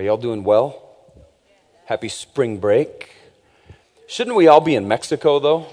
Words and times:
Are 0.00 0.02
y'all 0.02 0.16
doing 0.16 0.44
well? 0.44 0.82
Happy 1.84 2.08
spring 2.08 2.56
break. 2.56 3.10
Shouldn't 4.06 4.34
we 4.34 4.48
all 4.48 4.62
be 4.62 4.74
in 4.74 4.88
Mexico, 4.88 5.38
though? 5.38 5.66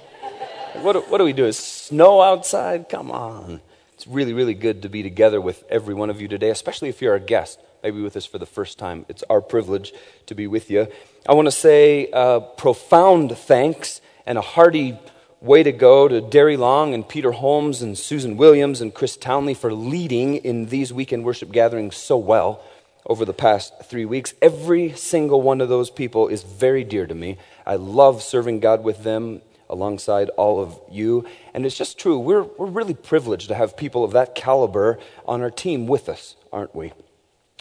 What, 0.82 1.10
what 1.10 1.20
do 1.20 1.24
we 1.24 1.32
do? 1.32 1.46
Is 1.46 1.58
snow 1.58 2.22
outside? 2.22 2.90
Come 2.90 3.10
on. 3.10 3.62
It's 3.94 4.06
really, 4.06 4.34
really 4.34 4.54
good 4.54 4.82
to 4.82 4.90
be 4.90 5.02
together 5.02 5.40
with 5.40 5.64
every 5.70 5.94
one 5.94 6.10
of 6.10 6.20
you 6.20 6.28
today, 6.28 6.50
especially 6.50 6.90
if 6.90 7.02
you're 7.02 7.16
a 7.16 7.22
guest, 7.22 7.62
maybe 7.82 8.02
with 8.02 8.18
us 8.18 8.26
for 8.26 8.38
the 8.38 8.46
first 8.46 8.78
time. 8.78 9.06
It's 9.08 9.24
our 9.30 9.40
privilege 9.40 9.94
to 10.26 10.36
be 10.36 10.46
with 10.46 10.70
you. 10.70 10.88
I 11.26 11.34
want 11.34 11.46
to 11.46 11.52
say 11.54 12.12
uh, 12.12 12.42
profound 12.42 13.38
thanks 13.38 14.02
and 14.26 14.38
a 14.38 14.42
hearty 14.42 15.00
way 15.40 15.64
to 15.64 15.72
go 15.72 16.10
to 16.10 16.20
Derry 16.20 16.58
Long 16.58 16.94
and 16.94 17.08
Peter 17.08 17.32
Holmes 17.32 17.82
and 17.82 17.98
Susan 17.98 18.36
Williams 18.36 18.82
and 18.82 18.94
Chris 18.94 19.16
Townley 19.16 19.54
for 19.54 19.72
leading 19.72 20.36
in 20.36 20.66
these 20.66 20.92
weekend 20.92 21.24
worship 21.24 21.54
gatherings 21.54 21.96
so 21.96 22.18
well 22.18 22.62
over 23.08 23.26
the 23.26 23.34
past 23.34 23.74
three 23.86 24.06
weeks. 24.06 24.34
Every 24.42 24.92
single 24.92 25.42
one 25.42 25.62
of 25.62 25.70
those 25.70 25.90
people 25.90 26.28
is 26.28 26.44
very 26.44 26.84
dear 26.84 27.08
to 27.08 27.16
me. 27.16 27.38
I 27.66 27.76
love 27.76 28.22
serving 28.22 28.60
God 28.60 28.84
with 28.84 29.04
them 29.04 29.42
alongside 29.70 30.30
all 30.32 30.62
of 30.62 30.80
you. 30.92 31.26
And 31.54 31.66
it's 31.66 31.78
just 31.78 31.98
true. 31.98 32.20
We're, 32.20 32.44
we're 32.44 32.68
really 32.68 32.94
privileged 32.94 33.48
to 33.48 33.56
have 33.56 33.76
people 33.76 34.04
of 34.04 34.12
that 34.12 34.36
caliber 34.36 35.00
on 35.26 35.42
our 35.42 35.52
team 35.52 35.88
with 35.88 36.10
us, 36.10 36.36
aren't 36.52 36.76
we? 36.76 36.94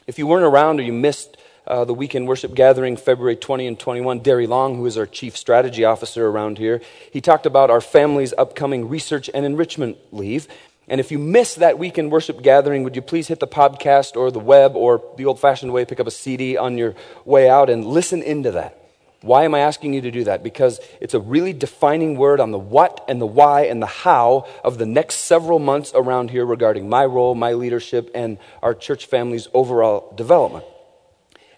If 0.06 0.18
you 0.18 0.26
weren't 0.26 0.44
around 0.44 0.78
or 0.78 0.82
you 0.82 0.92
missed 0.92 1.36
uh, 1.66 1.84
the 1.84 1.94
weekend 1.94 2.28
worship 2.28 2.54
gathering 2.54 2.96
February 2.96 3.34
20 3.34 3.66
and 3.66 3.78
21, 3.78 4.20
Derry 4.20 4.46
Long, 4.46 4.76
who 4.76 4.86
is 4.86 4.96
our 4.96 5.06
chief 5.06 5.36
strategy 5.36 5.84
officer 5.84 6.28
around 6.28 6.58
here, 6.58 6.80
he 7.10 7.20
talked 7.20 7.46
about 7.46 7.70
our 7.70 7.80
family's 7.80 8.32
upcoming 8.38 8.88
research 8.88 9.28
and 9.34 9.44
enrichment 9.44 9.96
leave. 10.12 10.46
And 10.88 11.00
if 11.00 11.10
you 11.10 11.18
miss 11.18 11.56
that 11.56 11.78
weekend 11.78 12.12
worship 12.12 12.42
gathering, 12.42 12.84
would 12.84 12.94
you 12.94 13.02
please 13.02 13.26
hit 13.28 13.40
the 13.40 13.48
podcast 13.48 14.16
or 14.16 14.30
the 14.30 14.38
web 14.38 14.76
or 14.76 15.02
the 15.16 15.24
old 15.24 15.40
fashioned 15.40 15.72
way, 15.72 15.84
pick 15.84 15.98
up 15.98 16.06
a 16.06 16.12
CD 16.12 16.56
on 16.56 16.78
your 16.78 16.94
way 17.24 17.50
out 17.50 17.68
and 17.68 17.84
listen 17.84 18.22
into 18.22 18.52
that? 18.52 18.80
Why 19.22 19.44
am 19.44 19.54
I 19.56 19.60
asking 19.60 19.94
you 19.94 20.00
to 20.02 20.10
do 20.12 20.22
that? 20.24 20.44
Because 20.44 20.78
it's 21.00 21.14
a 21.14 21.18
really 21.18 21.52
defining 21.52 22.16
word 22.16 22.38
on 22.38 22.52
the 22.52 22.58
what 22.58 23.04
and 23.08 23.20
the 23.20 23.26
why 23.26 23.62
and 23.62 23.82
the 23.82 23.86
how 23.86 24.46
of 24.62 24.78
the 24.78 24.86
next 24.86 25.16
several 25.16 25.58
months 25.58 25.90
around 25.94 26.30
here 26.30 26.46
regarding 26.46 26.88
my 26.88 27.04
role, 27.04 27.34
my 27.34 27.54
leadership, 27.54 28.08
and 28.14 28.38
our 28.62 28.74
church 28.74 29.06
family's 29.06 29.48
overall 29.52 30.12
development. 30.14 30.64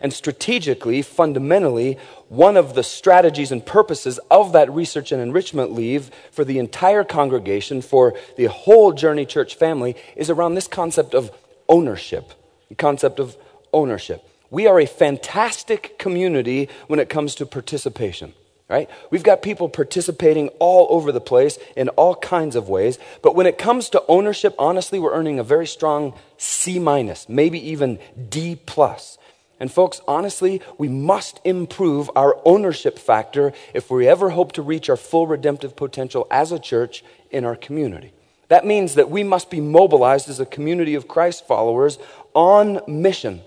And 0.01 0.13
strategically, 0.13 1.03
fundamentally, 1.03 1.99
one 2.29 2.57
of 2.57 2.75
the 2.75 2.85
strategies 2.85 3.51
and 3.51 3.65
purposes 3.65 4.19
of 4.31 4.53
that 4.53 4.73
research 4.73 5.11
and 5.11 5.21
enrichment 5.21 5.73
leave 5.73 6.11
for 6.31 6.45
the 6.45 6.59
entire 6.59 7.05
congregation, 7.05 7.83
for 7.83 8.15
the 8.37 8.47
whole 8.47 8.93
Journey 8.93 9.27
Church 9.27 9.57
family, 9.57 9.97
is 10.15 10.31
around 10.31 10.55
this 10.55 10.69
concept 10.69 11.15
of 11.15 11.33
ownership. 11.69 12.33
The 12.69 12.75
concept 12.75 13.19
of 13.19 13.37
ownership. 13.73 14.25
We 14.51 14.67
are 14.67 14.81
a 14.81 14.87
fantastic 14.87 15.99
community 15.99 16.69
when 16.87 17.01
it 17.01 17.09
comes 17.09 17.35
to 17.37 17.47
participation, 17.47 18.33
right? 18.69 18.89
We've 19.11 19.23
got 19.23 19.43
people 19.43 19.69
participating 19.69 20.49
all 20.59 20.87
over 20.91 21.13
the 21.13 21.21
place 21.21 21.59
in 21.77 21.89
all 21.91 22.15
kinds 22.15 22.57
of 22.57 22.69
ways. 22.69 22.99
But 23.23 23.35
when 23.35 23.47
it 23.47 23.59
comes 23.59 23.91
to 23.91 24.05
ownership, 24.09 24.55
honestly, 24.59 24.99
we're 24.99 25.13
earning 25.13 25.39
a 25.39 25.45
very 25.45 25.67
strong 25.67 26.15
C 26.39 26.79
minus, 26.79 27.29
maybe 27.29 27.71
even 27.71 27.99
D 28.29 28.57
plus. 28.57 29.19
And 29.61 29.73
folks, 29.73 30.01
honestly, 30.07 30.63
we 30.77 30.89
must 30.89 31.41
improve 31.45 32.11
our 32.15 32.39
ownership 32.45 32.99
factor 32.99 33.53
if 33.75 33.91
we 33.91 34.07
ever 34.07 34.31
hope 34.31 34.53
to 34.53 34.63
reach 34.63 34.89
our 34.89 34.97
full 34.97 35.27
redemptive 35.27 35.75
potential 35.75 36.27
as 36.31 36.53
a 36.53 36.59
church 36.59 37.05
in 37.31 37.45
our 37.45 37.57
community. 37.57 38.13
That 38.49 38.65
means 38.65 38.95
that 38.95 39.11
we 39.11 39.25
must 39.25 39.51
be 39.51 39.61
mobilized 39.61 40.29
as 40.29 40.41
a 40.41 40.47
community 40.47 40.95
of 40.95 41.09
Christ 41.09 41.47
followers 41.47 41.99
on 42.35 42.81
mission 42.87 43.43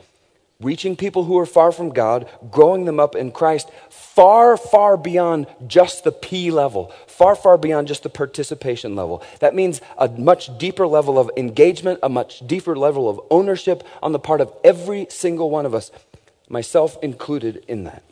reaching 0.62 0.96
people 0.96 1.26
who 1.26 1.38
are 1.38 1.46
far 1.46 1.72
from 1.72 1.90
God, 1.90 2.30
growing 2.50 2.86
them 2.86 3.00
up 3.00 3.16
in 3.16 3.32
Christ, 3.32 3.70
far, 3.90 4.58
far 4.58 4.98
beyond 4.98 5.48
just 5.68 6.04
the 6.04 6.12
P 6.12 6.52
level, 6.52 6.94
far, 7.08 7.36
far 7.36 7.58
beyond 7.58 7.88
just 7.88 8.04
the 8.04 8.10
participation 8.10 8.96
level. 8.96 9.24
That 9.40 9.56
means 9.56 9.82
a 9.98 10.08
much 10.08 10.58
deeper 10.58 10.88
level 10.88 11.18
of 11.18 11.32
engagement, 11.38 12.00
a 12.04 12.10
much 12.10 12.46
deeper 12.46 12.76
level 12.76 13.10
of 13.10 13.20
ownership 13.30 13.84
on 14.02 14.12
the 14.12 14.20
part 14.20 14.42
of 14.42 14.54
every 14.64 15.08
single 15.10 15.50
one 15.50 15.66
of 15.66 15.74
us, 15.74 15.92
myself 16.50 16.98
included 17.02 17.64
in 17.68 17.86
that. 17.86 18.04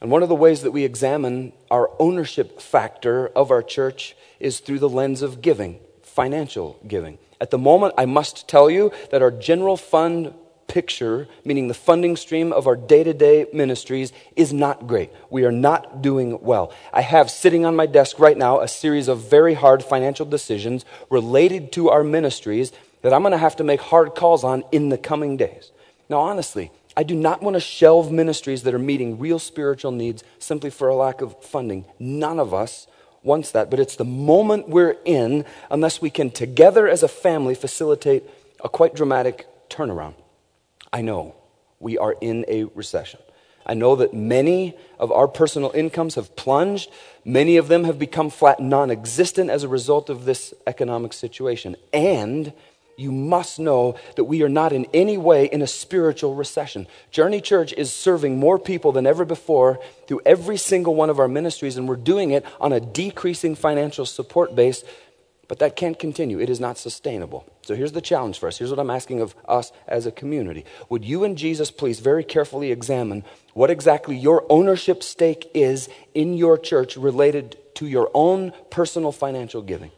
And 0.00 0.10
one 0.10 0.22
of 0.22 0.28
the 0.28 0.34
ways 0.34 0.62
that 0.62 0.70
we 0.70 0.84
examine 0.84 1.52
our 1.70 1.90
ownership 1.98 2.60
factor 2.60 3.28
of 3.28 3.50
our 3.50 3.62
church 3.62 4.16
is 4.38 4.60
through 4.60 4.78
the 4.78 4.88
lens 4.88 5.22
of 5.22 5.42
giving, 5.42 5.80
financial 6.02 6.78
giving. 6.86 7.18
At 7.40 7.50
the 7.50 7.58
moment, 7.58 7.94
I 7.98 8.06
must 8.06 8.48
tell 8.48 8.70
you 8.70 8.92
that 9.10 9.22
our 9.22 9.32
general 9.32 9.76
fund 9.76 10.34
picture, 10.68 11.26
meaning 11.44 11.66
the 11.66 11.74
funding 11.74 12.14
stream 12.16 12.52
of 12.52 12.66
our 12.66 12.76
day 12.76 13.02
to 13.02 13.12
day 13.12 13.46
ministries, 13.52 14.12
is 14.36 14.52
not 14.52 14.86
great. 14.86 15.10
We 15.30 15.44
are 15.44 15.52
not 15.52 16.02
doing 16.02 16.38
well. 16.40 16.72
I 16.92 17.00
have 17.00 17.30
sitting 17.30 17.64
on 17.66 17.74
my 17.74 17.86
desk 17.86 18.18
right 18.18 18.38
now 18.38 18.60
a 18.60 18.68
series 18.68 19.08
of 19.08 19.28
very 19.28 19.54
hard 19.54 19.82
financial 19.82 20.26
decisions 20.26 20.84
related 21.10 21.72
to 21.72 21.90
our 21.90 22.04
ministries 22.04 22.70
that 23.02 23.12
I'm 23.12 23.22
going 23.22 23.32
to 23.32 23.38
have 23.38 23.56
to 23.56 23.64
make 23.64 23.80
hard 23.80 24.14
calls 24.14 24.44
on 24.44 24.62
in 24.70 24.90
the 24.90 24.98
coming 24.98 25.36
days. 25.36 25.72
Now, 26.08 26.20
honestly, 26.20 26.70
I 26.96 27.02
do 27.02 27.14
not 27.14 27.42
want 27.42 27.54
to 27.54 27.60
shelve 27.60 28.10
ministries 28.10 28.62
that 28.64 28.74
are 28.74 28.78
meeting 28.78 29.18
real 29.18 29.38
spiritual 29.38 29.92
needs 29.92 30.24
simply 30.38 30.70
for 30.70 30.88
a 30.88 30.96
lack 30.96 31.20
of 31.20 31.42
funding. 31.42 31.84
None 31.98 32.38
of 32.38 32.52
us 32.52 32.86
wants 33.22 33.52
that, 33.52 33.70
but 33.70 33.78
it's 33.78 33.96
the 33.96 34.04
moment 34.04 34.68
we're 34.68 34.96
in 35.04 35.44
unless 35.70 36.00
we 36.02 36.10
can 36.10 36.30
together 36.30 36.88
as 36.88 37.02
a 37.02 37.08
family 37.08 37.54
facilitate 37.54 38.24
a 38.64 38.68
quite 38.68 38.94
dramatic 38.94 39.46
turnaround. 39.68 40.14
I 40.92 41.02
know 41.02 41.34
we 41.80 41.98
are 41.98 42.16
in 42.20 42.44
a 42.48 42.64
recession. 42.64 43.20
I 43.66 43.74
know 43.74 43.96
that 43.96 44.14
many 44.14 44.76
of 44.98 45.12
our 45.12 45.28
personal 45.28 45.70
incomes 45.74 46.14
have 46.14 46.34
plunged. 46.36 46.90
Many 47.24 47.58
of 47.58 47.68
them 47.68 47.84
have 47.84 47.98
become 47.98 48.30
flat 48.30 48.60
non 48.60 48.90
existent 48.90 49.50
as 49.50 49.62
a 49.62 49.68
result 49.68 50.08
of 50.08 50.24
this 50.24 50.54
economic 50.66 51.12
situation. 51.12 51.76
And 51.92 52.54
you 52.96 53.12
must 53.12 53.60
know 53.60 53.94
that 54.16 54.24
we 54.24 54.42
are 54.42 54.48
not 54.48 54.72
in 54.72 54.86
any 54.92 55.16
way 55.16 55.46
in 55.46 55.62
a 55.62 55.66
spiritual 55.66 56.34
recession. 56.34 56.86
Journey 57.12 57.40
Church 57.40 57.72
is 57.74 57.92
serving 57.92 58.38
more 58.38 58.58
people 58.58 58.90
than 58.90 59.06
ever 59.06 59.24
before 59.24 59.78
through 60.08 60.22
every 60.26 60.56
single 60.56 60.96
one 60.96 61.08
of 61.08 61.20
our 61.20 61.28
ministries, 61.28 61.76
and 61.76 61.88
we're 61.88 61.94
doing 61.94 62.32
it 62.32 62.44
on 62.60 62.72
a 62.72 62.80
decreasing 62.80 63.54
financial 63.54 64.04
support 64.04 64.56
base 64.56 64.82
but 65.48 65.58
that 65.58 65.76
can't 65.76 65.98
continue. 65.98 66.38
It 66.38 66.50
is 66.50 66.60
not 66.60 66.76
sustainable. 66.76 67.46
So 67.62 67.74
here's 67.74 67.92
the 67.92 68.02
challenge 68.02 68.38
for 68.38 68.46
us. 68.46 68.58
Here's 68.58 68.70
what 68.70 68.78
I'm 68.78 68.90
asking 68.90 69.20
of 69.20 69.34
us 69.46 69.72
as 69.86 70.04
a 70.06 70.12
community. 70.12 70.64
Would 70.90 71.04
you 71.04 71.24
and 71.24 71.36
Jesus 71.36 71.70
please 71.70 72.00
very 72.00 72.22
carefully 72.22 72.70
examine 72.70 73.24
what 73.54 73.70
exactly 73.70 74.16
your 74.16 74.44
ownership 74.50 75.02
stake 75.02 75.50
is 75.54 75.88
in 76.14 76.34
your 76.34 76.58
church 76.58 76.96
related 76.96 77.56
to 77.76 77.86
your 77.86 78.10
own 78.12 78.52
personal 78.70 79.10
financial 79.10 79.62
giving? 79.62 79.90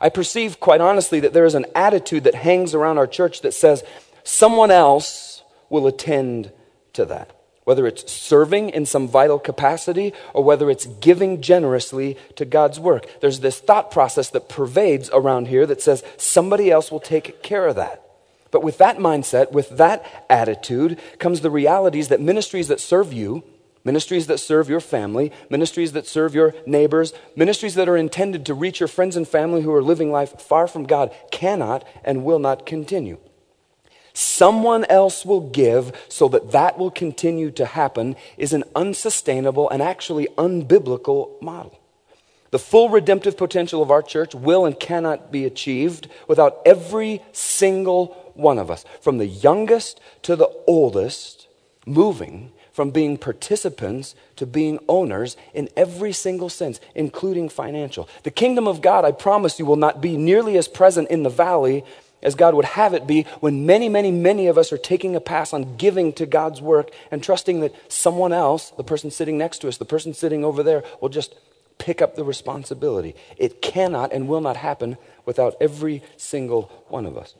I 0.00 0.08
perceive, 0.08 0.60
quite 0.60 0.80
honestly, 0.80 1.20
that 1.20 1.32
there 1.32 1.46
is 1.46 1.54
an 1.54 1.66
attitude 1.74 2.24
that 2.24 2.34
hangs 2.34 2.74
around 2.74 2.98
our 2.98 3.06
church 3.06 3.40
that 3.40 3.54
says 3.54 3.82
someone 4.22 4.70
else 4.70 5.42
will 5.68 5.86
attend 5.86 6.52
to 6.92 7.04
that 7.06 7.43
whether 7.64 7.86
it's 7.86 8.10
serving 8.10 8.70
in 8.70 8.86
some 8.86 9.08
vital 9.08 9.38
capacity 9.38 10.12
or 10.32 10.44
whether 10.44 10.70
it's 10.70 10.86
giving 10.86 11.40
generously 11.40 12.16
to 12.36 12.44
God's 12.44 12.78
work. 12.78 13.06
There's 13.20 13.40
this 13.40 13.58
thought 13.58 13.90
process 13.90 14.30
that 14.30 14.48
pervades 14.48 15.10
around 15.12 15.48
here 15.48 15.66
that 15.66 15.82
says 15.82 16.04
somebody 16.16 16.70
else 16.70 16.90
will 16.90 17.00
take 17.00 17.42
care 17.42 17.66
of 17.66 17.76
that. 17.76 18.02
But 18.50 18.62
with 18.62 18.78
that 18.78 18.98
mindset, 18.98 19.50
with 19.50 19.70
that 19.78 20.26
attitude, 20.30 21.00
comes 21.18 21.40
the 21.40 21.50
realities 21.50 22.08
that 22.08 22.20
ministries 22.20 22.68
that 22.68 22.80
serve 22.80 23.12
you, 23.12 23.42
ministries 23.82 24.28
that 24.28 24.38
serve 24.38 24.68
your 24.68 24.80
family, 24.80 25.32
ministries 25.50 25.92
that 25.92 26.06
serve 26.06 26.34
your 26.34 26.54
neighbors, 26.64 27.12
ministries 27.34 27.74
that 27.74 27.88
are 27.88 27.96
intended 27.96 28.46
to 28.46 28.54
reach 28.54 28.78
your 28.78 28.88
friends 28.88 29.16
and 29.16 29.26
family 29.26 29.62
who 29.62 29.74
are 29.74 29.82
living 29.82 30.12
life 30.12 30.40
far 30.40 30.68
from 30.68 30.84
God 30.84 31.12
cannot 31.30 31.84
and 32.04 32.24
will 32.24 32.38
not 32.38 32.64
continue. 32.64 33.18
Someone 34.14 34.84
else 34.84 35.26
will 35.26 35.50
give 35.50 35.92
so 36.08 36.28
that 36.28 36.52
that 36.52 36.78
will 36.78 36.90
continue 36.90 37.50
to 37.50 37.66
happen 37.66 38.14
is 38.38 38.52
an 38.52 38.62
unsustainable 38.74 39.68
and 39.68 39.82
actually 39.82 40.28
unbiblical 40.38 41.40
model. 41.42 41.78
The 42.52 42.60
full 42.60 42.88
redemptive 42.88 43.36
potential 43.36 43.82
of 43.82 43.90
our 43.90 44.02
church 44.02 44.32
will 44.32 44.64
and 44.64 44.78
cannot 44.78 45.32
be 45.32 45.44
achieved 45.44 46.08
without 46.28 46.62
every 46.64 47.20
single 47.32 48.32
one 48.34 48.60
of 48.60 48.70
us, 48.70 48.84
from 49.00 49.18
the 49.18 49.26
youngest 49.26 50.00
to 50.22 50.36
the 50.36 50.48
oldest, 50.68 51.48
moving 51.84 52.52
from 52.74 52.90
being 52.90 53.16
participants 53.16 54.16
to 54.34 54.44
being 54.44 54.80
owners 54.88 55.36
in 55.54 55.68
every 55.76 56.12
single 56.12 56.48
sense, 56.48 56.80
including 56.94 57.48
financial. 57.48 58.08
The 58.24 58.32
kingdom 58.32 58.66
of 58.66 58.80
God, 58.80 59.04
I 59.04 59.12
promise 59.12 59.60
you, 59.60 59.64
will 59.64 59.76
not 59.76 60.00
be 60.00 60.16
nearly 60.16 60.56
as 60.56 60.66
present 60.66 61.08
in 61.08 61.22
the 61.22 61.30
valley 61.30 61.84
as 62.24 62.34
God 62.34 62.54
would 62.54 62.64
have 62.64 62.94
it 62.94 63.06
be 63.06 63.22
when 63.40 63.66
many, 63.66 63.88
many, 63.88 64.10
many 64.10 64.46
of 64.46 64.58
us 64.58 64.72
are 64.72 64.78
taking 64.78 65.14
a 65.14 65.20
pass 65.20 65.52
on 65.52 65.76
giving 65.76 66.12
to 66.14 66.26
God's 66.26 66.60
work 66.60 66.90
and 67.10 67.22
trusting 67.22 67.60
that 67.60 67.74
someone 67.92 68.32
else, 68.32 68.70
the 68.70 68.82
person 68.84 69.10
sitting 69.10 69.38
next 69.38 69.58
to 69.58 69.68
us, 69.68 69.76
the 69.76 69.84
person 69.84 70.14
sitting 70.14 70.44
over 70.44 70.62
there, 70.62 70.82
will 71.00 71.08
just 71.08 71.34
pick 71.78 72.00
up 72.00 72.16
the 72.16 72.24
responsibility. 72.24 73.14
It 73.36 73.60
cannot 73.60 74.12
and 74.12 74.28
will 74.28 74.40
not 74.40 74.56
happen 74.56 74.96
without 75.24 75.54
every 75.60 76.02
single 76.16 76.62
one 76.88 77.06
of 77.06 77.16
us. 77.16 77.34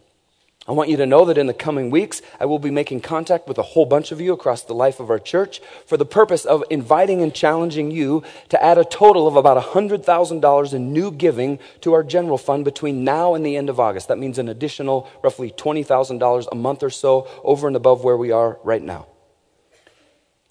I 0.66 0.72
want 0.72 0.88
you 0.88 0.96
to 0.96 1.04
know 1.04 1.26
that 1.26 1.36
in 1.36 1.46
the 1.46 1.52
coming 1.52 1.90
weeks, 1.90 2.22
I 2.40 2.46
will 2.46 2.58
be 2.58 2.70
making 2.70 3.00
contact 3.00 3.46
with 3.46 3.58
a 3.58 3.62
whole 3.62 3.84
bunch 3.84 4.12
of 4.12 4.20
you 4.20 4.32
across 4.32 4.62
the 4.62 4.74
life 4.74 4.98
of 4.98 5.10
our 5.10 5.18
church 5.18 5.60
for 5.84 5.98
the 5.98 6.06
purpose 6.06 6.46
of 6.46 6.64
inviting 6.70 7.20
and 7.20 7.34
challenging 7.34 7.90
you 7.90 8.22
to 8.48 8.62
add 8.62 8.78
a 8.78 8.84
total 8.84 9.28
of 9.28 9.36
about 9.36 9.62
$100,000 9.62 10.72
in 10.72 10.92
new 10.92 11.10
giving 11.10 11.58
to 11.82 11.92
our 11.92 12.02
general 12.02 12.38
fund 12.38 12.64
between 12.64 13.04
now 13.04 13.34
and 13.34 13.44
the 13.44 13.58
end 13.58 13.68
of 13.68 13.78
August. 13.78 14.08
That 14.08 14.18
means 14.18 14.38
an 14.38 14.48
additional 14.48 15.10
roughly 15.22 15.50
$20,000 15.50 16.46
a 16.50 16.54
month 16.54 16.82
or 16.82 16.90
so 16.90 17.28
over 17.42 17.66
and 17.66 17.76
above 17.76 18.02
where 18.02 18.16
we 18.16 18.30
are 18.30 18.58
right 18.64 18.82
now. 18.82 19.06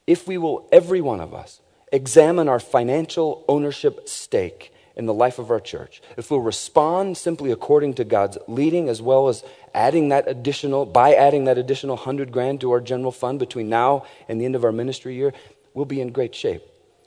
If 0.06 0.27
we 0.27 0.38
will, 0.38 0.69
every 0.71 1.01
one 1.01 1.21
of 1.21 1.33
us, 1.33 1.60
examine 1.92 2.48
our 2.48 2.60
financial 2.60 3.44
ownership 3.48 4.07
stake 4.07 4.74
in 4.95 5.05
the 5.05 5.13
life 5.13 5.39
of 5.39 5.49
our 5.49 5.59
church, 5.59 6.01
if 6.17 6.29
we'll 6.29 6.39
respond 6.39 7.17
simply 7.17 7.51
according 7.51 7.95
to 7.95 8.03
God's 8.03 8.37
leading, 8.47 8.89
as 8.89 9.01
well 9.01 9.27
as 9.27 9.43
adding 9.73 10.09
that 10.09 10.27
additional, 10.27 10.85
by 10.85 11.13
adding 11.13 11.45
that 11.45 11.57
additional 11.57 11.95
hundred 11.95 12.31
grand 12.31 12.61
to 12.61 12.71
our 12.71 12.79
general 12.79 13.11
fund 13.11 13.39
between 13.39 13.69
now 13.69 14.05
and 14.27 14.39
the 14.39 14.45
end 14.45 14.55
of 14.55 14.63
our 14.63 14.71
ministry 14.71 15.15
year, 15.15 15.33
we'll 15.73 15.85
be 15.85 16.01
in 16.01 16.11
great 16.11 16.35
shape. 16.35 16.61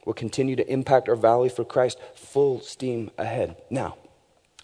We'll 0.04 0.14
continue 0.14 0.56
to 0.56 0.72
impact 0.72 1.08
our 1.08 1.16
valley 1.16 1.48
for 1.48 1.64
Christ 1.64 1.98
full 2.14 2.60
steam 2.60 3.10
ahead. 3.18 3.56
Now, 3.70 3.96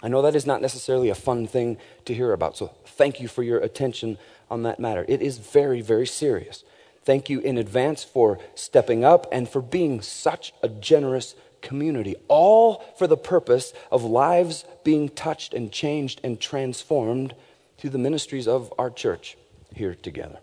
I 0.03 0.09
know 0.09 0.23
that 0.23 0.35
is 0.35 0.47
not 0.47 0.61
necessarily 0.61 1.09
a 1.09 1.15
fun 1.15 1.47
thing 1.47 1.79
to 2.07 2.15
hear 2.15 2.33
about, 2.33 2.57
so 2.57 2.75
thank 2.85 3.21
you 3.21 3.29
for 3.29 3.45
your 3.45 3.59
attention 3.59 4.19
on 4.51 4.65
that 4.65 4.81
matter. 4.81 5.05
It 5.09 5.23
is 5.23 5.39
very, 5.39 5.81
very 5.81 6.07
serious. 6.07 6.65
Thank 7.05 7.29
you 7.29 7.41
in 7.41 7.59
advance 7.59 8.05
for 8.05 8.39
stepping 8.55 9.05
up 9.05 9.27
and 9.33 9.49
for 9.49 9.61
being 9.61 10.01
such 10.01 10.53
a 10.63 10.69
generous 10.69 11.35
community, 11.63 12.17
all 12.29 12.85
for 12.99 13.07
the 13.07 13.17
purpose 13.17 13.73
of 13.91 14.05
lives 14.05 14.65
being 14.85 15.09
touched 15.09 15.55
and 15.55 15.73
changed 15.73 16.21
and 16.23 16.41
transformed 16.41 17.35
through 17.79 17.91
the 17.91 17.99
ministries 17.99 18.47
of 18.47 18.73
our 18.79 18.91
church 18.91 19.37
here 19.75 19.95
together. 19.95 20.39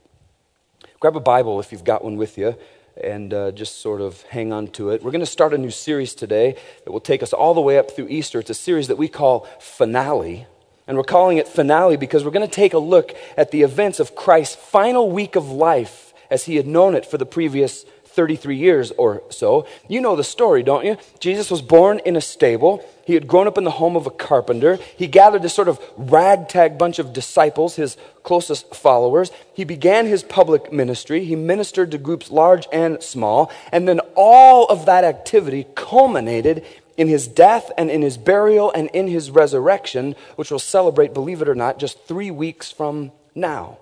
Grab 1.00 1.16
a 1.16 1.20
Bible 1.20 1.60
if 1.60 1.72
you've 1.72 1.84
got 1.84 2.04
one 2.04 2.18
with 2.18 2.38
you 2.38 2.56
and 3.02 3.34
uh, 3.34 3.52
just 3.52 3.80
sort 3.82 4.02
of 4.02 4.22
hang 4.24 4.52
on 4.52 4.68
to 4.68 4.90
it. 4.90 5.04
We're 5.04 5.12
going 5.12 5.22
to 5.22 5.26
start 5.26 5.54
a 5.54 5.58
new 5.58 5.72
series 5.72 6.14
today 6.14 6.56
that 6.84 6.92
will 6.92 7.00
take 7.00 7.24
us 7.24 7.32
all 7.32 7.54
the 7.54 7.62
way 7.62 7.78
up 7.78 7.92
through 7.92 8.08
Easter. 8.10 8.40
It's 8.40 8.50
a 8.50 8.54
series 8.56 8.88
that 8.88 8.98
we 8.98 9.08
call 9.08 9.48
Finale. 9.60 10.48
And 10.88 10.98
we're 10.98 11.04
calling 11.04 11.38
it 11.38 11.48
Finale 11.48 11.98
because 11.98 12.26
we're 12.26 12.32
going 12.32 12.48
to 12.48 12.54
take 12.54 12.74
a 12.74 12.80
look 12.80 13.16
at 13.38 13.52
the 13.52 13.62
events 13.62 14.00
of 14.00 14.16
Christ's 14.16 14.56
final 14.56 15.12
week 15.12 15.36
of 15.36 15.50
life 15.50 16.14
as 16.30 16.46
he 16.46 16.56
had 16.56 16.68
known 16.68 16.96
it 16.96 17.06
for 17.06 17.18
the 17.18 17.26
previous 17.26 17.86
33 18.10 18.58
years 18.58 18.92
or 18.92 19.24
so. 19.30 19.68
You 19.88 20.02
know 20.02 20.16
the 20.16 20.24
story, 20.24 20.64
don't 20.64 20.86
you? 20.86 20.98
Jesus 21.20 21.52
was 21.52 21.62
born 21.62 22.00
in 22.00 22.16
a 22.16 22.22
stable. 22.22 22.84
He 23.06 23.14
had 23.14 23.28
grown 23.28 23.48
up 23.48 23.58
in 23.58 23.64
the 23.64 23.72
home 23.72 23.96
of 23.96 24.06
a 24.06 24.12
carpenter. 24.12 24.78
He 24.98 25.08
gathered 25.08 25.42
this 25.42 25.54
sort 25.54 25.68
of 25.68 25.80
ragtag 25.98 26.78
bunch 26.78 27.00
of 27.00 27.14
disciples, 27.14 27.76
his 27.76 27.98
closest 28.24 28.76
followers. 28.76 29.32
He 29.54 29.64
began 29.64 30.06
his 30.06 30.24
public 30.24 30.72
ministry. 30.72 31.26
He 31.26 31.36
ministered 31.36 31.92
to 31.92 31.98
groups 31.98 32.30
large 32.30 32.68
and 32.72 33.02
small. 33.02 33.52
And 33.72 33.88
then 33.88 34.00
all 34.16 34.66
of 34.68 34.86
that 34.86 35.04
activity 35.04 35.66
culminated 35.76 36.66
in 36.98 37.08
his 37.08 37.28
death 37.28 37.72
and 37.78 37.90
in 37.90 38.02
his 38.02 38.18
burial 38.18 38.72
and 38.72 38.90
in 38.90 39.08
his 39.08 39.32
resurrection, 39.32 40.16
which 40.36 40.52
we'll 40.52 40.60
celebrate, 40.60 41.14
believe 41.14 41.42
it 41.42 41.48
or 41.48 41.56
not, 41.56 41.80
just 41.80 42.04
three 42.06 42.30
weeks 42.30 42.72
from 42.72 43.12
now. 43.34 43.78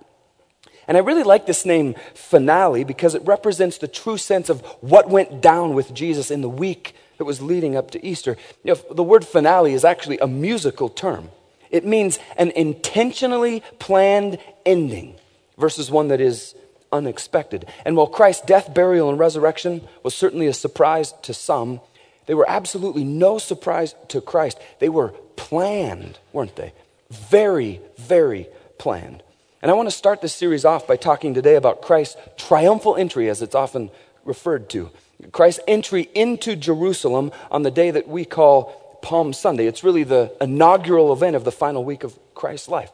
And 0.87 0.95
I 0.95 1.01
really 1.01 1.23
like 1.23 1.45
this 1.45 1.65
name, 1.65 1.95
finale, 2.13 2.83
because 2.83 3.13
it 3.13 3.21
represents 3.25 3.77
the 3.77 3.87
true 3.87 4.17
sense 4.17 4.49
of 4.49 4.61
what 4.81 5.09
went 5.09 5.41
down 5.41 5.73
with 5.73 5.93
Jesus 5.93 6.31
in 6.31 6.41
the 6.41 6.49
week 6.49 6.95
that 7.17 7.25
was 7.25 7.41
leading 7.41 7.75
up 7.75 7.91
to 7.91 8.05
Easter. 8.05 8.37
You 8.63 8.73
know, 8.73 8.93
the 8.93 9.03
word 9.03 9.25
finale 9.25 9.73
is 9.73 9.83
actually 9.83 10.19
a 10.19 10.27
musical 10.27 10.89
term, 10.89 11.29
it 11.69 11.85
means 11.85 12.19
an 12.37 12.51
intentionally 12.51 13.61
planned 13.79 14.37
ending 14.65 15.15
versus 15.57 15.91
one 15.91 16.07
that 16.07 16.21
is 16.21 16.55
unexpected. 16.91 17.65
And 17.83 17.97
while 17.97 18.07
Christ's 18.07 18.45
death, 18.45 18.73
burial, 18.73 19.09
and 19.09 19.19
resurrection 19.19 19.85
was 20.03 20.15
certainly 20.15 20.47
a 20.47 20.53
surprise 20.53 21.13
to 21.23 21.33
some, 21.33 21.81
they 22.25 22.33
were 22.33 22.49
absolutely 22.49 23.03
no 23.03 23.37
surprise 23.37 23.95
to 24.09 24.21
Christ. 24.21 24.59
They 24.79 24.89
were 24.89 25.09
planned, 25.35 26.19
weren't 26.31 26.55
they? 26.55 26.73
Very, 27.09 27.81
very 27.97 28.47
planned. 28.77 29.23
And 29.61 29.71
I 29.71 29.73
want 29.73 29.87
to 29.89 29.95
start 29.95 30.21
this 30.21 30.35
series 30.35 30.65
off 30.65 30.85
by 30.85 30.97
talking 30.97 31.33
today 31.33 31.55
about 31.55 31.81
Christ's 31.81 32.17
triumphal 32.37 32.95
entry, 32.95 33.27
as 33.27 33.41
it's 33.41 33.55
often 33.55 33.89
referred 34.23 34.69
to. 34.69 34.91
Christ's 35.31 35.61
entry 35.67 36.09
into 36.13 36.55
Jerusalem 36.55 37.31
on 37.49 37.63
the 37.63 37.71
day 37.71 37.89
that 37.89 38.07
we 38.07 38.23
call 38.23 38.99
Palm 39.01 39.33
Sunday. 39.33 39.65
It's 39.65 39.83
really 39.83 40.03
the 40.03 40.31
inaugural 40.39 41.11
event 41.11 41.35
of 41.35 41.43
the 41.43 41.51
final 41.51 41.83
week 41.83 42.03
of 42.03 42.19
Christ's 42.35 42.67
life. 42.67 42.91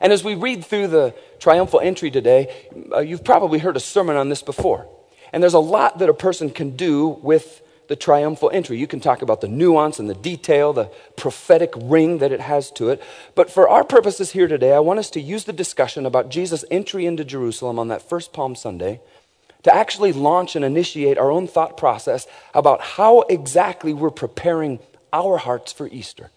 And 0.00 0.12
as 0.12 0.22
we 0.22 0.36
read 0.36 0.64
through 0.64 0.88
the 0.88 1.12
triumphal 1.40 1.80
entry 1.80 2.10
today, 2.10 2.54
uh, 2.92 3.00
you've 3.00 3.24
probably 3.24 3.58
heard 3.58 3.76
a 3.76 3.80
sermon 3.80 4.16
on 4.16 4.28
this 4.28 4.42
before. 4.42 4.88
And 5.32 5.42
there's 5.42 5.54
a 5.54 5.58
lot 5.58 5.98
that 5.98 6.08
a 6.08 6.14
person 6.14 6.50
can 6.50 6.76
do 6.76 7.08
with 7.08 7.62
the 7.88 7.96
triumphal 7.96 8.50
entry. 8.52 8.78
You 8.78 8.86
can 8.86 9.00
talk 9.00 9.22
about 9.22 9.40
the 9.40 9.48
nuance 9.48 9.98
and 9.98 10.08
the 10.08 10.14
detail, 10.14 10.72
the 10.72 10.90
prophetic 11.16 11.72
ring 11.76 12.18
that 12.18 12.32
it 12.32 12.40
has 12.40 12.70
to 12.72 12.90
it. 12.90 13.02
But 13.34 13.50
for 13.50 13.68
our 13.68 13.84
purposes 13.84 14.32
here 14.32 14.48
today, 14.48 14.72
I 14.72 14.80
want 14.80 14.98
us 14.98 15.10
to 15.10 15.20
use 15.20 15.44
the 15.44 15.52
discussion 15.52 16.06
about 16.06 16.30
Jesus' 16.30 16.64
entry 16.70 17.06
into 17.06 17.24
Jerusalem 17.24 17.78
on 17.78 17.88
that 17.88 18.08
first 18.08 18.32
Palm 18.32 18.56
Sunday 18.56 19.00
to 19.64 19.74
actually 19.74 20.12
launch 20.12 20.56
and 20.56 20.64
initiate 20.64 21.18
our 21.18 21.30
own 21.30 21.46
thought 21.46 21.76
process 21.76 22.26
about 22.52 22.80
how 22.80 23.22
exactly 23.22 23.92
we're 23.92 24.10
preparing 24.10 24.78
our 25.12 25.38
hearts 25.38 25.72
for 25.72 25.88
Easter. 25.88 26.30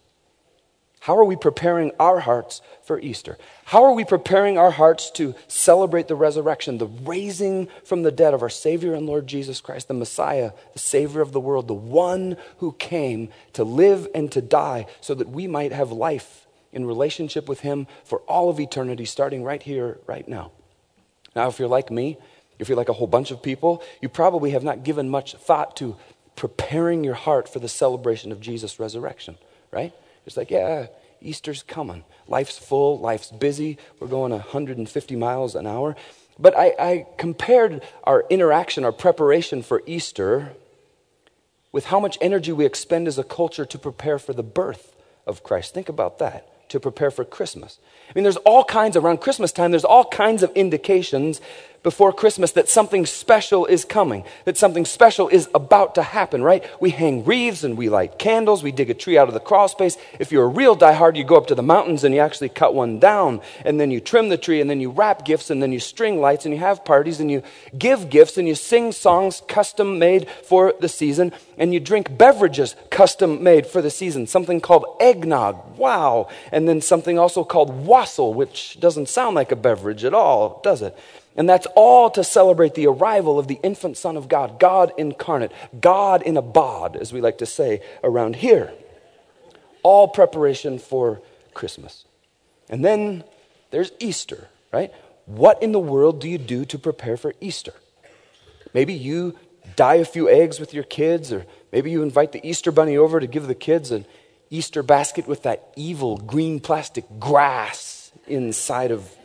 How 0.99 1.17
are 1.17 1.23
we 1.23 1.35
preparing 1.35 1.91
our 1.99 2.19
hearts 2.19 2.61
for 2.83 2.99
Easter? 2.99 3.37
How 3.65 3.83
are 3.83 3.93
we 3.93 4.03
preparing 4.03 4.57
our 4.57 4.71
hearts 4.71 5.09
to 5.11 5.35
celebrate 5.47 6.07
the 6.07 6.15
resurrection, 6.15 6.77
the 6.77 6.87
raising 6.87 7.69
from 7.85 8.03
the 8.03 8.11
dead 8.11 8.33
of 8.33 8.41
our 8.41 8.49
Savior 8.49 8.93
and 8.93 9.05
Lord 9.05 9.27
Jesus 9.27 9.61
Christ, 9.61 9.87
the 9.87 9.93
Messiah, 9.93 10.51
the 10.73 10.79
Savior 10.79 11.21
of 11.21 11.31
the 11.31 11.39
world, 11.39 11.67
the 11.67 11.73
one 11.73 12.35
who 12.57 12.73
came 12.73 13.29
to 13.53 13.63
live 13.63 14.07
and 14.13 14.31
to 14.31 14.41
die 14.41 14.85
so 14.99 15.13
that 15.13 15.29
we 15.29 15.47
might 15.47 15.71
have 15.71 15.91
life 15.91 16.45
in 16.73 16.85
relationship 16.85 17.47
with 17.47 17.61
Him 17.61 17.87
for 18.03 18.19
all 18.21 18.49
of 18.49 18.59
eternity, 18.59 19.05
starting 19.05 19.43
right 19.43 19.63
here, 19.63 19.99
right 20.07 20.27
now? 20.27 20.51
Now, 21.35 21.47
if 21.47 21.59
you're 21.59 21.67
like 21.67 21.89
me, 21.91 22.17
if 22.59 22.67
you're 22.67 22.77
like 22.77 22.89
a 22.89 22.93
whole 22.93 23.07
bunch 23.07 23.31
of 23.31 23.41
people, 23.41 23.83
you 24.01 24.09
probably 24.09 24.51
have 24.51 24.63
not 24.63 24.83
given 24.83 25.09
much 25.09 25.35
thought 25.35 25.77
to 25.77 25.95
preparing 26.35 27.03
your 27.03 27.13
heart 27.13 27.47
for 27.47 27.59
the 27.59 27.69
celebration 27.69 28.31
of 28.31 28.41
Jesus' 28.41 28.79
resurrection, 28.79 29.37
right? 29.71 29.93
It's 30.27 30.37
like, 30.37 30.51
yeah, 30.51 30.87
Easter's 31.21 31.63
coming. 31.63 32.03
Life's 32.27 32.57
full, 32.57 32.99
life's 32.99 33.31
busy. 33.31 33.77
We're 33.99 34.07
going 34.07 34.31
150 34.31 35.15
miles 35.15 35.55
an 35.55 35.65
hour. 35.65 35.95
But 36.37 36.55
I, 36.55 36.75
I 36.77 37.07
compared 37.17 37.81
our 38.03 38.25
interaction, 38.29 38.83
our 38.83 38.91
preparation 38.91 39.63
for 39.63 39.81
Easter, 39.87 40.53
with 41.71 41.85
how 41.85 41.99
much 41.99 42.17
energy 42.21 42.51
we 42.51 42.65
expend 42.65 43.07
as 43.07 43.17
a 43.17 43.23
culture 43.23 43.65
to 43.65 43.79
prepare 43.79 44.19
for 44.19 44.33
the 44.33 44.43
birth 44.43 44.95
of 45.25 45.43
Christ. 45.43 45.73
Think 45.73 45.89
about 45.89 46.19
that 46.19 46.69
to 46.69 46.79
prepare 46.79 47.09
for 47.09 47.23
Christmas. 47.23 47.79
I 48.09 48.11
mean, 48.13 48.23
there's 48.23 48.37
all 48.37 48.63
kinds, 48.63 48.97
around 48.97 49.21
Christmas 49.21 49.51
time, 49.51 49.71
there's 49.71 49.85
all 49.85 50.05
kinds 50.05 50.43
of 50.43 50.51
indications 50.53 51.39
before 51.87 52.11
Christmas 52.11 52.51
that 52.51 52.67
something 52.67 53.05
special 53.05 53.65
is 53.65 53.85
coming, 53.85 54.25
that 54.43 54.57
something 54.57 54.83
special 54.83 55.29
is 55.29 55.47
about 55.55 55.95
to 55.95 56.03
happen, 56.03 56.43
right? 56.43 56.61
We 56.81 56.89
hang 56.89 57.23
wreaths 57.23 57.63
and 57.63 57.77
we 57.77 57.87
light 57.87 58.19
candles, 58.19 58.61
we 58.61 58.73
dig 58.73 58.89
a 58.89 58.93
tree 58.93 59.17
out 59.17 59.29
of 59.29 59.33
the 59.33 59.39
crawl 59.39 59.69
space. 59.69 59.95
If 60.19 60.29
you're 60.29 60.43
a 60.43 60.49
real 60.49 60.75
diehard, 60.75 61.15
you 61.15 61.23
go 61.23 61.37
up 61.37 61.47
to 61.47 61.55
the 61.55 61.63
mountains 61.63 62.03
and 62.03 62.13
you 62.13 62.19
actually 62.19 62.49
cut 62.49 62.75
one 62.75 62.99
down, 62.99 63.39
and 63.63 63.79
then 63.79 63.89
you 63.89 64.01
trim 64.01 64.27
the 64.27 64.37
tree, 64.37 64.59
and 64.59 64.69
then 64.69 64.81
you 64.81 64.89
wrap 64.89 65.23
gifts, 65.23 65.49
and 65.49 65.63
then 65.63 65.71
you 65.71 65.79
string 65.79 66.19
lights, 66.19 66.43
and 66.43 66.53
you 66.53 66.59
have 66.59 66.83
parties, 66.83 67.21
and 67.21 67.31
you 67.31 67.41
give 67.77 68.09
gifts, 68.09 68.37
and 68.37 68.49
you 68.49 68.55
sing 68.55 68.91
songs 68.91 69.41
custom 69.47 69.97
made 69.97 70.29
for 70.43 70.73
the 70.81 70.89
season, 70.89 71.31
and 71.57 71.73
you 71.73 71.79
drink 71.79 72.17
beverages 72.17 72.75
custom 72.89 73.41
made 73.41 73.65
for 73.65 73.81
the 73.81 73.89
season, 73.89 74.27
something 74.27 74.59
called 74.59 74.85
eggnog, 74.99 75.77
wow, 75.77 76.27
and 76.51 76.67
then 76.67 76.81
something 76.81 77.17
also 77.17 77.45
called 77.45 77.85
wassail, 77.87 78.33
which 78.33 78.77
doesn't 78.81 79.07
sound 79.07 79.35
like 79.35 79.53
a 79.53 79.55
beverage 79.55 80.03
at 80.03 80.13
all, 80.13 80.59
does 80.65 80.81
it? 80.81 80.93
And 81.37 81.47
that's 81.47 81.67
all 81.75 82.09
to 82.09 82.23
celebrate 82.23 82.73
the 82.73 82.87
arrival 82.87 83.37
of 83.37 83.47
the 83.47 83.59
infant 83.61 83.95
Son 83.95 84.17
of 84.17 84.27
God, 84.27 84.59
God 84.59 84.91
incarnate, 84.97 85.51
God 85.79 86.23
in 86.23 86.35
a 86.35 86.41
bod, 86.41 86.97
as 86.97 87.13
we 87.13 87.21
like 87.21 87.37
to 87.37 87.45
say 87.45 87.81
around 88.03 88.37
here. 88.37 88.73
All 89.83 90.07
preparation 90.07 90.79
for 90.79 91.21
Christmas. 91.53 92.05
And 92.69 92.83
then 92.83 93.23
there's 93.69 93.91
Easter, 93.99 94.47
right? 94.73 94.91
What 95.27 95.61
in 95.61 95.73
the 95.73 95.79
world 95.79 96.19
do 96.19 96.27
you 96.27 96.39
do 96.39 96.65
to 96.65 96.79
prepare 96.79 97.17
for 97.17 97.35
Easter? 97.39 97.73
Maybe 98.73 98.93
you 98.93 99.37
dye 99.75 99.95
a 99.95 100.05
few 100.05 100.27
eggs 100.27 100.59
with 100.59 100.73
your 100.73 100.83
kids, 100.83 101.31
or 101.31 101.45
maybe 101.71 101.91
you 101.91 102.01
invite 102.01 102.31
the 102.31 102.45
Easter 102.47 102.71
bunny 102.71 102.97
over 102.97 103.19
to 103.19 103.27
give 103.27 103.45
the 103.45 103.55
kids 103.55 103.91
an 103.91 104.05
Easter 104.49 104.81
basket 104.81 105.27
with 105.27 105.43
that 105.43 105.71
evil 105.75 106.17
green 106.17 106.59
plastic 106.59 107.05
grass 107.19 108.11
inside 108.27 108.91
of 108.91 109.15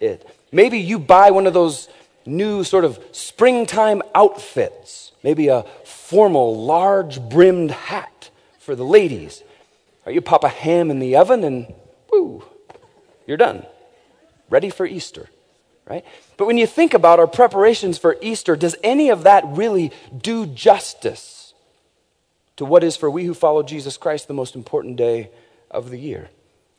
it. 0.00 0.26
Maybe 0.52 0.78
you 0.78 0.98
buy 0.98 1.30
one 1.30 1.46
of 1.46 1.54
those 1.54 1.88
new 2.26 2.64
sort 2.64 2.84
of 2.84 2.98
springtime 3.12 4.02
outfits, 4.14 5.12
maybe 5.22 5.48
a 5.48 5.64
formal, 5.84 6.64
large 6.64 7.20
brimmed 7.20 7.70
hat 7.70 8.30
for 8.58 8.74
the 8.74 8.84
ladies. 8.84 9.42
Or 10.04 10.12
you 10.12 10.20
pop 10.20 10.44
a 10.44 10.48
ham 10.48 10.90
in 10.90 10.98
the 10.98 11.16
oven 11.16 11.44
and 11.44 11.72
woo, 12.10 12.44
you're 13.26 13.36
done. 13.36 13.64
ready 14.50 14.68
for 14.68 14.84
Easter, 14.84 15.28
right? 15.88 16.04
But 16.36 16.46
when 16.46 16.58
you 16.58 16.66
think 16.66 16.92
about 16.92 17.20
our 17.20 17.28
preparations 17.28 17.96
for 17.96 18.16
Easter, 18.20 18.56
does 18.56 18.76
any 18.82 19.08
of 19.08 19.22
that 19.22 19.44
really 19.46 19.92
do 20.16 20.46
justice 20.46 21.54
to 22.56 22.64
what 22.64 22.84
is 22.84 22.96
for 22.96 23.08
we 23.08 23.24
who 23.24 23.32
follow 23.32 23.62
Jesus 23.62 23.96
Christ 23.96 24.26
the 24.26 24.34
most 24.34 24.56
important 24.56 24.96
day 24.96 25.30
of 25.70 25.90
the 25.90 25.98
year? 25.98 26.28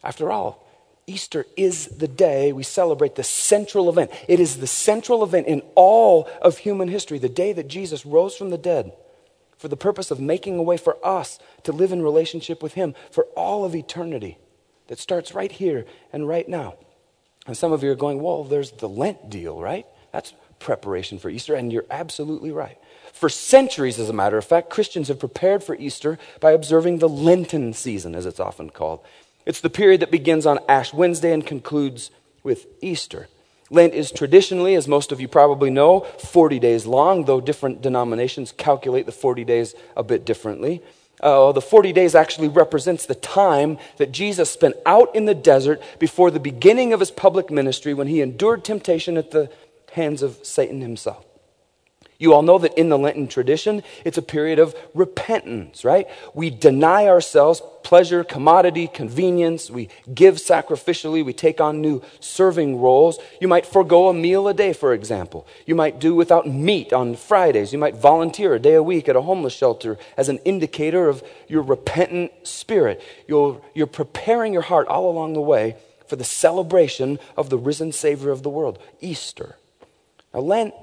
After 0.03 0.31
all, 0.31 0.67
Easter 1.07 1.45
is 1.57 1.87
the 1.87 2.07
day 2.07 2.53
we 2.53 2.63
celebrate 2.63 3.15
the 3.15 3.23
central 3.23 3.89
event. 3.89 4.11
It 4.27 4.39
is 4.39 4.57
the 4.57 4.67
central 4.67 5.23
event 5.23 5.47
in 5.47 5.61
all 5.75 6.29
of 6.41 6.59
human 6.59 6.87
history, 6.87 7.17
the 7.19 7.29
day 7.29 7.53
that 7.53 7.67
Jesus 7.67 8.05
rose 8.05 8.35
from 8.35 8.49
the 8.49 8.57
dead 8.57 8.93
for 9.61 9.67
the 9.67 9.77
purpose 9.77 10.09
of 10.09 10.19
making 10.19 10.57
a 10.57 10.63
way 10.63 10.75
for 10.75 10.97
us 11.05 11.37
to 11.63 11.71
live 11.71 11.91
in 11.91 12.01
relationship 12.01 12.63
with 12.63 12.73
Him 12.73 12.95
for 13.11 13.25
all 13.35 13.63
of 13.63 13.75
eternity 13.75 14.39
that 14.87 14.97
starts 14.97 15.35
right 15.35 15.51
here 15.51 15.85
and 16.11 16.27
right 16.27 16.49
now. 16.49 16.73
And 17.45 17.55
some 17.55 17.71
of 17.71 17.83
you 17.83 17.91
are 17.91 17.95
going, 17.95 18.21
well, 18.21 18.43
there's 18.43 18.71
the 18.71 18.89
Lent 18.89 19.29
deal, 19.29 19.61
right? 19.61 19.85
That's 20.11 20.33
preparation 20.57 21.19
for 21.19 21.29
Easter, 21.29 21.53
and 21.53 21.71
you're 21.71 21.85
absolutely 21.91 22.51
right. 22.51 22.77
For 23.13 23.29
centuries, 23.29 23.99
as 23.99 24.09
a 24.09 24.13
matter 24.13 24.37
of 24.37 24.45
fact, 24.45 24.69
Christians 24.69 25.09
have 25.09 25.19
prepared 25.19 25.63
for 25.63 25.75
Easter 25.75 26.17
by 26.39 26.51
observing 26.51 26.97
the 26.97 27.09
Lenten 27.09 27.73
season, 27.73 28.15
as 28.15 28.25
it's 28.25 28.39
often 28.39 28.69
called. 28.69 29.01
It's 29.45 29.61
the 29.61 29.69
period 29.69 30.01
that 30.01 30.11
begins 30.11 30.45
on 30.45 30.59
Ash 30.67 30.93
Wednesday 30.93 31.33
and 31.33 31.45
concludes 31.45 32.11
with 32.43 32.67
Easter. 32.81 33.27
Lent 33.69 33.93
is 33.93 34.11
traditionally, 34.11 34.75
as 34.75 34.87
most 34.87 35.11
of 35.11 35.21
you 35.21 35.27
probably 35.27 35.69
know, 35.69 36.01
40 36.01 36.59
days 36.59 36.85
long, 36.85 37.25
though 37.25 37.39
different 37.39 37.81
denominations 37.81 38.51
calculate 38.51 39.05
the 39.05 39.11
40 39.13 39.45
days 39.45 39.73
a 39.95 40.03
bit 40.03 40.25
differently. 40.25 40.83
Uh, 41.21 41.51
the 41.51 41.61
40 41.61 41.93
days 41.93 42.13
actually 42.13 42.49
represents 42.49 43.05
the 43.05 43.15
time 43.15 43.77
that 43.97 44.11
Jesus 44.11 44.49
spent 44.51 44.75
out 44.85 45.15
in 45.15 45.25
the 45.25 45.35
desert 45.35 45.81
before 45.99 46.31
the 46.31 46.39
beginning 46.39 46.93
of 46.93 46.99
his 46.99 47.11
public 47.11 47.49
ministry 47.49 47.93
when 47.93 48.07
he 48.07 48.21
endured 48.21 48.63
temptation 48.63 49.17
at 49.17 49.31
the 49.31 49.49
hands 49.93 50.21
of 50.21 50.39
Satan 50.41 50.81
himself. 50.81 51.25
You 52.21 52.35
all 52.35 52.43
know 52.43 52.59
that 52.59 52.77
in 52.77 52.89
the 52.89 52.99
Lenten 52.99 53.27
tradition, 53.27 53.81
it's 54.05 54.19
a 54.19 54.21
period 54.21 54.59
of 54.59 54.75
repentance, 54.93 55.83
right? 55.83 56.07
We 56.35 56.51
deny 56.51 57.07
ourselves 57.07 57.63
pleasure, 57.81 58.23
commodity, 58.23 58.85
convenience. 58.85 59.71
We 59.71 59.89
give 60.13 60.35
sacrificially. 60.35 61.25
We 61.25 61.33
take 61.33 61.59
on 61.59 61.81
new 61.81 62.03
serving 62.19 62.79
roles. 62.79 63.17
You 63.39 63.47
might 63.47 63.65
forego 63.65 64.07
a 64.07 64.13
meal 64.13 64.47
a 64.47 64.53
day, 64.53 64.71
for 64.71 64.93
example. 64.93 65.47
You 65.65 65.73
might 65.73 65.99
do 65.99 66.13
without 66.13 66.47
meat 66.47 66.93
on 66.93 67.15
Fridays. 67.15 67.73
You 67.73 67.79
might 67.79 67.95
volunteer 67.95 68.53
a 68.53 68.59
day 68.59 68.75
a 68.75 68.83
week 68.83 69.09
at 69.09 69.15
a 69.15 69.21
homeless 69.21 69.53
shelter 69.53 69.97
as 70.15 70.29
an 70.29 70.37
indicator 70.45 71.09
of 71.09 71.23
your 71.47 71.63
repentant 71.63 72.31
spirit. 72.43 73.01
You're, 73.27 73.59
you're 73.73 73.87
preparing 73.87 74.53
your 74.53 74.61
heart 74.61 74.87
all 74.87 75.09
along 75.09 75.33
the 75.33 75.41
way 75.41 75.75
for 76.05 76.17
the 76.17 76.23
celebration 76.23 77.17
of 77.35 77.49
the 77.49 77.57
risen 77.57 77.91
Savior 77.91 78.29
of 78.29 78.43
the 78.43 78.49
world, 78.51 78.77
Easter. 78.99 79.55
Now, 80.35 80.41
Lent 80.41 80.75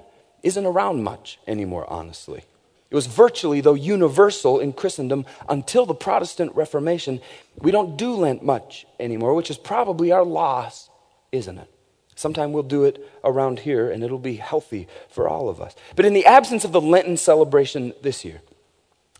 isn't 0.42 0.66
around 0.66 1.02
much 1.02 1.38
anymore, 1.46 1.90
honestly. 1.90 2.44
It 2.90 2.94
was 2.94 3.06
virtually, 3.06 3.60
though 3.60 3.74
universal 3.74 4.60
in 4.60 4.72
Christendom 4.72 5.26
until 5.48 5.84
the 5.84 5.94
Protestant 5.94 6.54
Reformation. 6.54 7.20
We 7.58 7.70
don't 7.70 7.98
do 7.98 8.14
Lent 8.14 8.42
much 8.42 8.86
anymore, 8.98 9.34
which 9.34 9.50
is 9.50 9.58
probably 9.58 10.10
our 10.10 10.24
loss, 10.24 10.88
isn't 11.30 11.58
it? 11.58 11.70
Sometime 12.14 12.52
we'll 12.52 12.62
do 12.62 12.84
it 12.84 13.06
around 13.22 13.60
here 13.60 13.90
and 13.90 14.02
it'll 14.02 14.18
be 14.18 14.36
healthy 14.36 14.88
for 15.08 15.28
all 15.28 15.48
of 15.48 15.60
us. 15.60 15.76
But 15.94 16.06
in 16.06 16.14
the 16.14 16.26
absence 16.26 16.64
of 16.64 16.72
the 16.72 16.80
Lenten 16.80 17.16
celebration 17.16 17.92
this 18.02 18.24
year, 18.24 18.40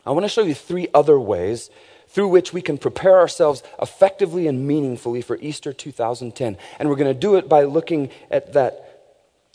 I 0.07 0.13
want 0.13 0.25
to 0.25 0.29
show 0.29 0.43
you 0.43 0.55
three 0.55 0.89
other 0.95 1.21
ways 1.21 1.71
through 2.09 2.29
which 2.29 2.55
we 2.55 2.63
can 2.63 2.79
prepare 2.79 3.19
ourselves 3.19 3.63
effectively 3.81 4.47
and 4.47 4.67
meaningfully 4.67 5.21
for 5.21 5.37
Easter 5.41 5.75
2010. 5.75 6.57
And 6.79 6.89
we're 6.89 6.97
going 6.97 7.15
to 7.15 7.21
do 7.21 7.37
it 7.37 7.49
by 7.49 7.65
looking 7.65 8.11
at 8.31 8.55
that 8.55 8.88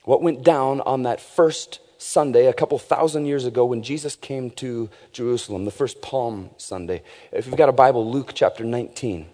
what 0.03 0.21
went 0.21 0.43
down 0.43 0.81
on 0.81 1.03
that 1.03 1.21
first 1.21 1.79
Sunday, 1.97 2.47
a 2.47 2.53
couple 2.53 2.77
thousand 2.77 3.25
years 3.25 3.45
ago, 3.45 3.65
when 3.65 3.81
Jesus 3.81 4.15
came 4.15 4.51
to 4.51 4.89
Jerusalem, 5.13 5.63
the 5.65 5.71
first 5.71 6.01
Palm 6.01 6.49
Sunday. 6.57 7.01
If 7.31 7.45
you've 7.47 7.55
got 7.55 7.69
a 7.69 7.73
Bible, 7.73 8.09
Luke 8.09 8.31
chapter 8.33 8.63
19. 8.65 9.27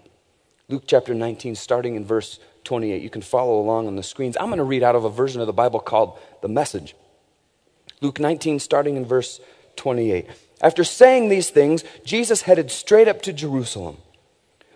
Luke 0.67 0.83
chapter 0.85 1.15
19, 1.15 1.55
starting 1.55 1.95
in 1.95 2.05
verse 2.05 2.39
28. 2.65 3.01
You 3.01 3.09
can 3.09 3.23
follow 3.23 3.59
along 3.59 3.88
on 3.88 3.95
the 3.95 4.03
screens. 4.03 4.38
I'm 4.39 4.47
going 4.47 4.59
to 4.59 4.63
read 4.63 4.83
out 4.83 4.95
of 4.95 5.03
a 5.03 5.09
version 5.09 5.41
of 5.41 5.47
the 5.47 5.53
Bible 5.53 5.79
called 5.79 6.19
The 6.41 6.47
Message. 6.47 6.95
Luke 8.01 8.19
19, 8.19 8.59
starting 8.59 8.95
in 8.95 9.05
verse 9.05 9.39
28. 9.77 10.27
After 10.61 10.83
saying 10.83 11.29
these 11.29 11.49
things, 11.49 11.83
Jesus 12.05 12.43
headed 12.43 12.69
straight 12.69 13.07
up 13.07 13.23
to 13.23 13.33
Jerusalem. 13.33 13.97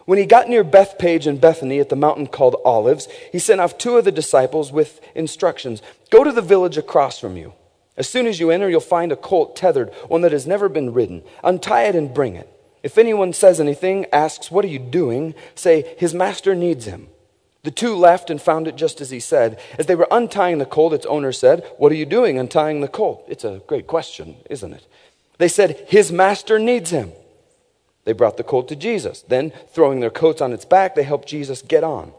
When 0.05 0.17
he 0.17 0.25
got 0.25 0.49
near 0.49 0.63
Bethphage 0.63 1.27
and 1.27 1.39
Bethany 1.39 1.79
at 1.79 1.89
the 1.89 1.95
mountain 1.95 2.27
called 2.27 2.57
Olives, 2.65 3.07
he 3.31 3.39
sent 3.39 3.61
off 3.61 3.77
two 3.77 3.97
of 3.97 4.05
the 4.05 4.11
disciples 4.11 4.71
with 4.71 4.99
instructions 5.15 5.81
Go 6.09 6.23
to 6.23 6.31
the 6.31 6.41
village 6.41 6.77
across 6.77 7.19
from 7.19 7.37
you. 7.37 7.53
As 7.95 8.09
soon 8.09 8.27
as 8.27 8.39
you 8.39 8.49
enter, 8.49 8.69
you'll 8.69 8.81
find 8.81 9.11
a 9.11 9.15
colt 9.15 9.55
tethered, 9.55 9.93
one 10.07 10.21
that 10.21 10.31
has 10.31 10.47
never 10.47 10.67
been 10.67 10.93
ridden. 10.93 11.23
Untie 11.43 11.83
it 11.83 11.95
and 11.95 12.13
bring 12.13 12.35
it. 12.35 12.49
If 12.81 12.97
anyone 12.97 13.33
says 13.33 13.59
anything, 13.59 14.05
asks, 14.11 14.51
What 14.51 14.65
are 14.65 14.69
you 14.69 14.79
doing? 14.79 15.35
say, 15.55 15.95
His 15.97 16.13
master 16.13 16.53
needs 16.53 16.85
him. 16.85 17.07
The 17.63 17.71
two 17.71 17.95
left 17.95 18.29
and 18.29 18.41
found 18.41 18.67
it 18.67 18.75
just 18.75 18.99
as 18.99 19.09
he 19.09 19.21
said. 19.21 19.57
As 19.79 19.85
they 19.85 19.95
were 19.95 20.07
untying 20.11 20.57
the 20.57 20.65
colt, 20.65 20.93
its 20.93 21.05
owner 21.05 21.31
said, 21.31 21.65
What 21.77 21.91
are 21.91 21.95
you 21.95 22.05
doing 22.05 22.37
untying 22.37 22.81
the 22.81 22.87
colt? 22.89 23.23
It's 23.27 23.45
a 23.45 23.61
great 23.67 23.87
question, 23.87 24.35
isn't 24.49 24.73
it? 24.73 24.85
They 25.37 25.47
said, 25.47 25.85
His 25.87 26.11
master 26.11 26.59
needs 26.59 26.89
him. 26.89 27.13
They 28.05 28.13
brought 28.13 28.37
the 28.37 28.43
colt 28.43 28.67
to 28.69 28.75
Jesus. 28.75 29.21
Then, 29.21 29.51
throwing 29.69 29.99
their 29.99 30.09
coats 30.09 30.41
on 30.41 30.53
its 30.53 30.65
back, 30.65 30.95
they 30.95 31.03
helped 31.03 31.27
Jesus 31.27 31.61
get 31.61 31.83
on. 31.83 32.13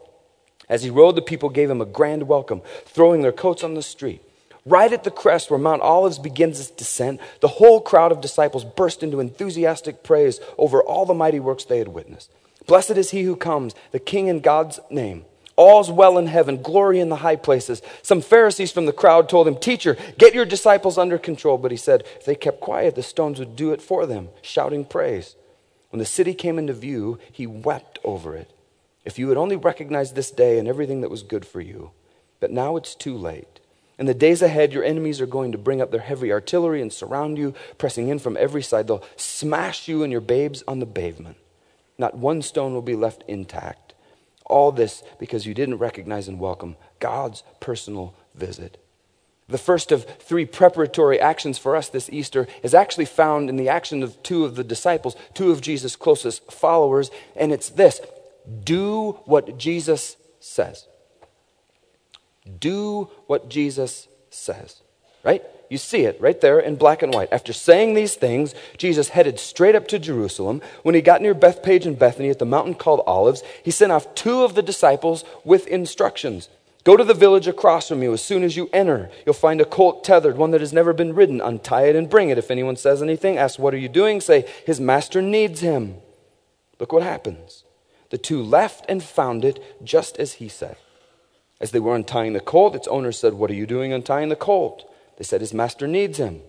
As 0.68 0.82
he 0.82 0.90
rode, 0.90 1.16
the 1.16 1.22
people 1.22 1.50
gave 1.50 1.68
him 1.68 1.80
a 1.80 1.86
grand 1.86 2.26
welcome, 2.26 2.62
throwing 2.86 3.22
their 3.22 3.32
coats 3.32 3.62
on 3.62 3.74
the 3.74 3.82
street. 3.82 4.22
Right 4.66 4.92
at 4.92 5.04
the 5.04 5.10
crest 5.10 5.50
where 5.50 5.58
Mount 5.58 5.82
Olives 5.82 6.18
begins 6.18 6.58
its 6.58 6.70
descent, 6.70 7.20
the 7.40 7.48
whole 7.48 7.82
crowd 7.82 8.12
of 8.12 8.22
disciples 8.22 8.64
burst 8.64 9.02
into 9.02 9.20
enthusiastic 9.20 10.02
praise 10.02 10.40
over 10.56 10.82
all 10.82 11.04
the 11.04 11.12
mighty 11.12 11.38
works 11.38 11.64
they 11.64 11.78
had 11.78 11.88
witnessed. 11.88 12.30
Blessed 12.66 12.92
is 12.92 13.10
he 13.10 13.24
who 13.24 13.36
comes, 13.36 13.74
the 13.92 13.98
King 13.98 14.28
in 14.28 14.40
God's 14.40 14.80
name. 14.90 15.26
All's 15.56 15.90
well 15.90 16.16
in 16.16 16.26
heaven, 16.26 16.62
glory 16.62 16.98
in 16.98 17.10
the 17.10 17.16
high 17.16 17.36
places. 17.36 17.82
Some 18.02 18.22
Pharisees 18.22 18.72
from 18.72 18.86
the 18.86 18.92
crowd 18.92 19.28
told 19.28 19.46
him, 19.46 19.56
Teacher, 19.56 19.96
get 20.18 20.34
your 20.34 20.46
disciples 20.46 20.96
under 20.96 21.18
control. 21.18 21.58
But 21.58 21.70
he 21.70 21.76
said, 21.76 22.04
If 22.16 22.24
they 22.24 22.34
kept 22.34 22.60
quiet, 22.60 22.94
the 22.94 23.02
stones 23.02 23.38
would 23.38 23.54
do 23.54 23.72
it 23.72 23.82
for 23.82 24.06
them, 24.06 24.30
shouting 24.42 24.84
praise. 24.84 25.36
When 25.94 26.00
the 26.00 26.06
city 26.06 26.34
came 26.34 26.58
into 26.58 26.72
view, 26.72 27.20
he 27.30 27.46
wept 27.46 28.00
over 28.02 28.34
it. 28.34 28.50
If 29.04 29.16
you 29.16 29.28
had 29.28 29.38
only 29.38 29.54
recognized 29.54 30.16
this 30.16 30.32
day 30.32 30.58
and 30.58 30.66
everything 30.66 31.02
that 31.02 31.08
was 31.08 31.22
good 31.22 31.46
for 31.46 31.60
you. 31.60 31.92
But 32.40 32.50
now 32.50 32.74
it's 32.74 32.96
too 32.96 33.16
late. 33.16 33.60
In 33.96 34.06
the 34.06 34.12
days 34.12 34.42
ahead, 34.42 34.72
your 34.72 34.82
enemies 34.82 35.20
are 35.20 35.26
going 35.26 35.52
to 35.52 35.56
bring 35.56 35.80
up 35.80 35.92
their 35.92 36.00
heavy 36.00 36.32
artillery 36.32 36.82
and 36.82 36.92
surround 36.92 37.38
you, 37.38 37.54
pressing 37.78 38.08
in 38.08 38.18
from 38.18 38.36
every 38.36 38.60
side. 38.60 38.88
They'll 38.88 39.04
smash 39.14 39.86
you 39.86 40.02
and 40.02 40.10
your 40.10 40.20
babes 40.20 40.64
on 40.66 40.80
the 40.80 40.86
pavement. 40.86 41.36
Not 41.96 42.18
one 42.18 42.42
stone 42.42 42.74
will 42.74 42.82
be 42.82 42.96
left 42.96 43.22
intact. 43.28 43.94
All 44.46 44.72
this 44.72 45.04
because 45.20 45.46
you 45.46 45.54
didn't 45.54 45.78
recognize 45.78 46.26
and 46.26 46.40
welcome 46.40 46.74
God's 46.98 47.44
personal 47.60 48.16
visit. 48.34 48.83
The 49.48 49.58
first 49.58 49.92
of 49.92 50.04
three 50.20 50.46
preparatory 50.46 51.20
actions 51.20 51.58
for 51.58 51.76
us 51.76 51.88
this 51.88 52.08
Easter 52.10 52.46
is 52.62 52.74
actually 52.74 53.04
found 53.04 53.50
in 53.50 53.56
the 53.56 53.68
action 53.68 54.02
of 54.02 54.22
two 54.22 54.44
of 54.44 54.56
the 54.56 54.64
disciples, 54.64 55.16
two 55.34 55.50
of 55.50 55.60
Jesus' 55.60 55.96
closest 55.96 56.50
followers, 56.50 57.10
and 57.36 57.52
it's 57.52 57.68
this 57.68 58.00
do 58.64 59.12
what 59.24 59.58
Jesus 59.58 60.16
says. 60.40 60.86
Do 62.58 63.10
what 63.26 63.48
Jesus 63.48 64.08
says. 64.30 64.80
Right? 65.22 65.42
You 65.70 65.78
see 65.78 66.02
it 66.02 66.20
right 66.20 66.38
there 66.40 66.60
in 66.60 66.76
black 66.76 67.02
and 67.02 67.12
white. 67.12 67.32
After 67.32 67.52
saying 67.52 67.94
these 67.94 68.14
things, 68.14 68.54
Jesus 68.76 69.08
headed 69.08 69.38
straight 69.38 69.74
up 69.74 69.88
to 69.88 69.98
Jerusalem. 69.98 70.60
When 70.82 70.94
he 70.94 71.00
got 71.00 71.22
near 71.22 71.32
Bethphage 71.32 71.86
and 71.86 71.98
Bethany 71.98 72.28
at 72.28 72.38
the 72.38 72.44
mountain 72.44 72.74
called 72.74 73.02
Olives, 73.06 73.42
he 73.62 73.70
sent 73.70 73.90
off 73.90 74.14
two 74.14 74.44
of 74.44 74.54
the 74.54 74.62
disciples 74.62 75.24
with 75.42 75.66
instructions. 75.66 76.48
Go 76.84 76.98
to 76.98 77.04
the 77.04 77.14
village 77.14 77.48
across 77.48 77.88
from 77.88 78.02
you. 78.02 78.12
As 78.12 78.22
soon 78.22 78.42
as 78.42 78.58
you 78.58 78.68
enter, 78.72 79.10
you'll 79.24 79.34
find 79.34 79.60
a 79.60 79.64
colt 79.64 80.04
tethered, 80.04 80.36
one 80.36 80.50
that 80.50 80.60
has 80.60 80.72
never 80.72 80.92
been 80.92 81.14
ridden. 81.14 81.40
Untie 81.40 81.86
it 81.86 81.96
and 81.96 82.10
bring 82.10 82.28
it. 82.28 82.36
If 82.36 82.50
anyone 82.50 82.76
says 82.76 83.02
anything, 83.02 83.38
ask, 83.38 83.58
What 83.58 83.72
are 83.72 83.78
you 83.78 83.88
doing? 83.88 84.20
Say, 84.20 84.46
His 84.66 84.80
master 84.80 85.22
needs 85.22 85.60
him. 85.60 85.96
Look 86.78 86.92
what 86.92 87.02
happens. 87.02 87.64
The 88.10 88.18
two 88.18 88.42
left 88.42 88.84
and 88.86 89.02
found 89.02 89.44
it 89.46 89.62
just 89.82 90.18
as 90.18 90.34
he 90.34 90.48
said. 90.48 90.76
As 91.58 91.70
they 91.70 91.80
were 91.80 91.96
untying 91.96 92.34
the 92.34 92.40
colt, 92.40 92.74
its 92.74 92.88
owner 92.88 93.12
said, 93.12 93.32
What 93.32 93.50
are 93.50 93.54
you 93.54 93.66
doing 93.66 93.92
untying 93.92 94.28
the 94.28 94.36
colt? 94.36 94.84
They 95.16 95.24
said, 95.24 95.40
His 95.40 95.54
master 95.54 95.88
needs 95.88 96.18
him. 96.18 96.42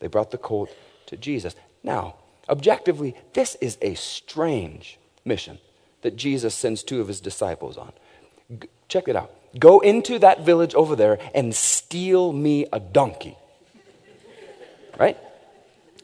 They 0.00 0.08
brought 0.08 0.32
the 0.32 0.38
colt 0.38 0.74
to 1.06 1.16
Jesus. 1.16 1.54
Now, 1.84 2.16
objectively, 2.48 3.14
this 3.34 3.54
is 3.60 3.78
a 3.80 3.94
strange 3.94 4.98
mission 5.24 5.58
that 6.02 6.16
Jesus 6.16 6.54
sends 6.54 6.82
two 6.82 7.00
of 7.00 7.06
his 7.06 7.20
disciples 7.20 7.76
on. 7.76 7.92
Check 8.88 9.06
it 9.06 9.14
out. 9.14 9.32
Go 9.58 9.80
into 9.80 10.18
that 10.18 10.44
village 10.44 10.74
over 10.74 10.96
there 10.96 11.18
and 11.34 11.54
steal 11.54 12.32
me 12.32 12.66
a 12.72 12.80
donkey. 12.80 13.36
Right? 14.98 15.16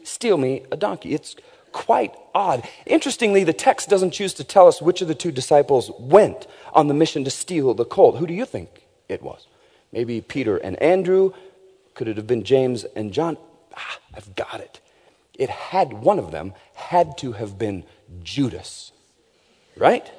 Steal 0.03 0.37
me 0.37 0.63
a 0.71 0.77
donkey. 0.77 1.13
It's 1.13 1.35
quite 1.71 2.15
odd. 2.33 2.63
Interestingly, 2.85 3.43
the 3.43 3.53
text 3.53 3.89
doesn't 3.89 4.11
choose 4.11 4.33
to 4.35 4.43
tell 4.43 4.67
us 4.67 4.81
which 4.81 5.01
of 5.01 5.07
the 5.07 5.15
two 5.15 5.31
disciples 5.31 5.91
went 5.99 6.47
on 6.73 6.87
the 6.87 6.93
mission 6.93 7.23
to 7.25 7.29
steal 7.29 7.73
the 7.73 7.85
colt. 7.85 8.17
Who 8.17 8.25
do 8.25 8.33
you 8.33 8.45
think 8.45 8.85
it 9.09 9.21
was? 9.21 9.47
Maybe 9.91 10.21
Peter 10.21 10.57
and 10.57 10.81
Andrew? 10.81 11.33
Could 11.93 12.07
it 12.07 12.17
have 12.17 12.27
been 12.27 12.43
James 12.43 12.83
and 12.95 13.13
John? 13.13 13.37
Ah, 13.75 13.99
I've 14.13 14.35
got 14.35 14.61
it. 14.61 14.79
It 15.37 15.49
had, 15.49 15.91
one 15.93 16.17
of 16.17 16.31
them 16.31 16.53
had 16.73 17.17
to 17.19 17.33
have 17.33 17.57
been 17.57 17.83
Judas, 18.23 18.91
right? 19.75 20.09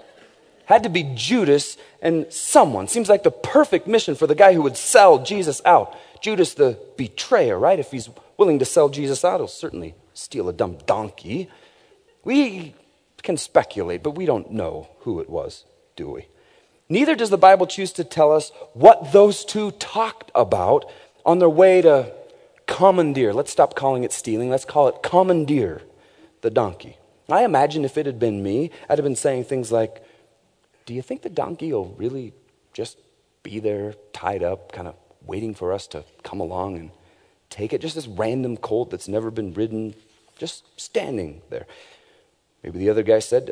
Had 0.66 0.82
to 0.82 0.88
be 0.88 1.02
Judas 1.14 1.76
and 2.02 2.32
someone. 2.32 2.88
Seems 2.88 3.08
like 3.08 3.22
the 3.22 3.30
perfect 3.30 3.86
mission 3.86 4.14
for 4.14 4.26
the 4.26 4.34
guy 4.34 4.52
who 4.52 4.62
would 4.62 4.76
sell 4.76 5.22
Jesus 5.22 5.62
out. 5.64 5.96
Judas, 6.20 6.54
the 6.54 6.78
betrayer, 6.96 7.58
right? 7.58 7.78
If 7.78 7.92
he's 7.92 8.10
willing 8.36 8.58
to 8.58 8.64
sell 8.64 8.88
Jesus 8.88 9.24
out, 9.24 9.40
he'll 9.40 9.48
certainly 9.48 9.94
steal 10.12 10.48
a 10.48 10.52
dumb 10.52 10.78
donkey. 10.86 11.48
We 12.24 12.74
can 13.22 13.36
speculate, 13.36 14.02
but 14.02 14.12
we 14.12 14.26
don't 14.26 14.50
know 14.50 14.88
who 15.00 15.20
it 15.20 15.30
was, 15.30 15.64
do 15.94 16.10
we? 16.10 16.26
Neither 16.88 17.14
does 17.14 17.30
the 17.30 17.38
Bible 17.38 17.66
choose 17.66 17.92
to 17.92 18.04
tell 18.04 18.32
us 18.32 18.50
what 18.72 19.12
those 19.12 19.44
two 19.44 19.72
talked 19.72 20.30
about 20.34 20.84
on 21.24 21.38
their 21.38 21.48
way 21.48 21.82
to 21.82 22.12
commandeer. 22.66 23.32
Let's 23.32 23.52
stop 23.52 23.74
calling 23.74 24.04
it 24.04 24.12
stealing. 24.12 24.50
Let's 24.50 24.64
call 24.64 24.88
it 24.88 25.02
commandeer 25.02 25.82
the 26.42 26.50
donkey. 26.50 26.98
I 27.28 27.44
imagine 27.44 27.84
if 27.84 27.98
it 27.98 28.06
had 28.06 28.20
been 28.20 28.42
me, 28.42 28.70
I'd 28.88 28.98
have 28.98 29.04
been 29.04 29.16
saying 29.16 29.44
things 29.44 29.72
like, 29.72 30.02
Do 30.86 30.94
you 30.94 31.02
think 31.02 31.22
the 31.22 31.28
donkey 31.28 31.72
will 31.72 31.94
really 31.98 32.32
just 32.72 32.98
be 33.42 33.58
there, 33.58 33.94
tied 34.12 34.42
up, 34.42 34.72
kind 34.72 34.88
of 34.88 34.94
waiting 35.24 35.52
for 35.52 35.72
us 35.72 35.86
to 35.88 36.04
come 36.22 36.40
along 36.40 36.76
and 36.76 36.90
take 37.50 37.72
it? 37.72 37.80
Just 37.80 37.96
this 37.96 38.06
random 38.06 38.56
colt 38.56 38.90
that's 38.90 39.08
never 39.08 39.30
been 39.32 39.52
ridden, 39.52 39.94
just 40.38 40.64
standing 40.80 41.42
there. 41.50 41.66
Maybe 42.62 42.78
the 42.78 42.90
other 42.90 43.02
guy 43.02 43.18
said, 43.18 43.50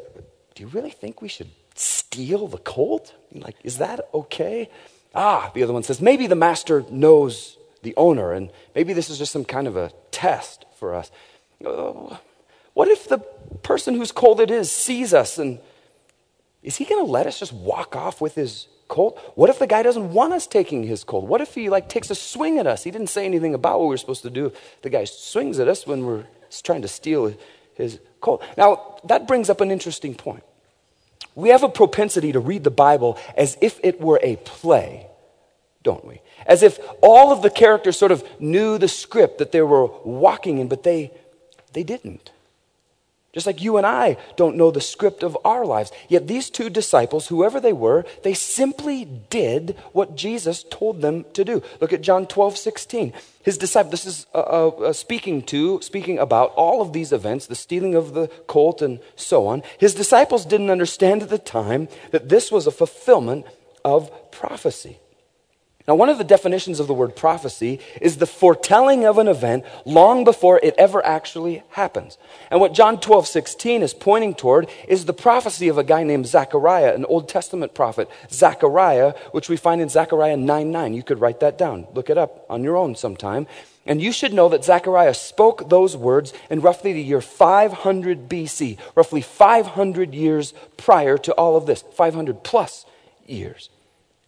Do 0.54 0.62
you 0.62 0.68
really 0.68 0.90
think 0.90 1.20
we 1.20 1.28
should 1.28 1.50
steal 1.74 2.46
the 2.46 2.58
colt? 2.58 3.12
Like, 3.32 3.56
is 3.64 3.78
that 3.78 4.08
okay? 4.14 4.70
Ah, 5.12 5.50
the 5.54 5.64
other 5.64 5.72
one 5.72 5.82
says, 5.82 6.00
Maybe 6.00 6.28
the 6.28 6.36
master 6.36 6.84
knows 6.88 7.58
the 7.82 7.94
owner, 7.96 8.32
and 8.32 8.50
maybe 8.74 8.92
this 8.92 9.10
is 9.10 9.18
just 9.18 9.32
some 9.32 9.44
kind 9.44 9.66
of 9.66 9.76
a 9.76 9.90
test 10.12 10.64
for 10.76 10.94
us. 10.94 11.10
Uh, 11.64 12.16
what 12.74 12.88
if 12.88 13.08
the 13.08 13.18
person 13.62 13.94
whose 13.94 14.12
colt 14.12 14.40
it 14.40 14.50
is 14.50 14.70
sees 14.70 15.12
us 15.12 15.38
and 15.38 15.58
is 16.64 16.76
he 16.76 16.86
going 16.86 17.04
to 17.04 17.10
let 17.10 17.26
us 17.26 17.38
just 17.38 17.52
walk 17.52 17.94
off 17.94 18.22
with 18.22 18.34
his 18.34 18.66
colt? 18.88 19.20
What 19.34 19.50
if 19.50 19.58
the 19.58 19.66
guy 19.66 19.82
doesn't 19.82 20.12
want 20.12 20.32
us 20.32 20.46
taking 20.46 20.82
his 20.82 21.04
colt? 21.04 21.26
What 21.26 21.42
if 21.42 21.54
he 21.54 21.68
like 21.68 21.90
takes 21.90 22.10
a 22.10 22.14
swing 22.14 22.58
at 22.58 22.66
us? 22.66 22.82
He 22.82 22.90
didn't 22.90 23.10
say 23.10 23.26
anything 23.26 23.54
about 23.54 23.78
what 23.78 23.86
we 23.86 23.90
were 23.90 23.98
supposed 23.98 24.22
to 24.22 24.30
do. 24.30 24.50
The 24.80 24.88
guy 24.88 25.04
swings 25.04 25.58
at 25.58 25.68
us 25.68 25.86
when 25.86 26.06
we're 26.06 26.24
trying 26.62 26.82
to 26.82 26.88
steal 26.88 27.34
his 27.74 28.00
colt. 28.20 28.42
Now, 28.56 28.98
that 29.04 29.28
brings 29.28 29.50
up 29.50 29.60
an 29.60 29.70
interesting 29.70 30.14
point. 30.14 30.42
We 31.34 31.50
have 31.50 31.62
a 31.62 31.68
propensity 31.68 32.32
to 32.32 32.40
read 32.40 32.64
the 32.64 32.70
Bible 32.70 33.18
as 33.36 33.58
if 33.60 33.78
it 33.82 34.00
were 34.00 34.20
a 34.22 34.36
play, 34.36 35.06
don't 35.82 36.04
we? 36.04 36.22
As 36.46 36.62
if 36.62 36.78
all 37.02 37.30
of 37.30 37.42
the 37.42 37.50
characters 37.50 37.98
sort 37.98 38.12
of 38.12 38.24
knew 38.40 38.78
the 38.78 38.88
script 38.88 39.38
that 39.38 39.52
they 39.52 39.60
were 39.60 39.86
walking 40.04 40.58
in, 40.58 40.68
but 40.68 40.82
they, 40.82 41.10
they 41.72 41.82
didn't. 41.82 42.30
Just 43.34 43.46
like 43.46 43.60
you 43.60 43.76
and 43.76 43.84
I 43.84 44.16
don't 44.36 44.56
know 44.56 44.70
the 44.70 44.80
script 44.80 45.24
of 45.24 45.36
our 45.44 45.66
lives. 45.66 45.90
Yet 46.08 46.28
these 46.28 46.48
two 46.48 46.70
disciples, 46.70 47.26
whoever 47.26 47.58
they 47.58 47.72
were, 47.72 48.04
they 48.22 48.32
simply 48.32 49.04
did 49.04 49.76
what 49.92 50.14
Jesus 50.14 50.64
told 50.70 51.02
them 51.02 51.24
to 51.32 51.44
do. 51.44 51.60
Look 51.80 51.92
at 51.92 52.00
John 52.00 52.26
12, 52.26 52.56
16. 52.56 53.12
His 53.42 53.58
disciples, 53.58 53.90
this 53.90 54.06
is 54.06 54.26
uh, 54.32 54.38
uh, 54.38 54.68
uh, 54.68 54.92
speaking 54.92 55.42
to, 55.42 55.80
speaking 55.82 56.18
about 56.20 56.52
all 56.54 56.80
of 56.80 56.92
these 56.92 57.12
events, 57.12 57.46
the 57.46 57.56
stealing 57.56 57.96
of 57.96 58.14
the 58.14 58.28
colt 58.46 58.80
and 58.80 59.00
so 59.16 59.48
on. 59.48 59.64
His 59.78 59.94
disciples 59.94 60.46
didn't 60.46 60.70
understand 60.70 61.22
at 61.22 61.28
the 61.28 61.38
time 61.38 61.88
that 62.12 62.28
this 62.28 62.52
was 62.52 62.68
a 62.68 62.70
fulfillment 62.70 63.46
of 63.84 64.30
prophecy. 64.30 64.98
Now, 65.86 65.96
one 65.96 66.08
of 66.08 66.16
the 66.16 66.24
definitions 66.24 66.80
of 66.80 66.86
the 66.86 66.94
word 66.94 67.14
prophecy 67.14 67.78
is 68.00 68.16
the 68.16 68.26
foretelling 68.26 69.04
of 69.04 69.18
an 69.18 69.28
event 69.28 69.64
long 69.84 70.24
before 70.24 70.58
it 70.62 70.74
ever 70.78 71.04
actually 71.04 71.62
happens. 71.70 72.16
And 72.50 72.58
what 72.58 72.72
John 72.72 72.98
12, 72.98 73.26
16 73.26 73.82
is 73.82 73.92
pointing 73.92 74.34
toward 74.34 74.70
is 74.88 75.04
the 75.04 75.12
prophecy 75.12 75.68
of 75.68 75.76
a 75.76 75.84
guy 75.84 76.02
named 76.02 76.26
Zechariah, 76.26 76.94
an 76.94 77.04
Old 77.04 77.28
Testament 77.28 77.74
prophet, 77.74 78.08
Zechariah, 78.30 79.12
which 79.32 79.50
we 79.50 79.58
find 79.58 79.82
in 79.82 79.90
Zechariah 79.90 80.38
9 80.38 80.70
9. 80.70 80.94
You 80.94 81.02
could 81.02 81.20
write 81.20 81.40
that 81.40 81.58
down, 81.58 81.86
look 81.92 82.08
it 82.08 82.16
up 82.16 82.46
on 82.48 82.64
your 82.64 82.78
own 82.78 82.96
sometime. 82.96 83.46
And 83.84 84.00
you 84.00 84.12
should 84.12 84.32
know 84.32 84.48
that 84.48 84.64
Zechariah 84.64 85.12
spoke 85.12 85.68
those 85.68 85.94
words 85.94 86.32
in 86.48 86.62
roughly 86.62 86.94
the 86.94 87.02
year 87.02 87.20
500 87.20 88.26
BC, 88.30 88.78
roughly 88.94 89.20
500 89.20 90.14
years 90.14 90.54
prior 90.78 91.18
to 91.18 91.32
all 91.34 91.56
of 91.56 91.66
this, 91.66 91.84
500 91.92 92.42
plus 92.42 92.86
years. 93.26 93.68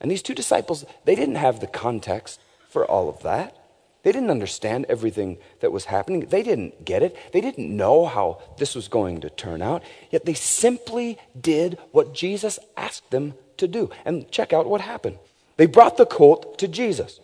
And 0.00 0.10
these 0.10 0.22
two 0.22 0.34
disciples, 0.34 0.84
they 1.04 1.14
didn't 1.14 1.36
have 1.36 1.60
the 1.60 1.66
context 1.66 2.40
for 2.68 2.84
all 2.84 3.08
of 3.08 3.22
that. 3.22 3.56
They 4.02 4.12
didn't 4.12 4.30
understand 4.30 4.86
everything 4.88 5.38
that 5.60 5.72
was 5.72 5.86
happening. 5.86 6.20
They 6.20 6.44
didn't 6.44 6.84
get 6.84 7.02
it. 7.02 7.16
They 7.32 7.40
didn't 7.40 7.76
know 7.76 8.06
how 8.06 8.40
this 8.56 8.76
was 8.76 8.86
going 8.86 9.20
to 9.22 9.30
turn 9.30 9.62
out. 9.62 9.82
Yet 10.10 10.24
they 10.24 10.34
simply 10.34 11.18
did 11.38 11.76
what 11.90 12.14
Jesus 12.14 12.60
asked 12.76 13.10
them 13.10 13.34
to 13.56 13.66
do. 13.66 13.90
And 14.04 14.30
check 14.30 14.52
out 14.52 14.68
what 14.68 14.80
happened. 14.80 15.18
They 15.56 15.66
brought 15.66 15.96
the 15.96 16.06
colt 16.06 16.56
to 16.58 16.68
Jesus. 16.68 17.18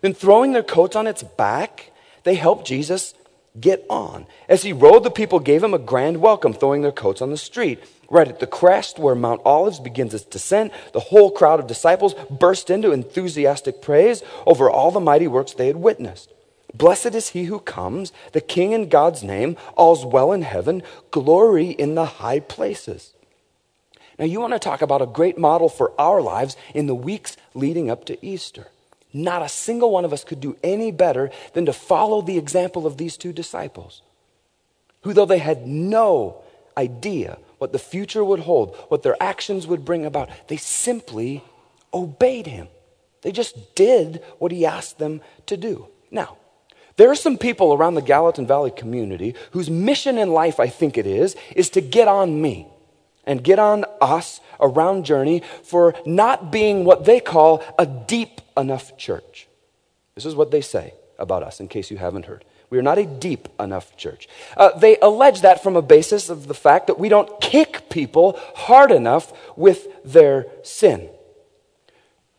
Then, 0.00 0.14
throwing 0.14 0.52
their 0.52 0.62
coats 0.62 0.94
on 0.94 1.08
its 1.08 1.24
back, 1.24 1.90
they 2.22 2.36
helped 2.36 2.66
Jesus 2.66 3.14
get 3.58 3.84
on. 3.88 4.26
As 4.48 4.62
he 4.62 4.72
rode, 4.72 5.04
the 5.04 5.10
people 5.10 5.40
gave 5.40 5.62
him 5.62 5.74
a 5.74 5.78
grand 5.78 6.20
welcome, 6.20 6.52
throwing 6.52 6.82
their 6.82 6.92
coats 6.92 7.22
on 7.22 7.30
the 7.30 7.36
street. 7.36 7.82
Right 8.10 8.28
at 8.28 8.40
the 8.40 8.46
crest 8.46 8.98
where 8.98 9.14
Mount 9.14 9.42
Olives 9.44 9.80
begins 9.80 10.14
its 10.14 10.24
descent, 10.24 10.72
the 10.92 11.00
whole 11.00 11.30
crowd 11.30 11.60
of 11.60 11.66
disciples 11.66 12.14
burst 12.30 12.70
into 12.70 12.92
enthusiastic 12.92 13.82
praise 13.82 14.22
over 14.46 14.70
all 14.70 14.90
the 14.90 15.00
mighty 15.00 15.28
works 15.28 15.52
they 15.52 15.66
had 15.66 15.76
witnessed. 15.76 16.32
Blessed 16.74 17.14
is 17.14 17.30
he 17.30 17.44
who 17.44 17.60
comes, 17.60 18.12
the 18.32 18.40
King 18.40 18.72
in 18.72 18.88
God's 18.88 19.22
name, 19.22 19.56
all's 19.76 20.04
well 20.04 20.32
in 20.32 20.42
heaven, 20.42 20.82
glory 21.10 21.70
in 21.70 21.94
the 21.94 22.04
high 22.04 22.40
places. 22.40 23.14
Now, 24.18 24.24
you 24.24 24.40
want 24.40 24.52
to 24.52 24.58
talk 24.58 24.82
about 24.82 25.02
a 25.02 25.06
great 25.06 25.38
model 25.38 25.68
for 25.68 25.92
our 25.98 26.20
lives 26.20 26.56
in 26.74 26.86
the 26.86 26.94
weeks 26.94 27.36
leading 27.54 27.90
up 27.90 28.04
to 28.06 28.24
Easter. 28.24 28.68
Not 29.12 29.42
a 29.42 29.48
single 29.48 29.90
one 29.90 30.04
of 30.04 30.12
us 30.12 30.24
could 30.24 30.40
do 30.40 30.56
any 30.62 30.90
better 30.90 31.30
than 31.54 31.66
to 31.66 31.72
follow 31.72 32.20
the 32.20 32.38
example 32.38 32.86
of 32.86 32.96
these 32.96 33.16
two 33.16 33.32
disciples, 33.32 34.02
who, 35.02 35.12
though 35.12 35.26
they 35.26 35.38
had 35.38 35.66
no 35.66 36.42
idea 36.76 37.38
what 37.58 37.72
the 37.72 37.78
future 37.78 38.24
would 38.24 38.40
hold, 38.40 38.76
what 38.88 39.02
their 39.02 39.20
actions 39.20 39.66
would 39.66 39.84
bring 39.84 40.06
about. 40.06 40.30
They 40.48 40.56
simply 40.56 41.42
obeyed 41.92 42.46
him. 42.46 42.68
They 43.22 43.32
just 43.32 43.74
did 43.74 44.22
what 44.38 44.52
he 44.52 44.64
asked 44.64 44.98
them 44.98 45.20
to 45.46 45.56
do. 45.56 45.88
Now, 46.10 46.36
there 46.96 47.10
are 47.10 47.16
some 47.16 47.38
people 47.38 47.72
around 47.72 47.94
the 47.94 48.02
Gallatin 48.02 48.46
Valley 48.46 48.70
community 48.70 49.34
whose 49.52 49.70
mission 49.70 50.18
in 50.18 50.32
life, 50.32 50.60
I 50.60 50.68
think 50.68 50.98
it 50.98 51.06
is, 51.06 51.36
is 51.54 51.70
to 51.70 51.80
get 51.80 52.08
on 52.08 52.40
me 52.40 52.68
and 53.24 53.42
get 53.44 53.58
on 53.58 53.84
us 54.00 54.40
around 54.60 55.04
Journey 55.04 55.42
for 55.62 55.94
not 56.04 56.50
being 56.50 56.84
what 56.84 57.04
they 57.04 57.20
call 57.20 57.62
a 57.78 57.86
deep 57.86 58.40
enough 58.56 58.96
church. 58.96 59.48
This 60.14 60.26
is 60.26 60.34
what 60.34 60.50
they 60.50 60.60
say 60.60 60.94
about 61.18 61.42
us, 61.42 61.60
in 61.60 61.68
case 61.68 61.90
you 61.90 61.96
haven't 61.96 62.26
heard. 62.26 62.44
We 62.70 62.78
are 62.78 62.82
not 62.82 62.98
a 62.98 63.06
deep 63.06 63.48
enough 63.58 63.96
church. 63.96 64.28
Uh, 64.56 64.76
they 64.78 64.98
allege 65.00 65.40
that 65.40 65.62
from 65.62 65.76
a 65.76 65.82
basis 65.82 66.28
of 66.28 66.48
the 66.48 66.54
fact 66.54 66.86
that 66.88 66.98
we 66.98 67.08
don't 67.08 67.40
kick 67.40 67.88
people 67.88 68.38
hard 68.54 68.90
enough 68.90 69.32
with 69.56 69.88
their 70.04 70.46
sin. 70.62 71.08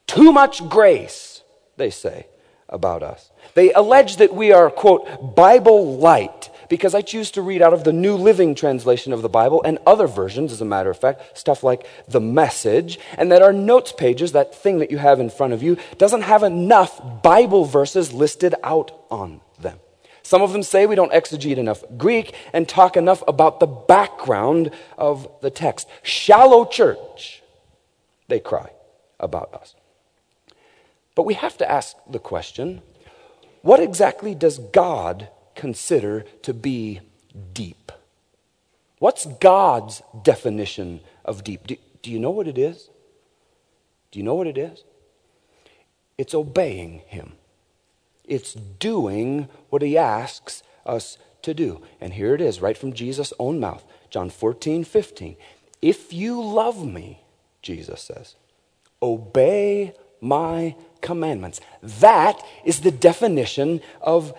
Too 0.06 0.32
much 0.32 0.68
grace, 0.70 1.42
they 1.78 1.90
say 1.90 2.28
about 2.68 3.02
us. 3.02 3.32
They 3.56 3.74
allege 3.74 4.18
that 4.18 4.34
we 4.34 4.52
are, 4.52 4.70
quote, 4.70 5.36
Bible 5.36 5.98
light, 5.98 6.49
because 6.70 6.94
I 6.96 7.02
choose 7.02 7.32
to 7.32 7.42
read 7.42 7.62
out 7.62 7.74
of 7.74 7.84
the 7.84 7.92
New 7.92 8.16
Living 8.16 8.56
Translation 8.56 9.12
of 9.12 9.22
the 9.22 9.30
Bible 9.30 9.62
and 9.64 9.80
other 9.86 10.08
versions, 10.08 10.52
as 10.52 10.62
a 10.62 10.66
matter 10.66 10.90
of 10.90 11.00
fact, 11.00 11.38
stuff 11.38 11.64
like 11.64 11.86
the 12.08 12.22
message, 12.22 13.00
and 13.18 13.32
that 13.32 13.42
our 13.42 13.52
notes 13.52 13.92
pages, 13.92 14.32
that 14.32 14.56
thing 14.56 14.80
that 14.80 14.92
you 14.92 15.00
have 15.00 15.20
in 15.20 15.30
front 15.30 15.54
of 15.54 15.64
you, 15.64 15.78
doesn't 15.98 16.22
have 16.22 16.44
enough 16.44 17.24
Bible 17.24 17.66
verses 17.66 18.14
listed 18.14 18.56
out 18.64 18.92
on 19.10 19.42
them. 19.60 19.80
Some 20.22 20.44
of 20.44 20.54
them 20.54 20.62
say 20.62 20.86
we 20.86 20.96
don't 20.96 21.12
exegete 21.12 21.58
enough 21.58 21.84
Greek 21.98 22.36
and 22.54 22.70
talk 22.70 22.96
enough 22.96 23.24
about 23.28 23.60
the 23.60 23.66
background 23.66 24.70
of 24.96 25.28
the 25.42 25.50
text. 25.50 25.88
Shallow 26.04 26.66
church, 26.66 27.42
they 28.28 28.40
cry 28.40 28.70
about 29.20 29.52
us. 29.56 29.74
But 31.16 31.24
we 31.24 31.34
have 31.34 31.58
to 31.58 31.70
ask 31.70 31.98
the 32.08 32.20
question 32.20 32.84
what 33.62 33.80
exactly 33.80 34.36
does 34.36 34.60
God 34.60 35.30
consider 35.60 36.26
to 36.42 36.54
be 36.54 37.02
deep? 37.54 37.92
What's 39.00 39.26
God's 39.26 40.02
definition 40.24 41.02
of 41.26 41.44
deep? 41.44 41.68
Do, 41.68 41.76
do, 42.02 42.12
you 42.12 42.20
know 42.20 42.32
what 42.32 42.48
it 42.48 42.58
is? 42.58 42.90
Do 44.12 44.20
you 44.20 44.26
know 44.26 44.36
what 44.36 44.48
it 44.48 44.58
is? 44.58 44.84
It's 46.18 46.34
obeying 46.34 47.02
Him. 47.08 47.34
It's 48.30 48.54
doing 48.54 49.50
what 49.70 49.82
he 49.82 49.98
asks 49.98 50.62
us 50.86 51.18
to 51.42 51.54
do. 51.54 51.82
And 52.00 52.14
here 52.14 52.36
it 52.36 52.42
is, 52.42 52.62
right 52.62 52.78
from 52.78 52.94
Jesus' 52.94 53.34
own 53.40 53.60
mouth 53.60 53.84
John 54.10 54.30
14, 54.30 54.84
15. 54.84 55.36
If 55.82 56.14
you 56.14 56.42
love 56.42 56.86
me, 56.86 57.22
Jesus 57.62 58.02
says, 58.02 58.36
obey 59.02 59.94
my 60.22 60.76
commandments. 61.02 61.62
That 61.82 62.42
is 62.66 62.82
the 62.82 62.92
definition 62.92 63.82
of 64.02 64.34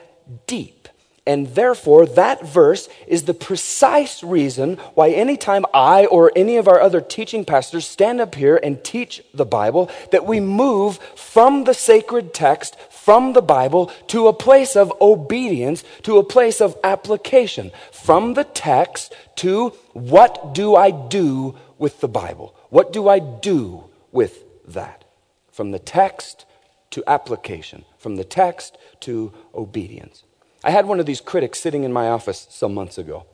deep. 0.46 0.88
And 1.26 1.54
therefore, 1.54 2.06
that 2.06 2.46
verse 2.46 2.88
is 3.06 3.24
the 3.24 3.34
precise 3.34 4.22
reason 4.22 4.78
why 4.94 5.10
anytime 5.10 5.66
I 5.74 6.06
or 6.06 6.32
any 6.34 6.56
of 6.56 6.66
our 6.66 6.80
other 6.80 7.00
teaching 7.00 7.44
pastors 7.44 7.86
stand 7.86 8.20
up 8.20 8.34
here 8.34 8.58
and 8.62 8.82
teach 8.82 9.22
the 9.34 9.44
Bible, 9.44 9.90
that 10.12 10.24
we 10.24 10.40
move 10.40 10.98
from 11.14 11.64
the 11.64 11.74
sacred 11.74 12.32
text, 12.32 12.74
from 12.90 13.34
the 13.34 13.42
Bible, 13.42 13.92
to 14.08 14.28
a 14.28 14.32
place 14.32 14.76
of 14.76 14.92
obedience, 15.00 15.84
to 16.02 16.16
a 16.16 16.24
place 16.24 16.60
of 16.60 16.76
application. 16.82 17.70
From 17.92 18.34
the 18.34 18.44
text 18.44 19.14
to 19.36 19.70
what 19.92 20.54
do 20.54 20.74
I 20.74 20.90
do 20.90 21.54
with 21.78 22.00
the 22.00 22.08
Bible? 22.08 22.54
What 22.70 22.92
do 22.92 23.08
I 23.08 23.18
do 23.18 23.84
with 24.10 24.44
that? 24.68 25.04
From 25.52 25.70
the 25.70 25.78
text 25.78 26.46
to 26.90 27.04
application, 27.06 27.84
from 27.98 28.16
the 28.16 28.24
text 28.24 28.78
to 29.00 29.32
obedience. 29.54 30.24
I 30.62 30.70
had 30.70 30.86
one 30.86 31.00
of 31.00 31.06
these 31.06 31.20
critics 31.20 31.58
sitting 31.58 31.84
in 31.84 31.92
my 31.92 32.08
office 32.08 32.46
some 32.50 32.74
months 32.74 32.98
ago. 32.98 33.26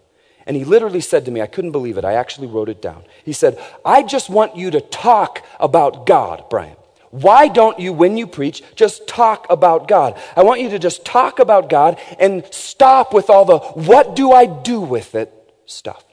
And 0.47 0.57
he 0.57 0.65
literally 0.65 1.01
said 1.01 1.25
to 1.25 1.31
me, 1.33 1.41
I 1.41 1.47
couldn't 1.47 1.73
believe 1.73 1.99
it. 1.99 2.05
I 2.05 2.15
actually 2.15 2.47
wrote 2.47 2.69
it 2.69 2.81
down. 2.81 3.03
He 3.25 3.33
said, 3.33 3.59
I 3.85 4.05
just 4.05 4.31
want 4.31 4.57
you 4.57 4.71
to 4.71 4.81
talk 4.81 5.45
about 5.59 6.07
God, 6.07 6.45
Brian. 6.49 6.77
Why 7.11 7.49
don't 7.49 7.81
you, 7.81 7.93
when 7.93 8.17
you 8.17 8.27
preach, 8.27 8.63
just 8.77 9.09
talk 9.09 9.47
about 9.51 9.89
God? 9.89 10.21
I 10.37 10.45
want 10.45 10.61
you 10.61 10.71
to 10.71 10.79
just 10.79 11.05
talk 11.05 11.39
about 11.39 11.69
God 11.69 11.99
and 12.19 12.45
stop 12.53 13.13
with 13.13 13.29
all 13.29 13.45
the 13.45 13.59
what 13.59 14.15
do 14.15 14.33
I 14.33 14.47
do 14.47 14.81
with 14.81 15.15
it 15.15 15.33
stuff. 15.67 16.05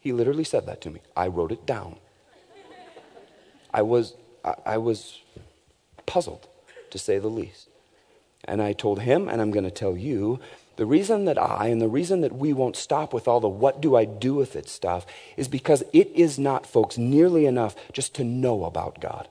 He 0.00 0.12
literally 0.12 0.44
said 0.44 0.66
that 0.66 0.80
to 0.82 0.90
me. 0.90 1.00
I 1.16 1.28
wrote 1.28 1.52
it 1.52 1.66
down. 1.66 1.96
I 3.72 3.82
was, 3.82 4.14
I, 4.44 4.54
I 4.64 4.78
was 4.78 5.20
puzzled, 6.06 6.48
to 6.90 6.98
say 6.98 7.18
the 7.18 7.28
least. 7.28 7.67
And 8.48 8.62
I 8.62 8.72
told 8.72 9.00
him, 9.02 9.28
and 9.28 9.40
I'm 9.40 9.50
going 9.50 9.64
to 9.64 9.70
tell 9.70 9.96
you, 9.96 10.40
the 10.76 10.86
reason 10.86 11.24
that 11.24 11.38
I 11.38 11.66
and 11.66 11.80
the 11.80 11.88
reason 11.88 12.20
that 12.22 12.34
we 12.34 12.52
won't 12.52 12.76
stop 12.76 13.12
with 13.12 13.28
all 13.28 13.40
the 13.40 13.48
what 13.48 13.80
do 13.80 13.96
I 13.96 14.04
do 14.04 14.34
with 14.34 14.56
it 14.56 14.68
stuff 14.68 15.04
is 15.36 15.48
because 15.48 15.82
it 15.92 16.10
is 16.14 16.38
not, 16.38 16.66
folks, 16.66 16.96
nearly 16.96 17.46
enough 17.46 17.74
just 17.92 18.14
to 18.14 18.24
know 18.24 18.64
about 18.64 19.00
God. 19.00 19.28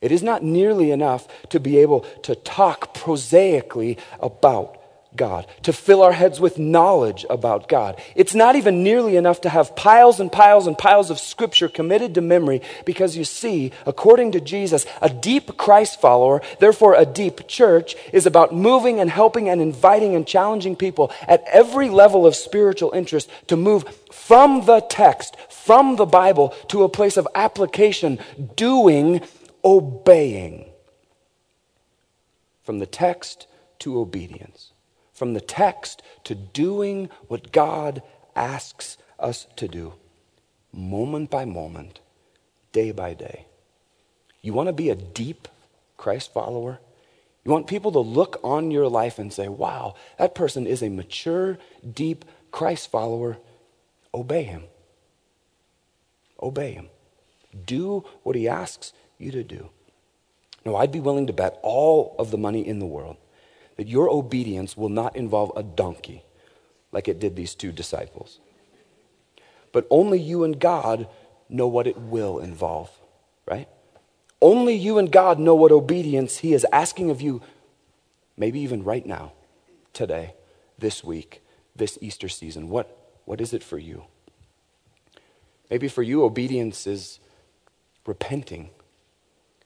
It 0.00 0.10
is 0.10 0.22
not 0.22 0.42
nearly 0.42 0.90
enough 0.90 1.28
to 1.50 1.60
be 1.60 1.76
able 1.78 2.00
to 2.22 2.34
talk 2.34 2.94
prosaically 2.94 3.98
about 4.20 4.79
God, 5.16 5.46
to 5.64 5.72
fill 5.72 6.02
our 6.02 6.12
heads 6.12 6.38
with 6.38 6.58
knowledge 6.58 7.26
about 7.28 7.68
God. 7.68 8.00
It's 8.14 8.34
not 8.34 8.54
even 8.54 8.84
nearly 8.84 9.16
enough 9.16 9.40
to 9.40 9.48
have 9.48 9.74
piles 9.74 10.20
and 10.20 10.30
piles 10.30 10.68
and 10.68 10.78
piles 10.78 11.10
of 11.10 11.18
scripture 11.18 11.68
committed 11.68 12.14
to 12.14 12.20
memory 12.20 12.62
because 12.84 13.16
you 13.16 13.24
see, 13.24 13.72
according 13.86 14.32
to 14.32 14.40
Jesus, 14.40 14.86
a 15.02 15.10
deep 15.10 15.56
Christ 15.56 16.00
follower, 16.00 16.42
therefore 16.60 16.94
a 16.94 17.04
deep 17.04 17.48
church, 17.48 17.96
is 18.12 18.24
about 18.24 18.54
moving 18.54 19.00
and 19.00 19.10
helping 19.10 19.48
and 19.48 19.60
inviting 19.60 20.14
and 20.14 20.26
challenging 20.26 20.76
people 20.76 21.10
at 21.26 21.44
every 21.48 21.88
level 21.88 22.24
of 22.24 22.36
spiritual 22.36 22.92
interest 22.92 23.28
to 23.48 23.56
move 23.56 23.84
from 24.12 24.64
the 24.66 24.80
text, 24.80 25.36
from 25.50 25.96
the 25.96 26.06
Bible, 26.06 26.50
to 26.68 26.84
a 26.84 26.88
place 26.88 27.16
of 27.16 27.26
application, 27.34 28.20
doing, 28.54 29.22
obeying. 29.64 30.70
From 32.62 32.78
the 32.78 32.86
text 32.86 33.48
to 33.80 33.98
obedience 33.98 34.69
from 35.20 35.34
the 35.34 35.40
text 35.42 36.00
to 36.24 36.34
doing 36.34 37.10
what 37.28 37.52
God 37.52 38.02
asks 38.34 38.96
us 39.18 39.46
to 39.56 39.68
do, 39.68 39.92
moment 40.72 41.28
by 41.28 41.44
moment, 41.44 42.00
day 42.72 42.90
by 42.90 43.12
day. 43.12 43.44
You 44.40 44.54
want 44.54 44.70
to 44.70 44.72
be 44.72 44.88
a 44.88 44.94
deep 44.94 45.46
Christ 45.98 46.32
follower? 46.32 46.80
You 47.44 47.52
want 47.52 47.66
people 47.66 47.92
to 47.92 47.98
look 47.98 48.40
on 48.42 48.70
your 48.70 48.88
life 48.88 49.18
and 49.18 49.30
say, 49.30 49.46
wow, 49.46 49.94
that 50.18 50.34
person 50.34 50.66
is 50.66 50.82
a 50.82 50.88
mature, 50.88 51.58
deep 51.92 52.24
Christ 52.50 52.90
follower. 52.90 53.36
Obey 54.14 54.44
him. 54.44 54.62
Obey 56.42 56.72
him. 56.72 56.88
Do 57.66 58.06
what 58.22 58.36
he 58.36 58.48
asks 58.48 58.94
you 59.18 59.30
to 59.32 59.44
do. 59.44 59.68
Now, 60.64 60.76
I'd 60.76 60.90
be 60.90 60.98
willing 60.98 61.26
to 61.26 61.34
bet 61.34 61.58
all 61.60 62.16
of 62.18 62.30
the 62.30 62.38
money 62.38 62.66
in 62.66 62.78
the 62.78 62.86
world 62.86 63.18
that 63.80 63.88
your 63.88 64.10
obedience 64.10 64.76
will 64.76 64.90
not 64.90 65.16
involve 65.16 65.50
a 65.56 65.62
donkey 65.62 66.22
like 66.92 67.08
it 67.08 67.18
did 67.18 67.34
these 67.34 67.54
two 67.54 67.72
disciples. 67.72 68.38
But 69.72 69.86
only 69.88 70.20
you 70.20 70.44
and 70.44 70.60
God 70.60 71.08
know 71.48 71.66
what 71.66 71.86
it 71.86 71.96
will 71.96 72.40
involve, 72.40 72.90
right? 73.46 73.68
Only 74.42 74.74
you 74.74 74.98
and 74.98 75.10
God 75.10 75.38
know 75.38 75.54
what 75.54 75.72
obedience 75.72 76.36
He 76.36 76.52
is 76.52 76.66
asking 76.70 77.08
of 77.08 77.22
you, 77.22 77.40
maybe 78.36 78.60
even 78.60 78.84
right 78.84 79.06
now, 79.06 79.32
today, 79.94 80.34
this 80.78 81.02
week, 81.02 81.40
this 81.74 81.96
Easter 82.02 82.28
season. 82.28 82.68
What, 82.68 82.94
what 83.24 83.40
is 83.40 83.54
it 83.54 83.62
for 83.64 83.78
you? 83.78 84.04
Maybe 85.70 85.88
for 85.88 86.02
you, 86.02 86.22
obedience 86.22 86.86
is 86.86 87.18
repenting, 88.04 88.68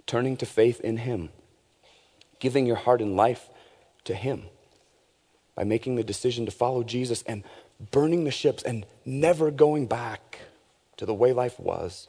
turning 0.06 0.36
to 0.36 0.46
faith 0.46 0.80
in 0.82 0.98
Him, 0.98 1.30
giving 2.38 2.64
your 2.64 2.76
heart 2.76 3.02
and 3.02 3.16
life 3.16 3.50
to 4.04 4.14
Him 4.14 4.44
by 5.54 5.64
making 5.64 5.96
the 5.96 6.04
decision 6.04 6.46
to 6.46 6.52
follow 6.52 6.82
Jesus 6.82 7.22
and 7.26 7.44
burning 7.90 8.24
the 8.24 8.30
ships 8.30 8.62
and 8.62 8.86
never 9.04 9.50
going 9.50 9.86
back 9.86 10.40
to 10.96 11.06
the 11.06 11.14
way 11.14 11.32
life 11.32 11.58
was. 11.58 12.08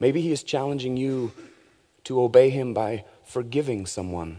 Maybe 0.00 0.20
He 0.20 0.32
is 0.32 0.42
challenging 0.42 0.96
you 0.96 1.32
to 2.04 2.20
obey 2.20 2.50
Him 2.50 2.74
by 2.74 3.04
forgiving 3.24 3.86
someone. 3.86 4.38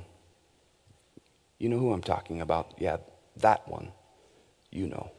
You 1.58 1.70
know 1.70 1.78
who 1.78 1.92
I'm 1.92 2.04
talking 2.04 2.42
about. 2.42 2.74
Yeah, 2.78 2.98
that 3.38 3.68
one. 3.68 3.92
You 4.72 4.88
know. 4.88 5.12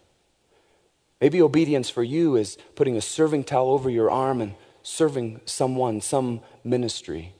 Maybe 1.20 1.42
obedience 1.42 1.90
for 1.90 2.02
you 2.02 2.36
is 2.36 2.56
putting 2.74 2.96
a 2.96 3.02
serving 3.02 3.44
towel 3.44 3.70
over 3.70 3.90
your 3.90 4.10
arm 4.10 4.40
and 4.40 4.54
serving 4.82 5.42
someone, 5.44 6.00
some 6.00 6.40
ministry. 6.64 7.34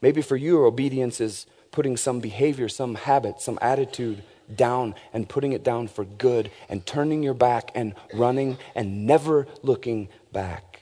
Maybe 0.00 0.22
for 0.22 0.36
you, 0.36 0.64
obedience 0.64 1.20
is 1.20 1.46
putting 1.76 1.98
some 1.98 2.20
behavior, 2.20 2.70
some 2.70 2.94
habit, 2.94 3.38
some 3.38 3.58
attitude 3.60 4.22
down 4.54 4.94
and 5.12 5.28
putting 5.28 5.52
it 5.52 5.62
down 5.62 5.86
for 5.86 6.06
good 6.06 6.50
and 6.70 6.86
turning 6.86 7.22
your 7.22 7.34
back 7.34 7.70
and 7.74 7.94
running 8.14 8.56
and 8.74 9.06
never 9.06 9.46
looking 9.62 10.08
back. 10.32 10.80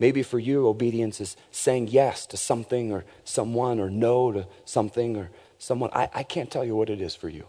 Maybe 0.00 0.24
for 0.24 0.40
you, 0.40 0.66
obedience 0.66 1.20
is 1.20 1.36
saying 1.52 1.86
yes 1.92 2.26
to 2.26 2.36
something 2.36 2.90
or 2.90 3.04
someone 3.22 3.78
or 3.78 3.90
no 3.90 4.32
to 4.32 4.48
something 4.64 5.16
or 5.16 5.30
someone. 5.56 5.90
I, 5.92 6.08
I 6.12 6.24
can't 6.24 6.50
tell 6.50 6.64
you 6.64 6.74
what 6.74 6.90
it 6.90 7.00
is 7.00 7.14
for 7.14 7.28
you. 7.28 7.46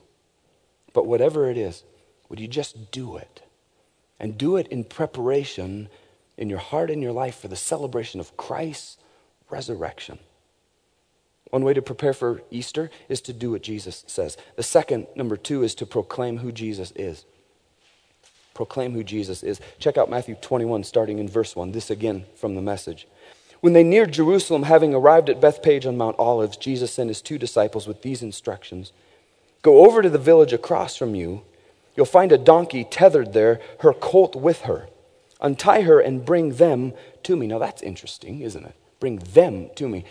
But 0.93 1.07
whatever 1.07 1.49
it 1.49 1.57
is, 1.57 1.83
would 2.29 2.39
you 2.39 2.47
just 2.47 2.91
do 2.91 3.17
it? 3.17 3.41
And 4.19 4.37
do 4.37 4.57
it 4.57 4.67
in 4.67 4.83
preparation 4.83 5.89
in 6.37 6.51
your 6.51 6.59
heart 6.59 6.91
and 6.91 7.01
your 7.01 7.13
life 7.13 7.39
for 7.39 7.47
the 7.47 7.55
celebration 7.55 8.19
of 8.19 8.37
Christ's 8.37 8.97
resurrection. 9.49 10.19
One 11.49 11.63
way 11.63 11.73
to 11.73 11.81
prepare 11.81 12.13
for 12.13 12.41
Easter 12.51 12.91
is 13.07 13.21
to 13.21 13.33
do 13.33 13.51
what 13.51 13.63
Jesus 13.63 14.03
says. 14.07 14.37
The 14.55 14.63
second, 14.63 15.07
number 15.15 15.35
two, 15.35 15.63
is 15.63 15.73
to 15.75 15.85
proclaim 15.85 16.37
who 16.37 16.51
Jesus 16.51 16.91
is. 16.95 17.25
Proclaim 18.53 18.93
who 18.93 19.03
Jesus 19.03 19.41
is. 19.41 19.59
Check 19.79 19.97
out 19.97 20.09
Matthew 20.09 20.35
21, 20.35 20.83
starting 20.83 21.17
in 21.17 21.27
verse 21.27 21.55
1. 21.55 21.71
This 21.71 21.89
again 21.89 22.25
from 22.35 22.55
the 22.55 22.61
message. 22.61 23.07
When 23.61 23.73
they 23.73 23.83
neared 23.83 24.11
Jerusalem, 24.11 24.63
having 24.63 24.93
arrived 24.93 25.29
at 25.29 25.41
Bethphage 25.41 25.85
on 25.85 25.97
Mount 25.97 26.17
Olives, 26.19 26.55
Jesus 26.55 26.93
sent 26.93 27.09
his 27.09 27.21
two 27.21 27.37
disciples 27.37 27.87
with 27.87 28.01
these 28.01 28.21
instructions 28.21 28.91
Go 29.61 29.85
over 29.85 30.01
to 30.01 30.09
the 30.09 30.17
village 30.17 30.53
across 30.53 30.95
from 30.95 31.15
you. 31.15 31.41
You'll 31.95 32.05
find 32.05 32.31
a 32.31 32.37
donkey 32.37 32.85
tethered 32.85 33.33
there, 33.33 33.59
her 33.81 33.91
colt 33.91 34.35
with 34.35 34.61
her. 34.61 34.87
Untie 35.41 35.81
her 35.81 35.99
and 35.99 36.23
bring 36.23 36.53
them 36.53 36.93
to 37.23 37.35
me. 37.35 37.47
Now 37.47 37.59
that's 37.59 37.81
interesting, 37.81 38.39
isn't 38.39 38.65
it? 38.65 38.75
Bring 38.99 39.17
them 39.17 39.69
to 39.75 39.87
me 39.87 40.05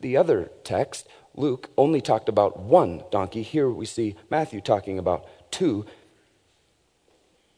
the 0.00 0.16
other 0.16 0.50
text, 0.64 1.06
Luke, 1.34 1.70
only 1.76 2.00
talked 2.00 2.28
about 2.28 2.58
one 2.58 3.02
donkey. 3.10 3.42
Here 3.42 3.68
we 3.68 3.86
see 3.86 4.16
Matthew 4.30 4.60
talking 4.60 4.98
about 4.98 5.26
two. 5.50 5.86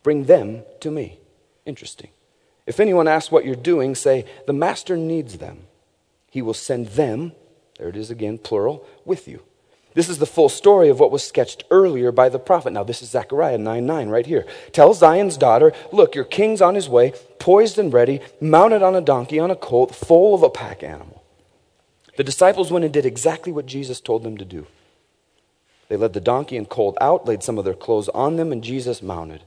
Bring 0.03 0.25
them 0.25 0.63
to 0.81 0.91
me. 0.91 1.19
Interesting. 1.65 2.11
If 2.67 2.81
anyone 2.81 3.09
asks 3.09 3.33
what 3.33 3.45
you're 3.45 3.55
doing, 3.55 3.95
say, 3.95 4.25
The 4.47 4.53
master 4.53 4.97
needs 4.97 5.39
them. 5.39 5.67
He 6.31 6.43
will 6.43 6.55
send 6.55 6.89
them, 6.89 7.33
there 7.79 7.89
it 7.89 7.97
is 7.97 8.11
again, 8.11 8.39
plural, 8.39 8.87
with 9.05 9.29
you. 9.29 9.43
This 9.95 10.09
is 10.09 10.19
the 10.19 10.27
full 10.27 10.49
story 10.49 10.89
of 10.89 10.99
what 10.99 11.11
was 11.11 11.23
sketched 11.23 11.65
earlier 11.71 12.11
by 12.11 12.31
the 12.31 12.39
prophet. 12.39 12.73
Now, 12.73 12.83
this 12.83 13.03
is 13.03 13.11
Zechariah 13.11 13.59
9 13.59 13.85
9 13.85 14.09
right 14.09 14.25
here. 14.25 14.47
Tell 14.73 14.95
Zion's 14.95 15.37
daughter, 15.37 15.73
Look, 15.93 16.15
your 16.15 16.25
king's 16.25 16.63
on 16.63 16.75
his 16.75 16.89
way, 16.89 17.13
poised 17.39 17.79
and 17.79 17.93
ready, 17.93 18.21
mounted 18.41 18.83
on 18.83 18.95
a 18.95 19.01
donkey, 19.01 19.39
on 19.39 19.51
a 19.51 19.57
colt, 19.57 19.95
full 19.95 20.35
of 20.35 20.43
a 20.43 20.51
pack 20.51 20.83
animal. 20.83 21.22
The 22.17 22.25
disciples 22.25 22.71
went 22.71 22.85
and 22.85 22.93
did 22.93 23.07
exactly 23.07 23.53
what 23.53 23.67
Jesus 23.67 24.01
told 24.01 24.23
them 24.23 24.37
to 24.37 24.45
do. 24.45 24.67
They 25.89 25.97
led 25.97 26.13
the 26.13 26.21
donkey 26.21 26.57
and 26.57 26.69
colt 26.69 26.97
out, 27.01 27.27
laid 27.27 27.43
some 27.43 27.59
of 27.59 27.65
their 27.65 27.75
clothes 27.75 28.09
on 28.11 28.37
them, 28.37 28.53
and 28.53 28.63
Jesus 28.63 29.03
mounted. 29.03 29.43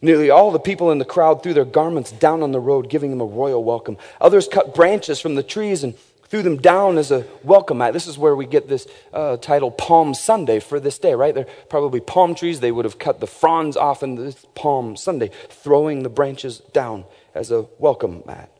Nearly 0.00 0.28
all 0.28 0.50
the 0.50 0.58
people 0.58 0.90
in 0.90 0.98
the 0.98 1.04
crowd 1.04 1.42
threw 1.42 1.54
their 1.54 1.64
garments 1.64 2.12
down 2.12 2.42
on 2.42 2.52
the 2.52 2.60
road, 2.60 2.90
giving 2.90 3.10
him 3.10 3.20
a 3.20 3.26
royal 3.26 3.64
welcome. 3.64 3.96
Others 4.20 4.48
cut 4.48 4.74
branches 4.74 5.20
from 5.20 5.34
the 5.34 5.42
trees 5.42 5.82
and 5.82 5.96
threw 6.28 6.42
them 6.42 6.56
down 6.56 6.98
as 6.98 7.10
a 7.10 7.26
welcome 7.42 7.78
mat. 7.78 7.92
This 7.92 8.06
is 8.06 8.18
where 8.18 8.36
we 8.36 8.44
get 8.44 8.68
this 8.68 8.86
uh, 9.12 9.36
title 9.38 9.70
Palm 9.70 10.14
Sunday 10.14 10.60
for 10.60 10.78
this 10.80 10.98
day, 10.98 11.14
right? 11.14 11.34
They're 11.34 11.46
probably 11.68 12.00
palm 12.00 12.34
trees. 12.34 12.60
They 12.60 12.72
would 12.72 12.84
have 12.84 12.98
cut 12.98 13.20
the 13.20 13.26
fronds 13.26 13.76
off 13.76 14.02
in 14.02 14.16
this 14.16 14.44
Palm 14.54 14.96
Sunday, 14.96 15.30
throwing 15.48 16.02
the 16.02 16.08
branches 16.08 16.58
down 16.72 17.04
as 17.34 17.50
a 17.50 17.66
welcome 17.78 18.22
mat. 18.26 18.50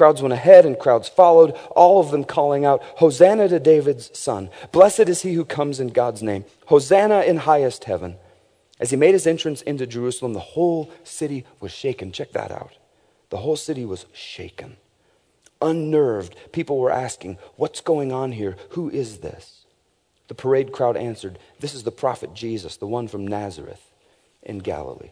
Crowds 0.00 0.22
went 0.22 0.32
ahead 0.32 0.64
and 0.64 0.78
crowds 0.78 1.10
followed, 1.10 1.50
all 1.76 2.00
of 2.00 2.10
them 2.10 2.24
calling 2.24 2.64
out, 2.64 2.82
Hosanna 2.96 3.48
to 3.48 3.60
David's 3.60 4.18
son. 4.18 4.48
Blessed 4.72 5.10
is 5.10 5.20
he 5.20 5.34
who 5.34 5.44
comes 5.44 5.78
in 5.78 5.88
God's 5.88 6.22
name. 6.22 6.46
Hosanna 6.68 7.20
in 7.20 7.36
highest 7.36 7.84
heaven. 7.84 8.16
As 8.80 8.88
he 8.88 8.96
made 8.96 9.12
his 9.12 9.26
entrance 9.26 9.60
into 9.60 9.86
Jerusalem, 9.86 10.32
the 10.32 10.40
whole 10.40 10.90
city 11.04 11.44
was 11.60 11.70
shaken. 11.70 12.12
Check 12.12 12.32
that 12.32 12.50
out. 12.50 12.78
The 13.28 13.36
whole 13.36 13.56
city 13.56 13.84
was 13.84 14.06
shaken. 14.14 14.78
Unnerved, 15.60 16.34
people 16.50 16.78
were 16.78 16.90
asking, 16.90 17.36
What's 17.56 17.82
going 17.82 18.10
on 18.10 18.32
here? 18.32 18.56
Who 18.70 18.88
is 18.88 19.18
this? 19.18 19.66
The 20.28 20.34
parade 20.34 20.72
crowd 20.72 20.96
answered, 20.96 21.38
This 21.58 21.74
is 21.74 21.82
the 21.82 21.92
prophet 21.92 22.32
Jesus, 22.32 22.78
the 22.78 22.86
one 22.86 23.06
from 23.06 23.26
Nazareth 23.26 23.92
in 24.42 24.60
Galilee. 24.60 25.10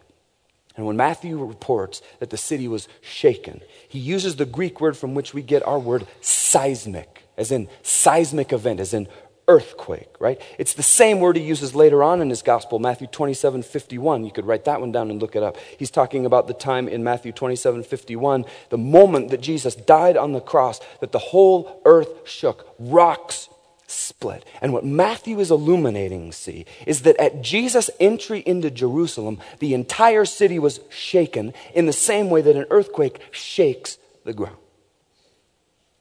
And 0.79 0.87
when 0.87 0.95
Matthew 0.95 1.37
reports 1.37 2.01
that 2.19 2.29
the 2.29 2.37
city 2.37 2.65
was 2.65 2.87
shaken, 3.01 3.59
he 3.85 3.99
uses 3.99 4.37
the 4.37 4.45
Greek 4.45 4.79
word 4.79 4.95
from 4.95 5.13
which 5.13 5.33
we 5.33 5.41
get 5.41 5.61
our 5.67 5.77
word 5.77 6.07
seismic, 6.21 7.23
as 7.35 7.51
in 7.51 7.67
seismic 7.83 8.53
event, 8.53 8.79
as 8.79 8.93
in 8.93 9.09
earthquake, 9.49 10.07
right? 10.21 10.41
It's 10.57 10.75
the 10.75 10.81
same 10.81 11.19
word 11.19 11.35
he 11.35 11.43
uses 11.43 11.75
later 11.75 12.01
on 12.01 12.21
in 12.21 12.29
his 12.29 12.41
gospel, 12.41 12.79
Matthew 12.79 13.07
27 13.07 13.61
51. 13.61 14.23
You 14.23 14.31
could 14.31 14.45
write 14.45 14.63
that 14.63 14.79
one 14.79 14.93
down 14.93 15.11
and 15.11 15.21
look 15.21 15.35
it 15.35 15.43
up. 15.43 15.57
He's 15.77 15.91
talking 15.91 16.25
about 16.25 16.47
the 16.47 16.53
time 16.53 16.87
in 16.87 17.03
Matthew 17.03 17.33
27 17.33 17.83
51, 17.83 18.45
the 18.69 18.77
moment 18.77 19.31
that 19.31 19.41
Jesus 19.41 19.75
died 19.75 20.15
on 20.15 20.31
the 20.31 20.39
cross, 20.39 20.79
that 21.01 21.11
the 21.11 21.19
whole 21.19 21.81
earth 21.83 22.25
shook, 22.25 22.73
rocks 22.79 23.49
split. 23.89 24.45
And 24.61 24.73
what 24.73 24.85
Matthew 24.85 25.39
is 25.39 25.51
illuminating, 25.51 26.31
see, 26.31 26.65
is 26.85 27.01
that 27.03 27.17
at 27.17 27.41
Jesus' 27.41 27.89
entry 27.99 28.39
into 28.45 28.69
Jerusalem, 28.69 29.39
the 29.59 29.73
entire 29.73 30.25
city 30.25 30.59
was 30.59 30.79
shaken 30.89 31.53
in 31.73 31.85
the 31.85 31.93
same 31.93 32.29
way 32.29 32.41
that 32.41 32.55
an 32.55 32.65
earthquake 32.69 33.19
shakes 33.31 33.97
the 34.23 34.33
ground. 34.33 34.57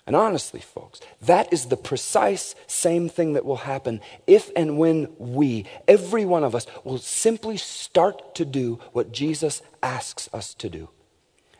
And 0.08 0.16
honestly, 0.16 0.60
folks, 0.60 1.00
that 1.20 1.52
is 1.52 1.66
the 1.66 1.76
precise 1.76 2.54
same 2.66 3.10
thing 3.10 3.34
that 3.34 3.44
will 3.44 3.56
happen 3.56 4.00
if 4.26 4.50
and 4.56 4.78
when 4.78 5.08
we, 5.18 5.66
every 5.86 6.24
one 6.24 6.44
of 6.44 6.54
us, 6.54 6.66
will 6.82 6.96
simply 6.96 7.58
start 7.58 8.34
to 8.36 8.46
do 8.46 8.80
what 8.92 9.12
Jesus 9.12 9.60
asks 9.82 10.30
us 10.32 10.54
to 10.54 10.70
do. 10.70 10.88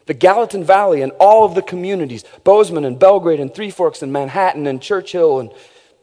The 0.06 0.14
Gallatin 0.14 0.64
Valley 0.64 1.02
and 1.02 1.12
all 1.20 1.44
of 1.44 1.54
the 1.54 1.60
communities, 1.60 2.24
Bozeman 2.42 2.86
and 2.86 2.98
Belgrade 2.98 3.38
and 3.38 3.52
Three 3.52 3.70
Forks 3.70 4.00
and 4.00 4.10
Manhattan 4.10 4.66
and 4.66 4.80
Churchill 4.80 5.40
and 5.40 5.50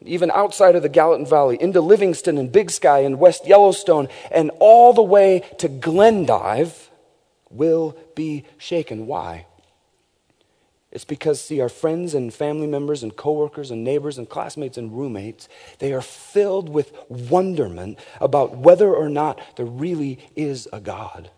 even 0.02 0.30
outside 0.30 0.76
of 0.76 0.82
the 0.82 0.88
Gallatin 0.88 1.26
Valley, 1.26 1.56
into 1.60 1.80
Livingston 1.80 2.38
and 2.38 2.52
Big 2.52 2.70
Sky 2.70 3.00
and 3.00 3.18
West 3.18 3.46
Yellowstone, 3.46 4.08
and 4.30 4.50
all 4.58 4.92
the 4.92 5.02
way 5.02 5.42
to 5.58 5.68
Glendive 5.68 6.90
will 7.50 7.96
be 8.14 8.44
shaken. 8.58 9.06
Why? 9.06 9.46
It's 10.92 11.04
because, 11.04 11.42
see, 11.42 11.60
our 11.60 11.68
friends 11.68 12.14
and 12.14 12.32
family 12.32 12.66
members 12.66 13.02
and 13.02 13.14
coworkers 13.14 13.70
and 13.70 13.84
neighbors 13.84 14.16
and 14.16 14.28
classmates 14.28 14.78
and 14.78 14.96
roommates, 14.96 15.48
they 15.78 15.92
are 15.92 16.00
filled 16.00 16.68
with 16.68 16.92
wonderment 17.08 17.98
about 18.20 18.56
whether 18.56 18.94
or 18.94 19.08
not 19.08 19.38
there 19.56 19.66
really 19.66 20.18
is 20.36 20.66
a 20.72 20.80
God. 20.80 21.30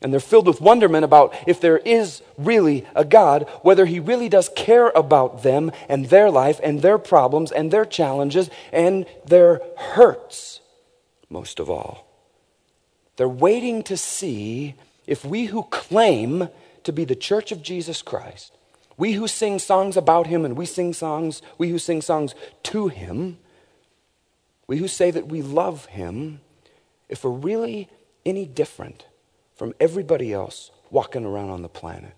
And 0.00 0.12
they're 0.12 0.20
filled 0.20 0.46
with 0.46 0.60
wonderment 0.60 1.04
about 1.04 1.34
if 1.46 1.60
there 1.60 1.78
is 1.78 2.22
really 2.36 2.86
a 2.94 3.04
God, 3.04 3.48
whether 3.62 3.84
He 3.84 3.98
really 3.98 4.28
does 4.28 4.48
care 4.54 4.88
about 4.90 5.42
them 5.42 5.72
and 5.88 6.06
their 6.06 6.30
life 6.30 6.60
and 6.62 6.82
their 6.82 6.98
problems 6.98 7.50
and 7.50 7.70
their 7.70 7.84
challenges 7.84 8.48
and 8.72 9.06
their 9.26 9.60
hurts, 9.76 10.60
most 11.28 11.58
of 11.58 11.68
all. 11.68 12.06
They're 13.16 13.28
waiting 13.28 13.82
to 13.84 13.96
see 13.96 14.76
if 15.06 15.24
we 15.24 15.46
who 15.46 15.64
claim 15.64 16.48
to 16.84 16.92
be 16.92 17.04
the 17.04 17.16
church 17.16 17.50
of 17.50 17.62
Jesus 17.62 18.00
Christ, 18.00 18.52
we 18.96 19.12
who 19.12 19.26
sing 19.26 19.58
songs 19.58 19.96
about 19.96 20.28
Him 20.28 20.44
and 20.44 20.56
we 20.56 20.64
sing 20.64 20.92
songs, 20.92 21.42
we 21.58 21.70
who 21.70 21.78
sing 21.78 22.02
songs 22.02 22.36
to 22.64 22.86
Him, 22.86 23.38
we 24.68 24.76
who 24.76 24.86
say 24.86 25.10
that 25.10 25.26
we 25.26 25.42
love 25.42 25.86
Him, 25.86 26.40
if 27.08 27.24
we're 27.24 27.30
really 27.30 27.88
any 28.24 28.46
different 28.46 29.06
from 29.58 29.74
everybody 29.78 30.32
else 30.32 30.70
walking 30.90 31.26
around 31.26 31.50
on 31.50 31.60
the 31.60 31.68
planet. 31.68 32.14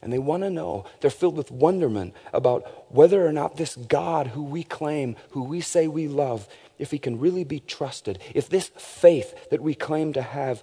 And 0.00 0.12
they 0.12 0.18
want 0.18 0.42
to 0.42 0.50
know, 0.50 0.84
they're 1.00 1.10
filled 1.10 1.36
with 1.36 1.50
wonderment 1.50 2.14
about 2.32 2.92
whether 2.92 3.26
or 3.26 3.32
not 3.32 3.56
this 3.56 3.74
God 3.74 4.28
who 4.28 4.42
we 4.42 4.62
claim, 4.62 5.16
who 5.30 5.42
we 5.42 5.60
say 5.60 5.88
we 5.88 6.08
love, 6.08 6.46
if 6.78 6.90
he 6.90 6.98
can 6.98 7.18
really 7.18 7.44
be 7.44 7.60
trusted, 7.60 8.18
if 8.34 8.48
this 8.48 8.70
faith 8.76 9.48
that 9.50 9.62
we 9.62 9.74
claim 9.74 10.12
to 10.12 10.22
have 10.22 10.62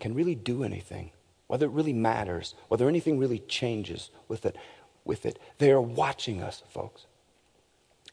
can 0.00 0.14
really 0.14 0.34
do 0.34 0.64
anything, 0.64 1.10
whether 1.46 1.66
it 1.66 1.72
really 1.72 1.92
matters, 1.92 2.54
whether 2.68 2.88
anything 2.88 3.18
really 3.18 3.40
changes 3.40 4.10
with 4.26 4.44
it. 4.46 4.56
With 5.04 5.26
it. 5.26 5.38
They 5.58 5.70
are 5.70 5.80
watching 5.80 6.42
us, 6.42 6.62
folks. 6.68 7.06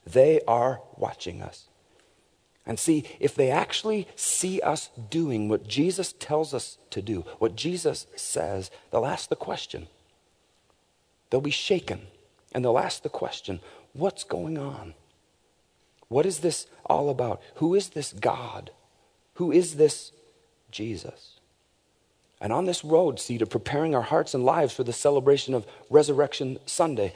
They 0.05 0.41
are 0.47 0.81
watching 0.95 1.41
us. 1.41 1.67
And 2.67 2.77
see, 2.77 3.05
if 3.21 3.33
they 3.33 3.49
actually 3.49 4.09
see 4.17 4.59
us 4.59 4.89
doing 5.09 5.47
what 5.47 5.67
Jesus 5.67 6.13
tells 6.13 6.53
us 6.53 6.77
to 6.89 7.01
do, 7.01 7.21
what 7.39 7.55
Jesus 7.55 8.07
says, 8.17 8.69
they'll 8.91 9.05
ask 9.05 9.29
the 9.29 9.37
question. 9.37 9.87
They'll 11.29 11.39
be 11.39 11.49
shaken 11.49 12.07
and 12.51 12.63
they'll 12.63 12.77
ask 12.77 13.01
the 13.03 13.09
question 13.09 13.61
what's 13.93 14.25
going 14.25 14.57
on? 14.57 14.93
What 16.09 16.25
is 16.25 16.39
this 16.39 16.67
all 16.85 17.09
about? 17.09 17.41
Who 17.55 17.73
is 17.73 17.89
this 17.89 18.11
God? 18.11 18.71
Who 19.35 19.51
is 19.51 19.77
this 19.77 20.11
Jesus? 20.69 21.39
And 22.39 22.53
on 22.53 22.65
this 22.65 22.83
road, 22.83 23.19
see, 23.19 23.37
to 23.37 23.45
preparing 23.45 23.95
our 23.95 24.03
hearts 24.03 24.33
and 24.33 24.45
lives 24.45 24.73
for 24.73 24.83
the 24.83 24.93
celebration 24.93 25.53
of 25.53 25.65
Resurrection 25.89 26.59
Sunday, 26.65 27.13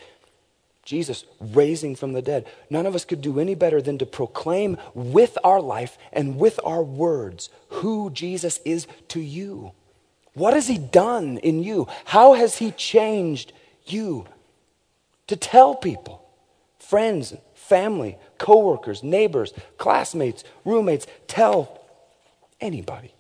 Jesus 0.84 1.26
raising 1.39 1.96
from 1.96 2.13
the 2.13 2.22
dead. 2.22 2.48
None 2.70 2.86
of 2.86 2.96
us 2.96 3.06
could 3.06 3.22
do 3.22 3.39
any 3.39 3.56
better 3.56 3.82
than 3.82 3.98
to 4.00 4.06
proclaim 4.06 4.78
with 4.94 5.38
our 5.44 5.62
life 5.62 5.98
and 6.12 6.38
with 6.38 6.60
our 6.63 6.84
words 6.84 7.50
who 7.70 8.10
Jesus 8.10 8.60
is 8.65 8.88
to 9.10 9.20
you. 9.20 9.74
What 10.34 10.54
has 10.54 10.67
he 10.67 10.78
done 10.78 11.38
in 11.38 11.63
you? 11.63 11.88
How 12.06 12.34
has 12.34 12.58
he 12.58 12.72
changed 12.72 13.54
you? 13.86 14.26
To 15.28 15.36
tell 15.36 15.76
people, 15.76 16.28
friends, 16.80 17.36
family, 17.54 18.17
coworkers, 18.38 19.04
neighbors, 19.04 19.54
classmates, 19.78 20.44
roommates, 20.65 21.06
tell 21.28 21.80
anybody. 22.60 23.13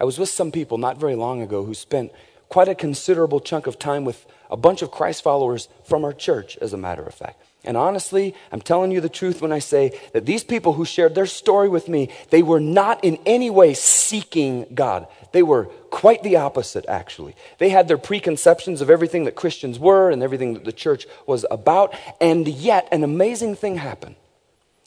I 0.00 0.04
was 0.04 0.18
with 0.18 0.28
some 0.28 0.52
people 0.52 0.78
not 0.78 0.98
very 0.98 1.14
long 1.14 1.42
ago 1.42 1.64
who 1.64 1.74
spent 1.74 2.12
quite 2.48 2.68
a 2.68 2.74
considerable 2.74 3.40
chunk 3.40 3.66
of 3.66 3.78
time 3.78 4.04
with 4.04 4.26
a 4.50 4.56
bunch 4.56 4.82
of 4.82 4.90
Christ 4.90 5.22
followers 5.22 5.68
from 5.84 6.04
our 6.04 6.12
church, 6.12 6.56
as 6.58 6.72
a 6.72 6.78
matter 6.78 7.02
of 7.02 7.14
fact. 7.14 7.42
And 7.64 7.76
honestly, 7.76 8.34
I'm 8.52 8.60
telling 8.60 8.92
you 8.92 9.00
the 9.00 9.08
truth 9.08 9.42
when 9.42 9.52
I 9.52 9.58
say 9.58 9.98
that 10.12 10.24
these 10.24 10.44
people 10.44 10.74
who 10.74 10.84
shared 10.84 11.14
their 11.14 11.26
story 11.26 11.68
with 11.68 11.88
me, 11.88 12.08
they 12.30 12.42
were 12.42 12.60
not 12.60 13.02
in 13.04 13.18
any 13.26 13.50
way 13.50 13.74
seeking 13.74 14.64
God. 14.74 15.08
They 15.32 15.42
were 15.42 15.64
quite 15.90 16.22
the 16.22 16.36
opposite, 16.36 16.86
actually. 16.88 17.34
They 17.58 17.70
had 17.70 17.88
their 17.88 17.98
preconceptions 17.98 18.80
of 18.80 18.90
everything 18.90 19.24
that 19.24 19.34
Christians 19.34 19.78
were 19.78 20.10
and 20.10 20.22
everything 20.22 20.54
that 20.54 20.64
the 20.64 20.72
church 20.72 21.06
was 21.26 21.44
about. 21.50 21.94
And 22.20 22.46
yet, 22.46 22.88
an 22.92 23.02
amazing 23.02 23.56
thing 23.56 23.76
happened. 23.76 24.14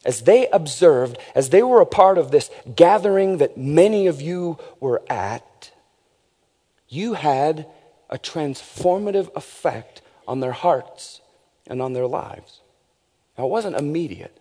As 0.03 0.21
they 0.21 0.47
observed, 0.47 1.17
as 1.35 1.49
they 1.49 1.61
were 1.61 1.81
a 1.81 1.85
part 1.85 2.17
of 2.17 2.31
this 2.31 2.49
gathering 2.73 3.37
that 3.37 3.57
many 3.57 4.07
of 4.07 4.21
you 4.21 4.57
were 4.79 5.03
at, 5.09 5.70
you 6.91 7.13
had 7.13 7.65
a 8.09 8.19
transformative 8.19 9.33
effect 9.35 10.01
on 10.27 10.41
their 10.41 10.51
hearts 10.51 11.21
and 11.65 11.81
on 11.81 11.93
their 11.93 12.05
lives. 12.05 12.59
Now, 13.37 13.45
it 13.45 13.49
wasn't 13.49 13.77
immediate. 13.77 14.37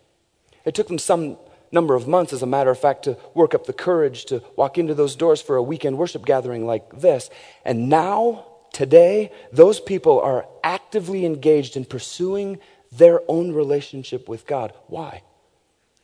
It 0.64 0.74
took 0.74 0.88
them 0.88 0.98
some 0.98 1.38
number 1.70 1.94
of 1.94 2.08
months, 2.08 2.32
as 2.32 2.42
a 2.42 2.46
matter 2.46 2.70
of 2.70 2.78
fact, 2.78 3.04
to 3.04 3.16
work 3.34 3.54
up 3.54 3.66
the 3.66 3.72
courage 3.72 4.24
to 4.26 4.42
walk 4.56 4.76
into 4.76 4.94
those 4.94 5.14
doors 5.14 5.40
for 5.40 5.54
a 5.54 5.62
weekend 5.62 5.96
worship 5.96 6.26
gathering 6.26 6.66
like 6.66 7.00
this. 7.00 7.30
And 7.64 7.88
now, 7.88 8.46
today, 8.72 9.30
those 9.52 9.78
people 9.78 10.20
are 10.20 10.46
actively 10.64 11.24
engaged 11.24 11.76
in 11.76 11.84
pursuing 11.84 12.58
their 12.90 13.20
own 13.28 13.52
relationship 13.52 14.28
with 14.28 14.44
God. 14.44 14.72
Why? 14.88 15.22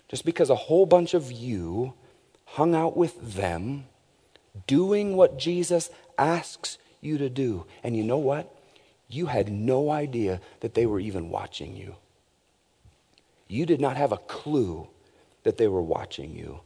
Just 0.09 0.25
because 0.25 0.49
a 0.49 0.55
whole 0.55 0.87
bunch 0.87 1.13
of 1.13 1.33
you 1.33 1.95
hung 2.45 2.77
out 2.77 2.97
with 2.97 3.35
them, 3.35 3.87
doing 4.67 5.17
what 5.17 5.39
Jesus 5.39 5.91
asks 6.19 6.79
you 7.01 7.19
to 7.19 7.29
do. 7.29 7.67
And 7.83 7.97
you 7.97 8.03
know 8.03 8.19
what? 8.19 8.53
You 9.09 9.27
had 9.27 9.51
no 9.51 9.91
idea 9.91 10.41
that 10.61 10.75
they 10.75 10.87
were 10.87 11.01
even 11.01 11.31
watching 11.31 11.77
you. 11.77 11.97
You 13.49 13.67
did 13.67 13.81
not 13.81 13.97
have 13.97 14.13
a 14.13 14.19
clue 14.19 14.89
that 15.45 15.57
they 15.59 15.69
were 15.69 15.83
watching 15.83 16.35
you. 16.35 16.61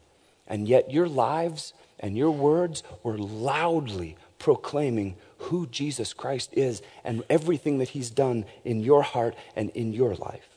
And 0.46 0.66
yet 0.66 0.90
your 0.90 1.08
lives 1.08 1.74
and 1.98 2.16
your 2.16 2.30
words 2.30 2.82
were 3.02 3.18
loudly 3.18 4.16
proclaiming 4.38 5.16
who 5.38 5.66
Jesus 5.66 6.14
Christ 6.14 6.50
is 6.54 6.82
and 7.04 7.22
everything 7.28 7.78
that 7.78 7.90
he's 7.90 8.10
done 8.10 8.46
in 8.64 8.80
your 8.80 9.02
heart 9.02 9.34
and 9.54 9.70
in 9.70 9.92
your 9.92 10.14
life. 10.14 10.48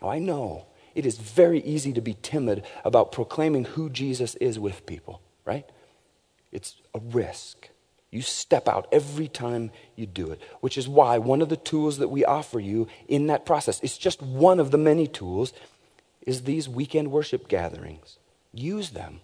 Oh, 0.00 0.08
I 0.08 0.18
know 0.18 0.66
it 0.94 1.04
is 1.04 1.18
very 1.18 1.60
easy 1.62 1.92
to 1.92 2.00
be 2.00 2.16
timid 2.22 2.64
about 2.84 3.12
proclaiming 3.12 3.64
who 3.64 3.90
Jesus 3.90 4.36
is 4.36 4.58
with 4.58 4.86
people, 4.86 5.20
right? 5.44 5.68
It's 6.52 6.76
a 6.94 7.00
risk. 7.00 7.68
You 8.10 8.22
step 8.22 8.66
out 8.66 8.88
every 8.90 9.28
time 9.28 9.70
you 9.94 10.06
do 10.06 10.30
it, 10.30 10.40
which 10.60 10.76
is 10.76 10.88
why 10.88 11.18
one 11.18 11.42
of 11.42 11.48
the 11.48 11.56
tools 11.56 11.98
that 11.98 12.08
we 12.08 12.24
offer 12.24 12.58
you 12.58 12.88
in 13.06 13.28
that 13.28 13.46
process, 13.46 13.80
it's 13.82 13.98
just 13.98 14.20
one 14.20 14.58
of 14.58 14.72
the 14.72 14.78
many 14.78 15.06
tools, 15.06 15.52
is 16.26 16.42
these 16.42 16.68
weekend 16.68 17.12
worship 17.12 17.48
gatherings. 17.48 18.18
Use 18.52 18.90
them. 18.90 19.20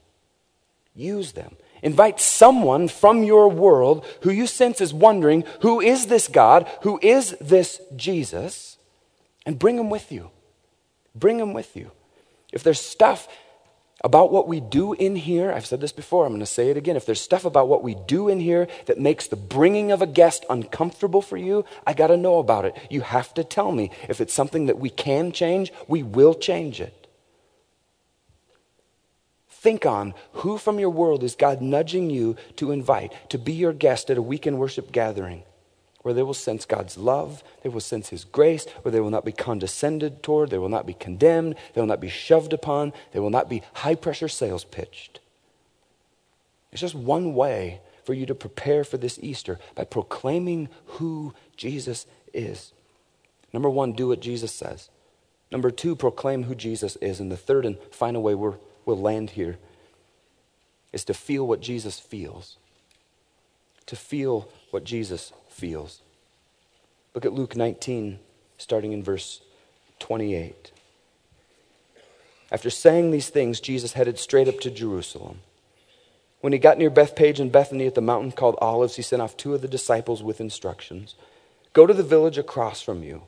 Use 0.95 1.33
them. 1.33 1.57
Invite 1.83 2.21
someone 2.21 2.89
from 2.89 3.23
your 3.23 3.49
world 3.49 4.07
who 4.23 4.31
you 4.31 4.47
sense 4.47 4.81
is 4.81 4.95
wondering, 4.95 5.45
who 5.61 5.81
is 5.81 6.07
this 6.07 6.29
God? 6.29 6.69
Who 6.83 6.99
is 7.03 7.37
this 7.41 7.81
Jesus? 7.97 8.79
And 9.45 9.59
bring 9.59 9.77
them 9.77 9.91
with 9.91 10.11
you. 10.11 10.31
Bring 11.15 11.39
them 11.39 11.53
with 11.53 11.77
you. 11.77 11.91
If 12.53 12.62
there's 12.62 12.81
stuff 12.81 13.29
about 14.05 14.31
what 14.31 14.47
we 14.47 14.61
do 14.61 14.93
in 14.93 15.17
here, 15.17 15.51
I've 15.51 15.67
said 15.67 15.81
this 15.81 15.93
before, 15.93 16.27
I'm 16.27 16.33
going 16.33 16.41
to 16.41 16.47
say 16.47 16.71
it 16.71 16.77
again. 16.77 16.97
If 16.97 17.07
there's 17.07 17.21
stuff 17.21 17.45
about 17.45 17.69
what 17.69 17.83
we 17.83 17.97
do 18.07 18.29
in 18.29 18.41
here 18.41 18.69
that 18.87 18.99
makes 18.99 19.27
the 19.27 19.37
bringing 19.37 19.91
of 19.91 20.03
a 20.03 20.07
guest 20.07 20.45
uncomfortable 20.51 21.23
for 21.23 21.37
you, 21.37 21.65
I 21.87 21.95
got 21.95 22.09
to 22.09 22.17
know 22.17 22.39
about 22.39 22.67
it. 22.67 22.77
You 22.91 23.01
have 23.01 23.33
to 23.35 23.45
tell 23.45 23.73
me. 23.73 23.91
If 24.09 24.21
it's 24.21 24.35
something 24.35 24.67
that 24.67 24.79
we 24.79 24.91
can 24.91 25.33
change, 25.33 25.73
we 25.89 26.03
will 26.03 26.35
change 26.35 26.81
it. 26.81 27.07
Think 29.49 29.87
on 29.87 30.15
who 30.33 30.59
from 30.59 30.79
your 30.79 30.91
world 30.91 31.25
is 31.25 31.35
God 31.35 31.63
nudging 31.63 32.11
you 32.11 32.37
to 32.57 32.71
invite 32.71 33.13
to 33.31 33.39
be 33.39 33.53
your 33.53 33.73
guest 33.73 34.11
at 34.11 34.19
a 34.19 34.23
weekend 34.23 34.59
worship 34.59 34.93
gathering 34.93 35.43
where 36.07 36.14
they 36.14 36.23
will 36.23 36.35
sense 36.35 36.64
God's 36.64 36.97
love, 36.97 37.42
they 37.64 37.69
will 37.69 37.81
sense 37.81 38.11
His 38.11 38.25
grace, 38.25 38.64
where 38.83 38.92
they 38.92 39.01
will 39.01 39.11
not 39.11 39.25
be 39.25 39.33
condescended 39.33 40.23
toward, 40.23 40.51
they 40.51 40.59
will 40.59 40.69
not 40.69 40.87
be 40.87 40.95
condemned, 40.95 41.57
they 41.75 41.81
will 41.81 41.88
not 41.88 42.01
be 42.01 42.09
shoved 42.09 42.53
upon, 42.53 42.92
they 43.11 43.19
will 43.19 43.29
not 43.29 43.51
be 43.51 43.62
high 43.73 43.97
pressure 43.97 44.29
sales 44.29 44.62
pitched. 44.62 45.19
It's 46.71 46.81
just 46.81 46.95
one 46.95 47.35
way 47.35 47.81
for 48.05 48.14
you 48.14 48.25
to 48.27 48.37
prepare 48.37 48.85
for 48.85 48.99
this 48.99 49.19
Easter 49.21 49.59
by 49.75 49.83
proclaiming 49.83 50.69
who 50.85 51.35
Jesus 51.57 52.07
is. 52.33 52.73
Number 53.53 53.69
one, 53.69 53.92
do 53.92 54.07
what 54.07 54.21
Jesus 54.21 54.53
says. 54.53 54.90
Number 55.51 55.73
two, 55.73 55.97
proclaim 55.97 56.45
who 56.45 56.55
Jesus 56.55 56.95
is. 57.03 57.19
And 57.19 57.33
the 57.33 57.37
third 57.37 57.66
and 57.66 57.79
final 57.90 58.23
way 58.23 58.37
we 58.37 58.53
will 58.85 59.01
land 59.01 59.31
here 59.31 59.59
is 60.92 61.05
to 61.07 61.14
feel 61.14 61.45
what 61.49 61.61
Jesus 61.61 61.99
feels. 61.99 62.59
To 63.87 63.97
feel 63.97 64.49
what 64.71 64.85
Jesus 64.85 65.33
feels. 65.57 66.03
Look 67.14 67.25
at 67.25 67.33
Luke 67.33 67.57
19, 67.57 68.19
starting 68.59 68.92
in 68.92 69.03
verse 69.03 69.40
28. 69.99 70.71
After 72.53 72.71
saying 72.71 73.11
these 73.11 73.31
things, 73.31 73.59
Jesus 73.59 73.95
headed 73.95 74.19
straight 74.19 74.49
up 74.49 74.61
to 74.61 74.71
Jerusalem. 74.71 75.38
When 76.42 76.53
he 76.53 76.59
got 76.59 76.79
near 76.79 76.90
Bethphage 76.90 77.40
and 77.40 77.51
Bethany 77.51 77.87
at 77.87 77.95
the 77.95 78.01
mountain 78.03 78.33
called 78.33 78.57
Olives, 78.61 78.97
he 78.97 79.03
sent 79.03 79.23
off 79.23 79.37
two 79.37 79.55
of 79.55 79.62
the 79.62 79.69
disciples 79.69 80.23
with 80.23 80.40
instructions 80.40 81.14
Go 81.73 81.87
to 81.87 81.92
the 81.92 82.03
village 82.03 82.38
across 82.38 82.81
from 82.81 83.03
you. 83.03 83.23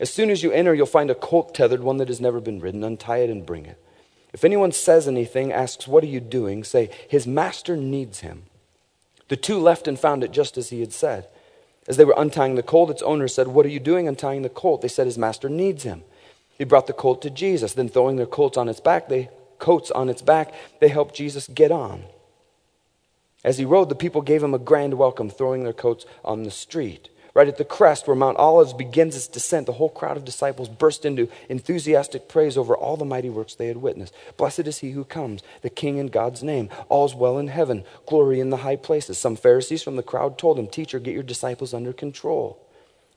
As 0.00 0.10
soon 0.10 0.30
as 0.30 0.42
you 0.42 0.50
enter, 0.52 0.74
you'll 0.74 0.86
find 0.86 1.10
a 1.10 1.14
colt 1.14 1.54
tethered, 1.54 1.82
one 1.82 1.98
that 1.98 2.08
has 2.08 2.20
never 2.20 2.40
been 2.40 2.60
ridden. 2.60 2.82
Untie 2.82 3.18
it 3.18 3.30
and 3.30 3.44
bring 3.44 3.66
it. 3.66 3.78
If 4.32 4.42
anyone 4.42 4.72
says 4.72 5.06
anything, 5.06 5.52
asks, 5.52 5.86
What 5.86 6.02
are 6.02 6.08
you 6.08 6.20
doing? 6.20 6.64
say, 6.64 6.90
His 7.08 7.26
master 7.26 7.76
needs 7.76 8.20
him. 8.20 8.44
The 9.28 9.36
two 9.36 9.58
left 9.58 9.86
and 9.86 9.98
found 9.98 10.24
it 10.24 10.32
just 10.32 10.56
as 10.56 10.70
he 10.70 10.80
had 10.80 10.92
said. 10.92 11.28
As 11.86 11.96
they 11.96 12.04
were 12.04 12.14
untying 12.16 12.54
the 12.54 12.62
colt, 12.62 12.90
its 12.90 13.02
owner 13.02 13.28
said, 13.28 13.48
What 13.48 13.66
are 13.66 13.70
you 13.70 13.80
doing 13.80 14.08
untying 14.08 14.42
the 14.42 14.48
colt? 14.48 14.80
They 14.80 14.88
said, 14.88 15.06
His 15.06 15.18
master 15.18 15.48
needs 15.48 15.82
him. 15.82 16.02
He 16.56 16.64
brought 16.64 16.86
the 16.86 16.92
colt 16.92 17.20
to 17.22 17.30
Jesus. 17.30 17.74
Then, 17.74 17.88
throwing 17.88 18.16
their 18.16 18.26
coats 18.26 18.56
on 18.56 18.68
its 18.68 18.80
back, 18.80 19.08
they 19.08 19.28
coats 19.58 19.90
on 19.90 20.08
its 20.08 20.22
back, 20.22 20.52
they 20.80 20.88
helped 20.88 21.14
Jesus 21.14 21.48
get 21.48 21.70
on. 21.70 22.04
As 23.42 23.58
he 23.58 23.64
rode, 23.64 23.88
the 23.88 23.94
people 23.94 24.22
gave 24.22 24.42
him 24.42 24.54
a 24.54 24.58
grand 24.58 24.94
welcome, 24.94 25.28
throwing 25.28 25.64
their 25.64 25.72
coats 25.72 26.06
on 26.24 26.42
the 26.42 26.50
street. 26.50 27.08
Right 27.34 27.48
at 27.48 27.58
the 27.58 27.64
crest 27.64 28.06
where 28.06 28.14
Mount 28.14 28.38
Olives 28.38 28.72
begins 28.72 29.16
its 29.16 29.26
descent, 29.26 29.66
the 29.66 29.72
whole 29.72 29.88
crowd 29.88 30.16
of 30.16 30.24
disciples 30.24 30.68
burst 30.68 31.04
into 31.04 31.28
enthusiastic 31.48 32.28
praise 32.28 32.56
over 32.56 32.76
all 32.76 32.96
the 32.96 33.04
mighty 33.04 33.28
works 33.28 33.56
they 33.56 33.66
had 33.66 33.78
witnessed. 33.78 34.14
Blessed 34.36 34.60
is 34.60 34.78
he 34.78 34.92
who 34.92 35.04
comes, 35.04 35.42
the 35.62 35.68
King 35.68 35.98
in 35.98 36.06
God's 36.06 36.44
name. 36.44 36.70
All's 36.88 37.12
well 37.14 37.36
in 37.38 37.48
heaven, 37.48 37.82
glory 38.06 38.38
in 38.38 38.50
the 38.50 38.58
high 38.58 38.76
places. 38.76 39.18
Some 39.18 39.34
Pharisees 39.34 39.82
from 39.82 39.96
the 39.96 40.02
crowd 40.04 40.38
told 40.38 40.60
him, 40.60 40.68
Teacher, 40.68 41.00
get 41.00 41.12
your 41.12 41.24
disciples 41.24 41.74
under 41.74 41.92
control. 41.92 42.64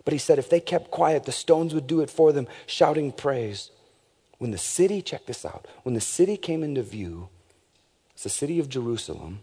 But 0.04 0.14
he 0.14 0.18
said 0.18 0.40
if 0.40 0.50
they 0.50 0.62
kept 0.62 0.90
quiet, 0.90 1.26
the 1.26 1.32
stones 1.32 1.76
would 1.76 1.86
do 1.86 2.02
it 2.02 2.10
for 2.10 2.32
them, 2.32 2.48
shouting 2.66 3.12
praise. 3.12 3.70
When 4.40 4.50
the 4.50 4.58
city, 4.58 5.04
check 5.04 5.28
this 5.28 5.46
out, 5.46 5.68
when 5.84 5.94
the 5.94 6.02
city 6.02 6.38
came 6.38 6.64
into 6.64 6.82
view, 6.82 7.30
it's 8.14 8.24
the 8.24 8.30
city 8.30 8.60
of 8.60 8.68
Jerusalem, 8.68 9.42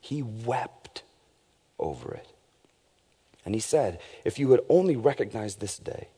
he 0.00 0.22
wept 0.22 1.02
over 1.78 2.12
it. 2.12 2.32
And 3.46 3.54
he 3.54 3.60
said, 3.60 4.00
If 4.24 4.38
you 4.38 4.48
would 4.48 4.64
only 4.68 4.96
recognize 4.96 5.56
this 5.56 5.78
day 5.78 6.08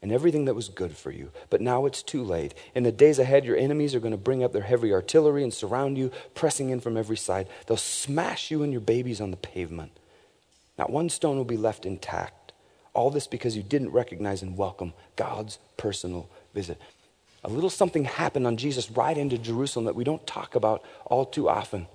and 0.00 0.12
everything 0.12 0.44
that 0.44 0.54
was 0.54 0.68
good 0.68 0.96
for 0.96 1.10
you, 1.10 1.32
but 1.50 1.60
now 1.60 1.84
it's 1.84 2.02
too 2.02 2.22
late. 2.22 2.54
In 2.76 2.84
the 2.84 2.92
days 2.92 3.18
ahead, 3.18 3.44
your 3.44 3.56
enemies 3.56 3.94
are 3.94 4.00
going 4.00 4.12
to 4.12 4.16
bring 4.16 4.44
up 4.44 4.52
their 4.52 4.62
heavy 4.62 4.92
artillery 4.92 5.42
and 5.42 5.52
surround 5.52 5.98
you, 5.98 6.12
pressing 6.34 6.70
in 6.70 6.80
from 6.80 6.96
every 6.96 7.16
side. 7.16 7.48
They'll 7.66 7.76
smash 7.76 8.52
you 8.52 8.62
and 8.62 8.72
your 8.72 8.80
babies 8.80 9.20
on 9.20 9.32
the 9.32 9.36
pavement. 9.36 9.90
Not 10.78 10.90
one 10.90 11.08
stone 11.08 11.36
will 11.36 11.44
be 11.44 11.56
left 11.56 11.84
intact. 11.84 12.52
All 12.94 13.10
this 13.10 13.26
because 13.26 13.56
you 13.56 13.64
didn't 13.64 13.90
recognize 13.90 14.40
and 14.40 14.56
welcome 14.56 14.94
God's 15.16 15.58
personal 15.76 16.30
visit. 16.54 16.80
A 17.42 17.50
little 17.50 17.68
something 17.68 18.04
happened 18.04 18.46
on 18.46 18.56
Jesus' 18.56 18.90
ride 18.90 19.18
into 19.18 19.38
Jerusalem 19.38 19.86
that 19.86 19.96
we 19.96 20.04
don't 20.04 20.26
talk 20.26 20.54
about 20.54 20.84
all 21.04 21.26
too 21.26 21.48
often. 21.48 21.88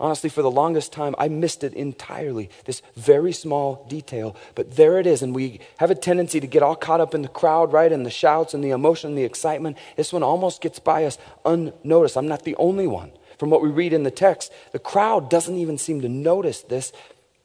Honestly, 0.00 0.28
for 0.28 0.42
the 0.42 0.50
longest 0.50 0.92
time, 0.92 1.14
I 1.18 1.28
missed 1.28 1.62
it 1.62 1.72
entirely, 1.72 2.50
this 2.64 2.82
very 2.96 3.32
small 3.32 3.86
detail. 3.88 4.34
But 4.56 4.74
there 4.74 4.98
it 4.98 5.06
is. 5.06 5.22
And 5.22 5.34
we 5.34 5.60
have 5.78 5.90
a 5.90 5.94
tendency 5.94 6.40
to 6.40 6.48
get 6.48 6.64
all 6.64 6.74
caught 6.74 7.00
up 7.00 7.14
in 7.14 7.22
the 7.22 7.28
crowd, 7.28 7.72
right? 7.72 7.92
And 7.92 8.04
the 8.04 8.10
shouts 8.10 8.54
and 8.54 8.64
the 8.64 8.70
emotion 8.70 9.10
and 9.10 9.18
the 9.18 9.24
excitement. 9.24 9.76
This 9.96 10.12
one 10.12 10.24
almost 10.24 10.60
gets 10.60 10.80
by 10.80 11.04
us 11.04 11.16
unnoticed. 11.44 12.16
I'm 12.16 12.26
not 12.26 12.42
the 12.42 12.56
only 12.56 12.88
one. 12.88 13.12
From 13.38 13.50
what 13.50 13.62
we 13.62 13.68
read 13.68 13.92
in 13.92 14.02
the 14.02 14.10
text, 14.10 14.52
the 14.72 14.78
crowd 14.80 15.30
doesn't 15.30 15.56
even 15.56 15.78
seem 15.78 16.00
to 16.00 16.08
notice 16.08 16.62
this. 16.62 16.92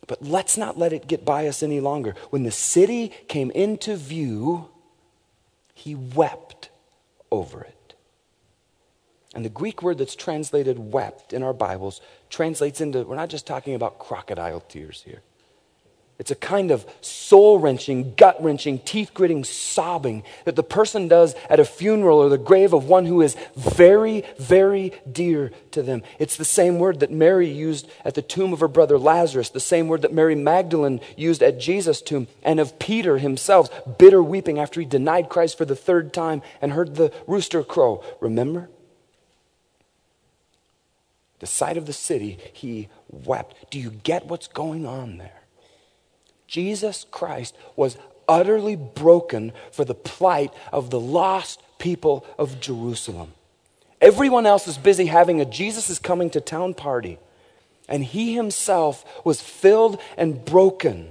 But 0.07 0.23
let's 0.23 0.57
not 0.57 0.75
let 0.75 0.91
it 0.91 1.07
get 1.07 1.23
by 1.23 1.47
us 1.47 1.61
any 1.61 1.79
longer. 1.79 2.15
When 2.31 2.43
the 2.43 2.51
city 2.51 3.09
came 3.27 3.51
into 3.51 3.95
view, 3.95 4.69
he 5.75 5.93
wept 5.93 6.69
over 7.31 7.61
it. 7.61 7.75
And 9.35 9.45
the 9.45 9.49
Greek 9.49 9.83
word 9.83 9.99
that's 9.99 10.15
translated 10.15 10.79
wept 10.79 11.31
in 11.31 11.43
our 11.43 11.53
Bibles 11.53 12.01
translates 12.29 12.81
into, 12.81 13.03
we're 13.03 13.15
not 13.15 13.29
just 13.29 13.47
talking 13.47 13.75
about 13.75 13.99
crocodile 13.99 14.61
tears 14.61 15.03
here. 15.05 15.21
It's 16.19 16.31
a 16.31 16.35
kind 16.35 16.69
of 16.69 16.85
soul 16.99 17.59
wrenching, 17.59 18.13
gut 18.15 18.43
wrenching, 18.43 18.79
teeth 18.79 19.13
gritting 19.13 19.45
sobbing 19.45 20.23
that 20.43 20.57
the 20.57 20.63
person 20.63 21.07
does 21.07 21.33
at 21.49 21.61
a 21.61 21.65
funeral 21.65 22.19
or 22.19 22.27
the 22.27 22.37
grave 22.37 22.73
of 22.73 22.89
one 22.89 23.05
who 23.05 23.21
is 23.21 23.37
very, 23.55 24.25
very 24.37 24.91
dear 25.09 25.53
to 25.71 25.81
them. 25.81 26.03
It's 26.19 26.35
the 26.35 26.43
same 26.43 26.77
word 26.77 26.99
that 26.99 27.09
Mary 27.09 27.49
used 27.49 27.89
at 28.03 28.15
the 28.15 28.21
tomb 28.21 28.51
of 28.51 28.59
her 28.59 28.67
brother 28.67 28.99
Lazarus, 28.99 29.49
the 29.49 29.61
same 29.61 29.87
word 29.87 30.01
that 30.01 30.13
Mary 30.13 30.35
Magdalene 30.35 30.99
used 31.15 31.41
at 31.41 31.57
Jesus' 31.57 32.01
tomb, 32.01 32.27
and 32.43 32.59
of 32.59 32.79
Peter 32.79 33.17
himself, 33.17 33.69
bitter 33.97 34.21
weeping 34.21 34.59
after 34.59 34.81
he 34.81 34.85
denied 34.85 35.29
Christ 35.29 35.57
for 35.57 35.63
the 35.63 35.73
third 35.73 36.11
time 36.11 36.41
and 36.61 36.73
heard 36.73 36.95
the 36.95 37.13
rooster 37.27 37.63
crow. 37.63 38.03
Remember? 38.19 38.69
The 41.39 41.47
sight 41.47 41.77
of 41.77 41.85
the 41.85 41.93
city, 41.93 42.37
he 42.53 42.89
wept. 43.09 43.71
Do 43.71 43.79
you 43.79 43.91
get 43.91 44.25
what's 44.25 44.47
going 44.47 44.85
on 44.85 45.17
there? 45.17 45.41
Jesus 46.47 47.05
Christ 47.11 47.55
was 47.75 47.97
utterly 48.27 48.75
broken 48.75 49.51
for 49.71 49.85
the 49.85 49.95
plight 49.95 50.53
of 50.71 50.89
the 50.89 50.99
lost 50.99 51.61
people 51.77 52.25
of 52.37 52.59
Jerusalem. 52.59 53.33
Everyone 54.01 54.45
else 54.45 54.67
is 54.67 54.77
busy 54.77 55.07
having 55.07 55.41
a 55.41 55.45
Jesus 55.45 55.89
is 55.89 55.99
coming 55.99 56.29
to 56.31 56.41
town 56.41 56.73
party, 56.73 57.19
and 57.87 58.03
he 58.03 58.35
himself 58.35 59.03
was 59.25 59.41
filled 59.41 59.99
and 60.17 60.45
broken 60.45 61.09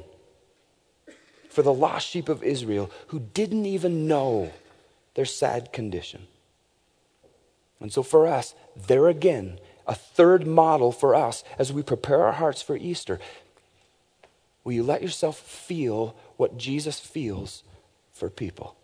for 1.50 1.62
the 1.62 1.72
lost 1.72 2.06
sheep 2.06 2.28
of 2.28 2.42
Israel 2.42 2.90
who 3.08 3.18
didn't 3.18 3.66
even 3.66 4.06
know 4.06 4.52
their 5.14 5.24
sad 5.24 5.72
condition. 5.72 6.26
And 7.80 7.92
so 7.92 8.02
for 8.02 8.26
us, 8.26 8.54
there 8.86 9.08
again 9.08 9.58
a 9.88 9.94
third 9.94 10.46
model 10.46 10.92
for 10.92 11.14
us 11.14 11.42
as 11.58 11.72
we 11.72 11.82
prepare 11.82 12.22
our 12.24 12.32
hearts 12.32 12.60
for 12.60 12.76
Easter. 12.76 13.18
Will 14.62 14.74
you 14.74 14.82
let 14.82 15.02
yourself 15.02 15.38
feel 15.38 16.14
what 16.36 16.58
Jesus 16.58 17.00
feels 17.00 17.64
for 18.12 18.28
people? 18.28 18.76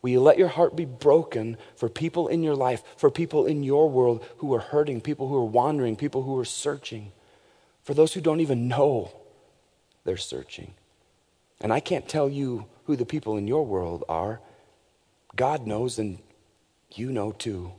Will 0.00 0.10
you 0.10 0.20
let 0.20 0.38
your 0.38 0.48
heart 0.48 0.76
be 0.76 0.84
broken 0.84 1.56
for 1.74 1.88
people 1.88 2.28
in 2.28 2.44
your 2.44 2.54
life, 2.54 2.84
for 2.96 3.10
people 3.10 3.46
in 3.46 3.64
your 3.64 3.90
world 3.90 4.24
who 4.36 4.54
are 4.54 4.60
hurting, 4.60 5.00
people 5.00 5.26
who 5.26 5.34
are 5.34 5.44
wandering, 5.44 5.96
people 5.96 6.22
who 6.22 6.38
are 6.38 6.44
searching, 6.44 7.10
for 7.82 7.94
those 7.94 8.12
who 8.12 8.20
don't 8.20 8.40
even 8.40 8.68
know 8.68 9.10
they're 10.04 10.16
searching? 10.16 10.74
And 11.60 11.72
I 11.72 11.80
can't 11.80 12.08
tell 12.08 12.28
you 12.28 12.66
who 12.84 12.94
the 12.94 13.04
people 13.04 13.36
in 13.36 13.48
your 13.48 13.66
world 13.66 14.04
are. 14.08 14.40
God 15.34 15.66
knows, 15.66 15.98
and 15.98 16.18
you 16.94 17.10
know 17.10 17.32
too. 17.32 17.72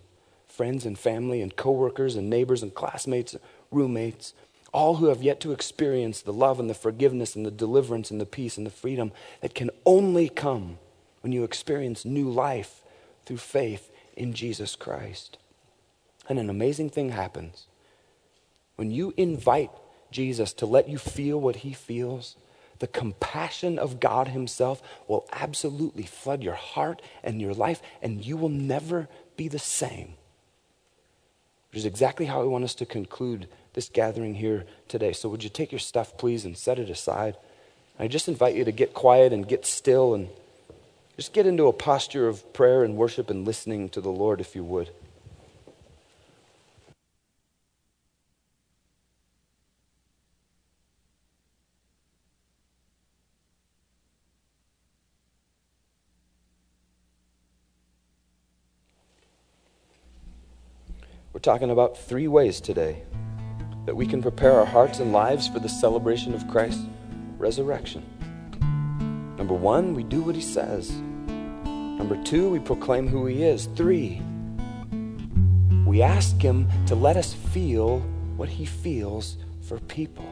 Friends 0.59 0.85
and 0.85 0.99
family 0.99 1.41
and 1.41 1.55
coworkers 1.55 2.17
and 2.17 2.29
neighbors 2.29 2.61
and 2.61 2.75
classmates, 2.75 3.33
roommates, 3.71 4.33
all 4.73 4.97
who 4.97 5.05
have 5.05 5.23
yet 5.23 5.39
to 5.39 5.53
experience 5.53 6.21
the 6.21 6.33
love 6.33 6.59
and 6.59 6.69
the 6.69 6.73
forgiveness 6.73 7.33
and 7.33 7.45
the 7.45 7.49
deliverance 7.49 8.11
and 8.11 8.19
the 8.19 8.25
peace 8.25 8.57
and 8.57 8.67
the 8.67 8.69
freedom 8.69 9.13
that 9.39 9.55
can 9.55 9.69
only 9.85 10.27
come 10.27 10.77
when 11.21 11.31
you 11.31 11.45
experience 11.45 12.03
new 12.03 12.29
life 12.29 12.81
through 13.25 13.37
faith 13.37 13.89
in 14.17 14.33
Jesus 14.33 14.75
Christ. 14.75 15.37
And 16.27 16.37
an 16.37 16.49
amazing 16.49 16.89
thing 16.89 17.11
happens. 17.11 17.67
When 18.75 18.91
you 18.91 19.13
invite 19.15 19.71
Jesus 20.11 20.51
to 20.55 20.65
let 20.65 20.89
you 20.89 20.97
feel 20.97 21.39
what 21.39 21.55
he 21.55 21.71
feels, 21.71 22.35
the 22.79 22.87
compassion 22.87 23.79
of 23.79 24.01
God 24.01 24.27
Himself 24.27 24.81
will 25.07 25.25
absolutely 25.31 26.03
flood 26.03 26.43
your 26.43 26.55
heart 26.55 27.01
and 27.23 27.39
your 27.39 27.53
life, 27.53 27.81
and 28.01 28.25
you 28.25 28.35
will 28.35 28.49
never 28.49 29.07
be 29.37 29.47
the 29.47 29.57
same. 29.57 30.15
Which 31.71 31.79
is 31.79 31.85
exactly 31.85 32.25
how 32.25 32.41
I 32.41 32.45
want 32.45 32.63
us 32.63 32.75
to 32.75 32.85
conclude 32.85 33.47
this 33.73 33.89
gathering 33.89 34.35
here 34.35 34.65
today. 34.87 35.13
So, 35.13 35.29
would 35.29 35.43
you 35.43 35.49
take 35.49 35.71
your 35.71 35.79
stuff, 35.79 36.17
please, 36.17 36.45
and 36.45 36.57
set 36.57 36.79
it 36.79 36.89
aside? 36.89 37.37
I 37.99 38.07
just 38.07 38.27
invite 38.27 38.55
you 38.55 38.65
to 38.65 38.71
get 38.71 38.93
quiet 38.93 39.33
and 39.33 39.47
get 39.47 39.65
still 39.65 40.13
and 40.13 40.29
just 41.17 41.33
get 41.33 41.45
into 41.45 41.67
a 41.67 41.73
posture 41.73 42.27
of 42.27 42.53
prayer 42.53 42.83
and 42.83 42.95
worship 42.95 43.29
and 43.29 43.45
listening 43.45 43.89
to 43.89 44.01
the 44.01 44.09
Lord 44.09 44.39
if 44.39 44.55
you 44.55 44.63
would. 44.63 44.89
We're 61.39 61.53
talking 61.53 61.71
about 61.71 61.97
three 61.97 62.27
ways 62.27 62.59
today 62.59 63.01
that 63.85 63.95
we 63.95 64.05
can 64.05 64.21
prepare 64.21 64.59
our 64.59 64.65
hearts 64.65 64.99
and 64.99 65.13
lives 65.13 65.47
for 65.47 65.59
the 65.59 65.69
celebration 65.69 66.33
of 66.33 66.45
Christ's 66.49 66.85
resurrection. 67.37 68.03
Number 69.37 69.53
one, 69.53 69.93
we 69.93 70.03
do 70.03 70.21
what 70.21 70.35
he 70.35 70.41
says. 70.41 70.91
Number 70.91 72.21
two, 72.25 72.49
we 72.49 72.59
proclaim 72.59 73.07
who 73.07 73.25
He 73.25 73.43
is. 73.43 73.69
Three, 73.77 74.21
we 75.85 76.01
ask 76.01 76.35
Him 76.41 76.67
to 76.87 76.95
let 76.95 77.15
us 77.15 77.33
feel 77.33 78.01
what 78.35 78.49
He 78.49 78.65
feels 78.65 79.37
for 79.61 79.79
people. 79.79 80.27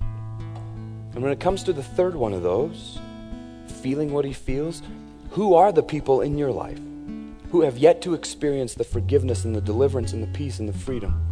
And 0.00 1.22
when 1.22 1.32
it 1.32 1.38
comes 1.38 1.62
to 1.64 1.74
the 1.74 1.82
third 1.82 2.14
one 2.14 2.32
of 2.32 2.42
those, 2.42 2.98
feeling 3.82 4.10
what 4.10 4.24
He 4.24 4.32
feels, 4.32 4.80
who 5.32 5.52
are 5.52 5.70
the 5.70 5.82
people 5.82 6.22
in 6.22 6.38
your 6.38 6.50
life 6.50 6.80
who 7.50 7.62
have 7.62 7.78
yet 7.78 8.02
to 8.02 8.14
experience 8.14 8.74
the 8.74 8.84
forgiveness 8.84 9.44
and 9.44 9.54
the 9.54 9.60
deliverance 9.60 10.12
and 10.12 10.22
the 10.22 10.26
peace 10.28 10.58
and 10.58 10.68
the 10.68 10.72
freedom 10.72 11.24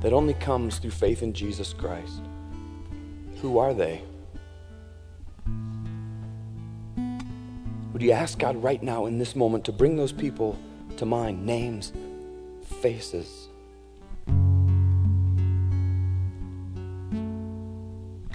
that 0.00 0.12
only 0.12 0.34
comes 0.34 0.78
through 0.78 0.90
faith 0.90 1.22
in 1.22 1.32
Jesus 1.32 1.72
Christ? 1.72 2.20
Who 3.40 3.58
are 3.58 3.72
they? 3.72 4.02
Would 7.92 8.02
you 8.02 8.12
ask 8.12 8.38
God 8.38 8.62
right 8.62 8.82
now 8.82 9.06
in 9.06 9.18
this 9.18 9.34
moment 9.34 9.64
to 9.64 9.72
bring 9.72 9.96
those 9.96 10.12
people 10.12 10.58
to 10.98 11.06
mind? 11.06 11.44
Names, 11.44 11.92
faces. 12.80 13.48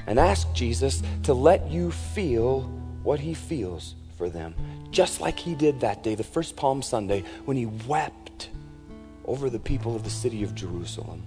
And 0.06 0.20
ask 0.20 0.52
Jesus 0.54 1.02
to 1.24 1.34
let 1.34 1.72
you 1.72 1.92
feel 1.92 2.64
what 3.04 3.20
he 3.22 3.34
feels 3.34 3.96
for 4.18 4.30
them, 4.30 4.54
just 4.94 5.20
like 5.20 5.38
he 5.38 5.56
did 5.56 5.80
that 5.82 6.04
day, 6.04 6.16
the 6.16 6.24
first 6.24 6.56
Palm 6.56 6.82
Sunday, 6.82 7.24
when 7.46 7.58
he 7.58 7.66
wept 7.66 8.50
over 9.26 9.50
the 9.50 9.60
people 9.60 9.96
of 9.96 10.04
the 10.04 10.10
city 10.10 10.44
of 10.44 10.54
Jerusalem. 10.54 11.24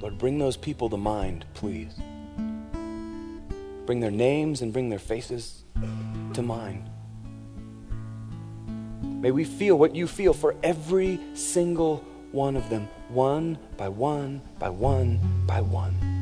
Lord, 0.00 0.16
bring 0.16 0.38
those 0.38 0.56
people 0.56 0.88
to 0.88 0.96
mind, 0.96 1.44
please. 1.52 1.92
Bring 3.84 4.00
their 4.00 4.10
names 4.10 4.62
and 4.62 4.72
bring 4.72 4.88
their 4.88 4.98
faces 4.98 5.64
to 6.32 6.42
mind. 6.42 6.88
May 9.02 9.30
we 9.30 9.44
feel 9.44 9.76
what 9.78 9.94
you 9.94 10.06
feel 10.06 10.32
for 10.32 10.54
every 10.62 11.20
single 11.34 11.98
one 12.32 12.56
of 12.56 12.70
them, 12.70 12.88
one 13.10 13.58
by 13.76 13.90
one, 13.90 14.40
by 14.58 14.70
one, 14.70 15.20
by 15.46 15.60
one. 15.60 16.19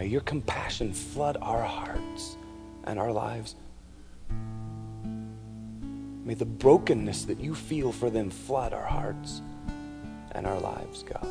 May 0.00 0.06
your 0.06 0.22
compassion 0.22 0.94
flood 0.94 1.36
our 1.42 1.62
hearts 1.62 2.38
and 2.84 2.98
our 2.98 3.12
lives. 3.12 3.54
May 6.24 6.32
the 6.32 6.46
brokenness 6.46 7.26
that 7.26 7.38
you 7.38 7.54
feel 7.54 7.92
for 7.92 8.08
them 8.08 8.30
flood 8.30 8.72
our 8.72 8.86
hearts 8.86 9.42
and 10.32 10.46
our 10.46 10.58
lives, 10.58 11.02
God. 11.02 11.26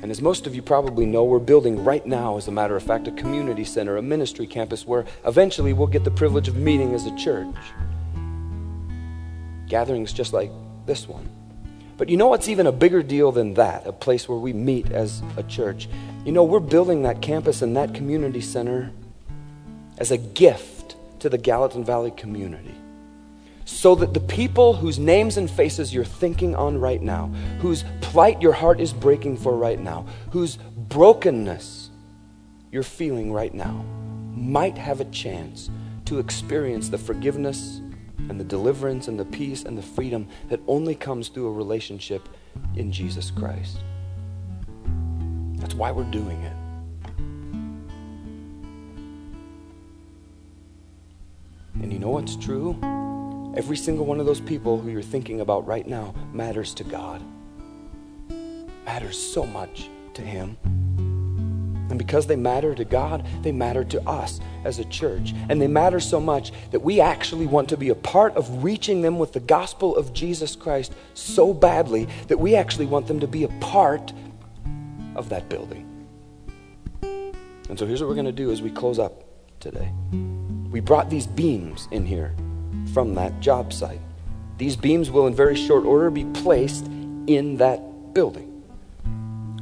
And 0.00 0.10
as 0.10 0.22
most 0.22 0.46
of 0.46 0.54
you 0.54 0.62
probably 0.62 1.04
know, 1.04 1.24
we're 1.24 1.40
building 1.40 1.84
right 1.84 2.06
now, 2.06 2.38
as 2.38 2.48
a 2.48 2.52
matter 2.52 2.74
of 2.74 2.82
fact, 2.82 3.06
a 3.06 3.12
community 3.12 3.64
center, 3.64 3.98
a 3.98 4.02
ministry 4.02 4.46
campus 4.46 4.86
where 4.86 5.04
eventually 5.26 5.74
we'll 5.74 5.88
get 5.88 6.04
the 6.04 6.10
privilege 6.10 6.48
of 6.48 6.56
meeting 6.56 6.94
as 6.94 7.04
a 7.04 7.14
church. 7.16 7.54
Gatherings 9.68 10.14
just 10.14 10.32
like 10.32 10.50
this 10.86 11.06
one. 11.06 11.43
But 11.96 12.08
you 12.08 12.16
know 12.16 12.26
what's 12.28 12.48
even 12.48 12.66
a 12.66 12.72
bigger 12.72 13.02
deal 13.02 13.30
than 13.30 13.54
that? 13.54 13.86
A 13.86 13.92
place 13.92 14.28
where 14.28 14.38
we 14.38 14.52
meet 14.52 14.90
as 14.90 15.22
a 15.36 15.42
church. 15.44 15.88
You 16.24 16.32
know, 16.32 16.44
we're 16.44 16.60
building 16.60 17.02
that 17.02 17.22
campus 17.22 17.62
and 17.62 17.76
that 17.76 17.94
community 17.94 18.40
center 18.40 18.90
as 19.98 20.10
a 20.10 20.18
gift 20.18 20.96
to 21.20 21.28
the 21.28 21.38
Gallatin 21.38 21.84
Valley 21.84 22.10
community 22.10 22.74
so 23.64 23.94
that 23.94 24.12
the 24.12 24.20
people 24.20 24.74
whose 24.74 24.98
names 24.98 25.36
and 25.36 25.50
faces 25.50 25.94
you're 25.94 26.04
thinking 26.04 26.54
on 26.54 26.78
right 26.78 27.00
now, 27.00 27.26
whose 27.60 27.84
plight 28.00 28.42
your 28.42 28.52
heart 28.52 28.80
is 28.80 28.92
breaking 28.92 29.36
for 29.36 29.56
right 29.56 29.80
now, 29.80 30.04
whose 30.30 30.56
brokenness 30.76 31.90
you're 32.70 32.82
feeling 32.82 33.32
right 33.32 33.54
now, 33.54 33.84
might 34.34 34.76
have 34.76 35.00
a 35.00 35.04
chance 35.06 35.70
to 36.04 36.18
experience 36.18 36.88
the 36.88 36.98
forgiveness 36.98 37.80
and 38.28 38.38
the 38.38 38.44
deliverance 38.44 39.08
and 39.08 39.18
the 39.18 39.24
peace 39.24 39.64
and 39.64 39.76
the 39.76 39.82
freedom 39.82 40.28
that 40.48 40.60
only 40.66 40.94
comes 40.94 41.28
through 41.28 41.48
a 41.48 41.52
relationship 41.52 42.28
in 42.76 42.90
Jesus 42.90 43.30
Christ. 43.30 43.78
That's 45.56 45.74
why 45.74 45.90
we're 45.90 46.04
doing 46.04 46.40
it. 46.42 46.52
And 51.82 51.92
you 51.92 51.98
know 51.98 52.10
what's 52.10 52.36
true? 52.36 52.78
Every 53.56 53.76
single 53.76 54.06
one 54.06 54.20
of 54.20 54.26
those 54.26 54.40
people 54.40 54.78
who 54.78 54.90
you're 54.90 55.02
thinking 55.02 55.40
about 55.40 55.66
right 55.66 55.86
now 55.86 56.14
matters 56.32 56.74
to 56.74 56.84
God, 56.84 57.22
matters 58.84 59.18
so 59.18 59.46
much 59.46 59.88
to 60.14 60.22
Him. 60.22 60.56
And 61.90 61.98
because 61.98 62.26
they 62.26 62.36
matter 62.36 62.74
to 62.74 62.84
God, 62.84 63.26
they 63.42 63.52
matter 63.52 63.84
to 63.84 64.08
us 64.08 64.40
as 64.64 64.78
a 64.78 64.84
church. 64.86 65.34
And 65.48 65.60
they 65.60 65.66
matter 65.66 66.00
so 66.00 66.20
much 66.20 66.52
that 66.70 66.80
we 66.80 67.00
actually 67.00 67.46
want 67.46 67.68
to 67.68 67.76
be 67.76 67.90
a 67.90 67.94
part 67.94 68.34
of 68.36 68.64
reaching 68.64 69.02
them 69.02 69.18
with 69.18 69.32
the 69.32 69.40
gospel 69.40 69.96
of 69.96 70.12
Jesus 70.12 70.56
Christ 70.56 70.94
so 71.14 71.52
badly 71.52 72.08
that 72.28 72.38
we 72.38 72.56
actually 72.56 72.86
want 72.86 73.06
them 73.06 73.20
to 73.20 73.26
be 73.26 73.44
a 73.44 73.48
part 73.60 74.12
of 75.14 75.28
that 75.28 75.48
building. 75.48 75.90
And 77.68 77.78
so 77.78 77.86
here's 77.86 78.00
what 78.00 78.08
we're 78.08 78.14
going 78.14 78.26
to 78.26 78.32
do 78.32 78.50
as 78.50 78.62
we 78.62 78.70
close 78.70 78.98
up 78.98 79.24
today. 79.60 79.90
We 80.70 80.80
brought 80.80 81.10
these 81.10 81.26
beams 81.26 81.88
in 81.90 82.04
here 82.04 82.34
from 82.92 83.14
that 83.14 83.40
job 83.40 83.72
site. 83.72 84.00
These 84.58 84.76
beams 84.76 85.10
will, 85.10 85.26
in 85.26 85.34
very 85.34 85.56
short 85.56 85.84
order, 85.84 86.10
be 86.10 86.24
placed 86.26 86.86
in 87.26 87.56
that 87.58 88.14
building. 88.14 88.53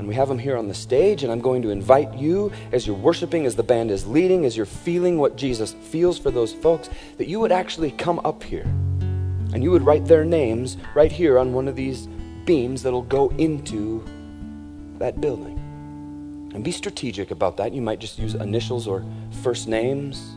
And 0.02 0.08
we 0.08 0.16
have 0.16 0.26
them 0.26 0.40
here 0.40 0.56
on 0.56 0.66
the 0.66 0.74
stage, 0.74 1.22
and 1.22 1.30
I'm 1.30 1.40
going 1.40 1.62
to 1.62 1.70
invite 1.70 2.12
you, 2.14 2.50
as 2.72 2.88
you're 2.88 2.96
worshiping, 2.96 3.46
as 3.46 3.54
the 3.54 3.62
band 3.62 3.92
is 3.92 4.04
leading, 4.04 4.44
as 4.44 4.56
you're 4.56 4.66
feeling 4.66 5.16
what 5.16 5.36
Jesus 5.36 5.74
feels 5.74 6.18
for 6.18 6.32
those 6.32 6.52
folks, 6.52 6.90
that 7.18 7.28
you 7.28 7.38
would 7.38 7.52
actually 7.52 7.92
come 7.92 8.20
up 8.24 8.42
here 8.42 8.64
and 9.54 9.62
you 9.62 9.70
would 9.70 9.82
write 9.82 10.04
their 10.06 10.24
names 10.24 10.76
right 10.96 11.12
here 11.12 11.38
on 11.38 11.52
one 11.52 11.68
of 11.68 11.76
these 11.76 12.08
beams 12.44 12.82
that'll 12.82 13.02
go 13.02 13.28
into 13.38 14.04
that 14.98 15.20
building. 15.20 15.56
And 16.52 16.64
be 16.64 16.72
strategic 16.72 17.30
about 17.30 17.56
that. 17.58 17.72
You 17.72 17.80
might 17.80 18.00
just 18.00 18.18
use 18.18 18.34
initials 18.34 18.88
or 18.88 19.04
first 19.40 19.68
names 19.68 20.34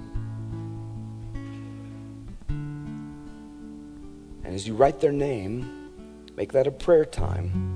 And 4.45 4.53
as 4.53 4.68
you 4.68 4.76
write 4.76 4.99
their 4.99 5.11
name, 5.11 5.89
make 6.38 6.51
that 6.51 6.68
a 6.68 6.72
prayer 6.72 7.03
time 7.03 7.75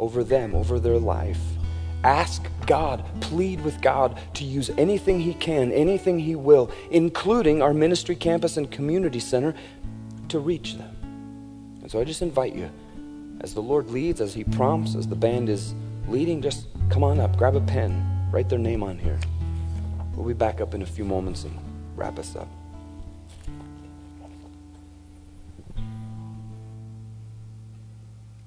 over 0.00 0.24
them, 0.24 0.54
over 0.54 0.80
their 0.80 0.98
life. 0.98 1.38
Ask 2.02 2.50
God, 2.66 3.04
plead 3.20 3.60
with 3.60 3.80
God 3.82 4.18
to 4.34 4.44
use 4.44 4.70
anything 4.78 5.20
He 5.20 5.34
can, 5.34 5.70
anything 5.70 6.18
He 6.18 6.34
will, 6.34 6.70
including 6.90 7.60
our 7.60 7.74
ministry 7.74 8.16
campus 8.16 8.56
and 8.56 8.70
community 8.70 9.20
center, 9.20 9.54
to 10.28 10.38
reach 10.38 10.76
them. 10.76 10.96
And 11.82 11.90
so 11.90 12.00
I 12.00 12.04
just 12.04 12.22
invite 12.22 12.54
you, 12.54 12.70
as 13.42 13.52
the 13.52 13.60
Lord 13.60 13.90
leads, 13.90 14.22
as 14.22 14.32
He 14.32 14.44
prompts, 14.44 14.94
as 14.94 15.06
the 15.06 15.14
band 15.14 15.50
is 15.50 15.74
leading, 16.08 16.40
just 16.40 16.66
come 16.88 17.04
on 17.04 17.20
up, 17.20 17.36
grab 17.36 17.54
a 17.54 17.60
pen, 17.60 18.28
write 18.32 18.48
their 18.48 18.58
name 18.58 18.82
on 18.82 18.98
here. 18.98 19.18
We'll 20.14 20.26
be 20.26 20.32
back 20.34 20.62
up 20.62 20.74
in 20.74 20.80
a 20.80 20.86
few 20.86 21.04
moments 21.04 21.44
and 21.44 21.56
wrap 21.96 22.18
us 22.18 22.34
up. 22.34 22.48